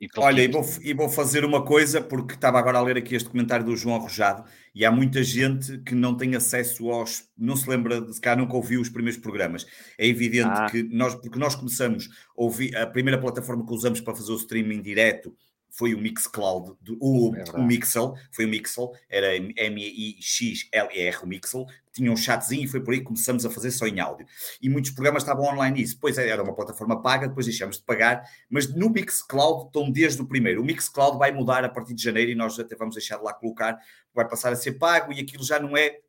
[0.02, 3.14] E Olha, e vou, e vou, fazer uma coisa, porque estava agora a ler aqui
[3.14, 4.44] este comentário do João Arrojado,
[4.74, 7.30] e há muita gente que não tem acesso aos.
[7.38, 9.64] não se lembra, se calhar nunca ouviu os primeiros programas.
[10.00, 10.68] É evidente ah.
[10.72, 14.38] que nós, porque nós começamos a ouvir, a primeira plataforma que usamos para fazer o
[14.38, 15.36] streaming direto
[15.72, 22.12] foi o Mixcloud, o, é o Mixel, foi o Mixel, era M-I-X-L-E-R, o Mixel, tinha
[22.12, 24.26] um chatzinho e foi por aí que começamos a fazer só em áudio.
[24.62, 25.96] E muitos programas estavam online nisso.
[25.96, 30.26] Depois era uma plataforma paga, depois deixamos de pagar, mas no Mixcloud estão desde o
[30.26, 30.62] primeiro.
[30.62, 33.34] O Mixcloud vai mudar a partir de janeiro e nós até vamos deixar de lá
[33.34, 33.78] colocar,
[34.14, 36.00] vai passar a ser pago e aquilo já não é,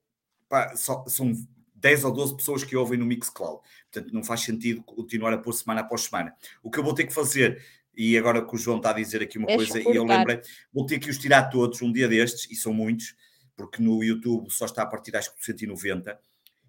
[0.49, 1.33] pá, só, são
[1.77, 3.61] 10 ou 12 pessoas que ouvem no Mixcloud.
[3.93, 6.35] Portanto, não faz sentido continuar a pôr semana após semana.
[6.63, 7.63] O que eu vou ter que fazer
[7.95, 10.41] e agora que o João está a dizer aqui uma é coisa, e eu lembrei,
[10.73, 13.15] vou ter que os tirar todos um dia destes, e são muitos,
[13.57, 16.19] porque no YouTube só está a partir acho que de 190,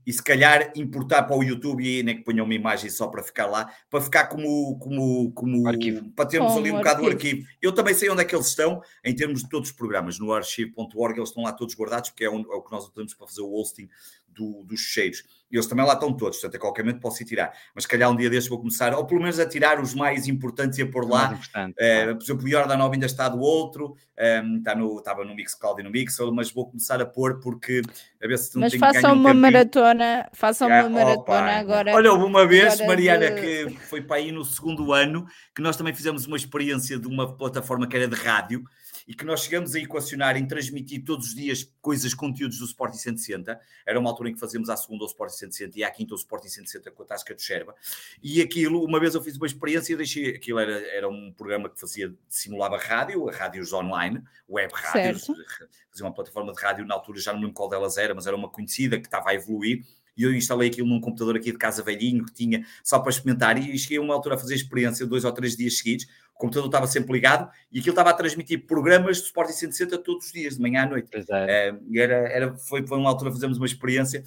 [0.06, 3.08] e se calhar importar para o YouTube e aí nem que ponham uma imagem só
[3.08, 6.10] para ficar lá, para ficar como, como, como arquivo.
[6.12, 7.48] para termos como ali um bocado o arquivo.
[7.62, 10.34] Eu também sei onde é que eles estão, em termos de todos os programas, no
[10.34, 13.42] archive.org, eles estão lá todos guardados, porque é, é o que nós usamos para fazer
[13.42, 13.88] o hosting
[14.34, 15.24] do, dos cheiros.
[15.54, 17.54] E eles também lá estão todos, portanto, a qualquer momento posso ir tirar.
[17.76, 20.28] Mas, se calhar, um dia destes vou começar, ou pelo menos a tirar os mais
[20.28, 21.40] importantes e a pôr lá.
[21.56, 25.24] Uh, por exemplo, o Jordan Nova ainda está do outro, um, ehm, está no, estava
[25.24, 27.84] no Mixcloud e no Mixel, mas vou começar a pôr porque
[28.24, 31.52] a ver se não Mas façam uma maratona, façam uma maratona opa.
[31.52, 31.94] agora.
[31.94, 33.40] Olha, houve uma vez, Mariana, de...
[33.40, 35.24] que foi para aí no segundo ano,
[35.56, 38.64] que nós também fizemos uma experiência de uma plataforma que era de rádio
[39.08, 42.98] e que nós chegamos a equacionar em transmitir todos os dias coisas, conteúdos do Sporting
[42.98, 43.60] 160.
[43.86, 46.18] Era uma altura em que fazíamos à segunda o Sporting 160 e à quinta o
[46.18, 47.76] Sporting 160 com a Tasca de Xerba.
[48.22, 51.80] E aquilo, uma vez eu fiz uma experiência, deixei, aquilo era, era um programa que
[51.80, 55.26] fazia, simulava rádio, rádios online, web rádios,
[55.90, 58.36] fazia uma plataforma de rádio, na altura já não lembro qual delas era, mas era
[58.36, 59.84] uma conhecida que estava a evoluir
[60.16, 63.58] e eu instalei aquilo num computador aqui de casa velhinho que tinha só para experimentar
[63.58, 66.68] e cheguei a uma altura a fazer experiência dois ou três dias seguidos o computador
[66.68, 70.56] estava sempre ligado e aquilo estava a transmitir programas de Sporting 160 todos os dias,
[70.56, 71.10] de manhã à noite.
[71.16, 74.24] Uh, era, era, foi, foi uma altura fazemos uma experiência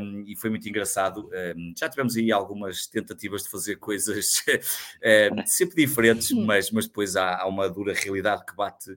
[0.00, 1.30] um, e foi muito engraçado.
[1.56, 4.44] Um, já tivemos aí algumas tentativas de fazer coisas
[5.32, 8.96] um, sempre diferentes, mas, mas depois há, há uma dura realidade que bate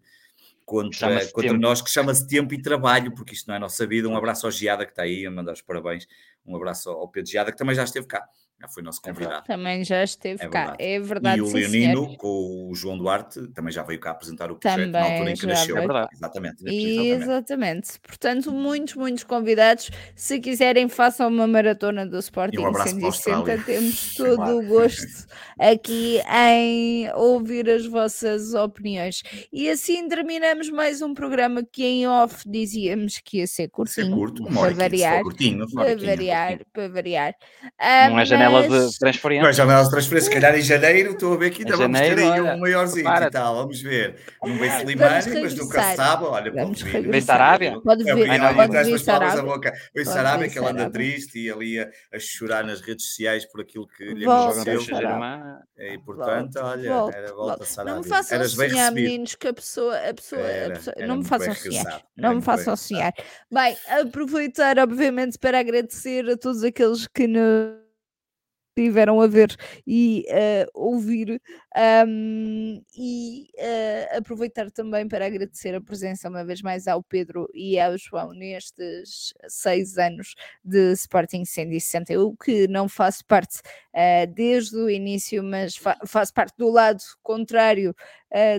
[0.66, 4.08] contra, contra nós, que chama-se tempo e trabalho, porque isto não é a nossa vida.
[4.08, 6.08] Um abraço ao Giada que está aí a mandar os parabéns.
[6.46, 8.28] Um abraço ao Pedro Giada, que também já esteve cá.
[8.60, 9.46] Já foi nosso é convidado.
[9.46, 11.40] Também já esteve é cá, é verdade.
[11.40, 14.92] E o Leonino, com o João Duarte, também já veio cá apresentar o projeto também
[14.92, 15.78] na altura em que nasceu.
[15.78, 17.24] É exatamente, exatamente.
[17.24, 18.00] Exatamente.
[18.02, 19.92] Portanto, muitos, muitos convidados.
[20.16, 23.58] Se quiserem, façam uma maratona do Sporting um 160.
[23.64, 25.28] Temos todo o gosto
[25.60, 29.24] aqui em ouvir as vossas opiniões.
[29.52, 34.08] E assim terminamos mais um programa que em off dizíamos que ia ser curtinho.
[34.08, 35.22] Ser curto, para variar.
[35.22, 37.36] Curtinho, para variar, para variar.
[37.64, 39.44] Um, não é janela de transferência.
[39.44, 41.98] Mas janela de transferência, se calhar em janeiro, estou a ver que ainda em vamos
[41.98, 44.16] janeiro, ter aí um maiorzinho e tal, vamos ver.
[44.44, 47.10] Não vem Slimani, mas nunca se sabe, olha, pode vir.
[47.10, 47.80] Vem Sarabia?
[47.82, 49.72] Pode vir, é, pode vir Sarabia.
[49.96, 53.62] Vem Sarabia, que ela anda triste e ali a, a, chorar nas redes sociais por
[53.62, 54.82] aquilo que lhe aconteceu.
[55.78, 57.96] E portanto, olha, era volta Sarabia.
[57.96, 60.42] Não me façam sonhar, meninos, que a pessoa, a pessoa,
[61.06, 63.14] não me façam sonhar, não me façam sonhar.
[63.52, 67.83] Bem, aproveitar, obviamente, para agradecer a todos aqueles que nos
[68.76, 69.56] tiveram a ver
[69.86, 71.42] e uh, ouvir
[72.08, 77.80] um, e uh, aproveitar também para agradecer a presença uma vez mais ao Pedro e
[77.80, 82.14] ao João nestes seis anos de Sporting 160.
[82.14, 87.02] Eu que não faço parte uh, desde o início, mas fa faço parte do lado
[87.22, 87.96] contrário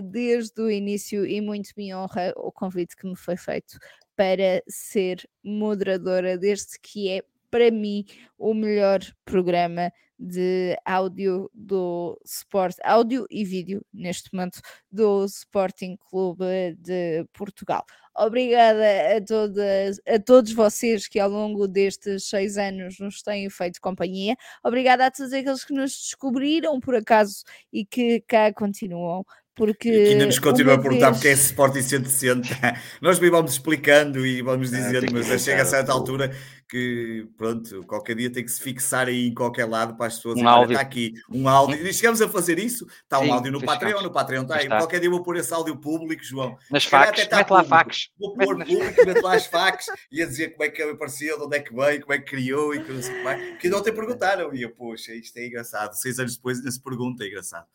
[0.03, 3.77] desde o início e muito me honra o convite que me foi feito
[4.15, 7.21] para ser moderadora deste que é
[7.55, 8.03] para mim
[8.37, 14.59] o melhor programa de áudio do Sport, áudio e vídeo neste momento
[14.91, 17.85] do Sporting Clube de Portugal.
[18.13, 23.79] Obrigada a, todas, a todos vocês que ao longo destes seis anos nos têm feito
[23.79, 24.35] companhia.
[24.61, 29.23] Obrigada a todos aqueles que nos descobriram por acaso e que cá continuam.
[29.55, 31.17] Porque e que ainda nos continua a perguntar vez...
[31.17, 32.49] porque é esse Sporting 160.
[33.01, 36.35] Nós bem vamos explicando e vamos ah, dizendo, mas chega a certa altura
[36.67, 40.37] que, pronto, qualquer dia tem que se fixar aí em qualquer lado para as pessoas.
[40.37, 40.73] Um áudio.
[40.73, 41.87] Está aqui um áudio.
[41.87, 42.85] E chegamos a fazer isso.
[43.03, 44.63] Está um Sim, áudio no Patreon, no Patreon está aí.
[44.63, 44.77] Está.
[44.79, 46.57] Qualquer dia vou pôr esse áudio público, João.
[46.69, 48.09] Nas facs, mete lá facs.
[48.19, 51.37] Vou pôr público, mete lá as facs e a dizer como é que ele apareceu,
[51.37, 53.55] de onde é que veio, como é que criou e que não sei como é.
[53.55, 54.53] Que não te perguntaram.
[54.53, 55.93] E eu, poxa, isto é engraçado.
[55.93, 57.67] Seis anos depois ainda se pergunta, é engraçado.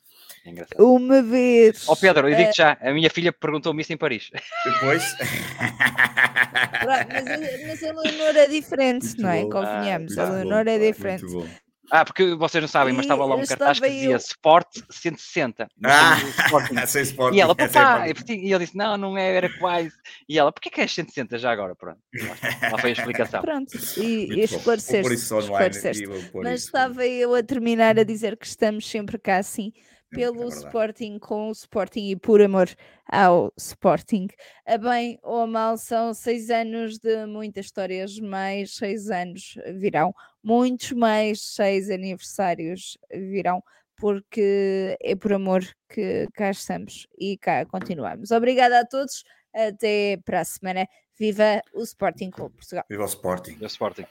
[0.44, 0.84] É engraçado.
[0.84, 1.88] Uma vez.
[1.88, 4.30] Ó oh, Pedro, eu digo já, a minha filha perguntou-me isso em Paris.
[4.64, 5.16] Depois.
[6.86, 9.42] mas, mas a Leonor é diferente, muito não é?
[9.42, 9.50] Bom.
[9.50, 11.24] Convenhamos, ah, a Leonor é diferente.
[11.90, 14.16] Ah, porque vocês não sabem, mas estava lá um cartaz que dizia eu...
[14.16, 15.68] Sport 160.
[15.84, 16.16] Ah,
[16.86, 17.36] sem Sporting.
[17.36, 19.90] E ela, papá, é e ele disse, não, não é, era quase.
[20.28, 21.74] E ela, porquê que é 160 já agora?
[21.74, 21.98] Pronto,
[22.70, 23.42] lá foi a explicação.
[23.42, 25.12] Pronto, e, e esclareceste.
[25.12, 26.04] esclareceste.
[26.32, 29.72] Mas estava eu a terminar a dizer que estamos sempre cá assim
[30.10, 32.68] pelo é Sporting, com o Sporting e por amor
[33.06, 34.28] ao Sporting.
[34.66, 40.12] A bem ou a mal, são seis anos de muitas histórias, mais seis anos virão,
[40.42, 43.62] muitos mais seis aniversários virão,
[43.96, 48.30] porque é por amor que cá estamos e cá continuamos.
[48.30, 49.24] Obrigada a todos,
[49.54, 50.86] até para a semana.
[51.18, 52.84] Viva o Sporting Clube Portugal.
[52.88, 53.52] Viva o Sporting.
[53.52, 54.06] Viva o Sporting.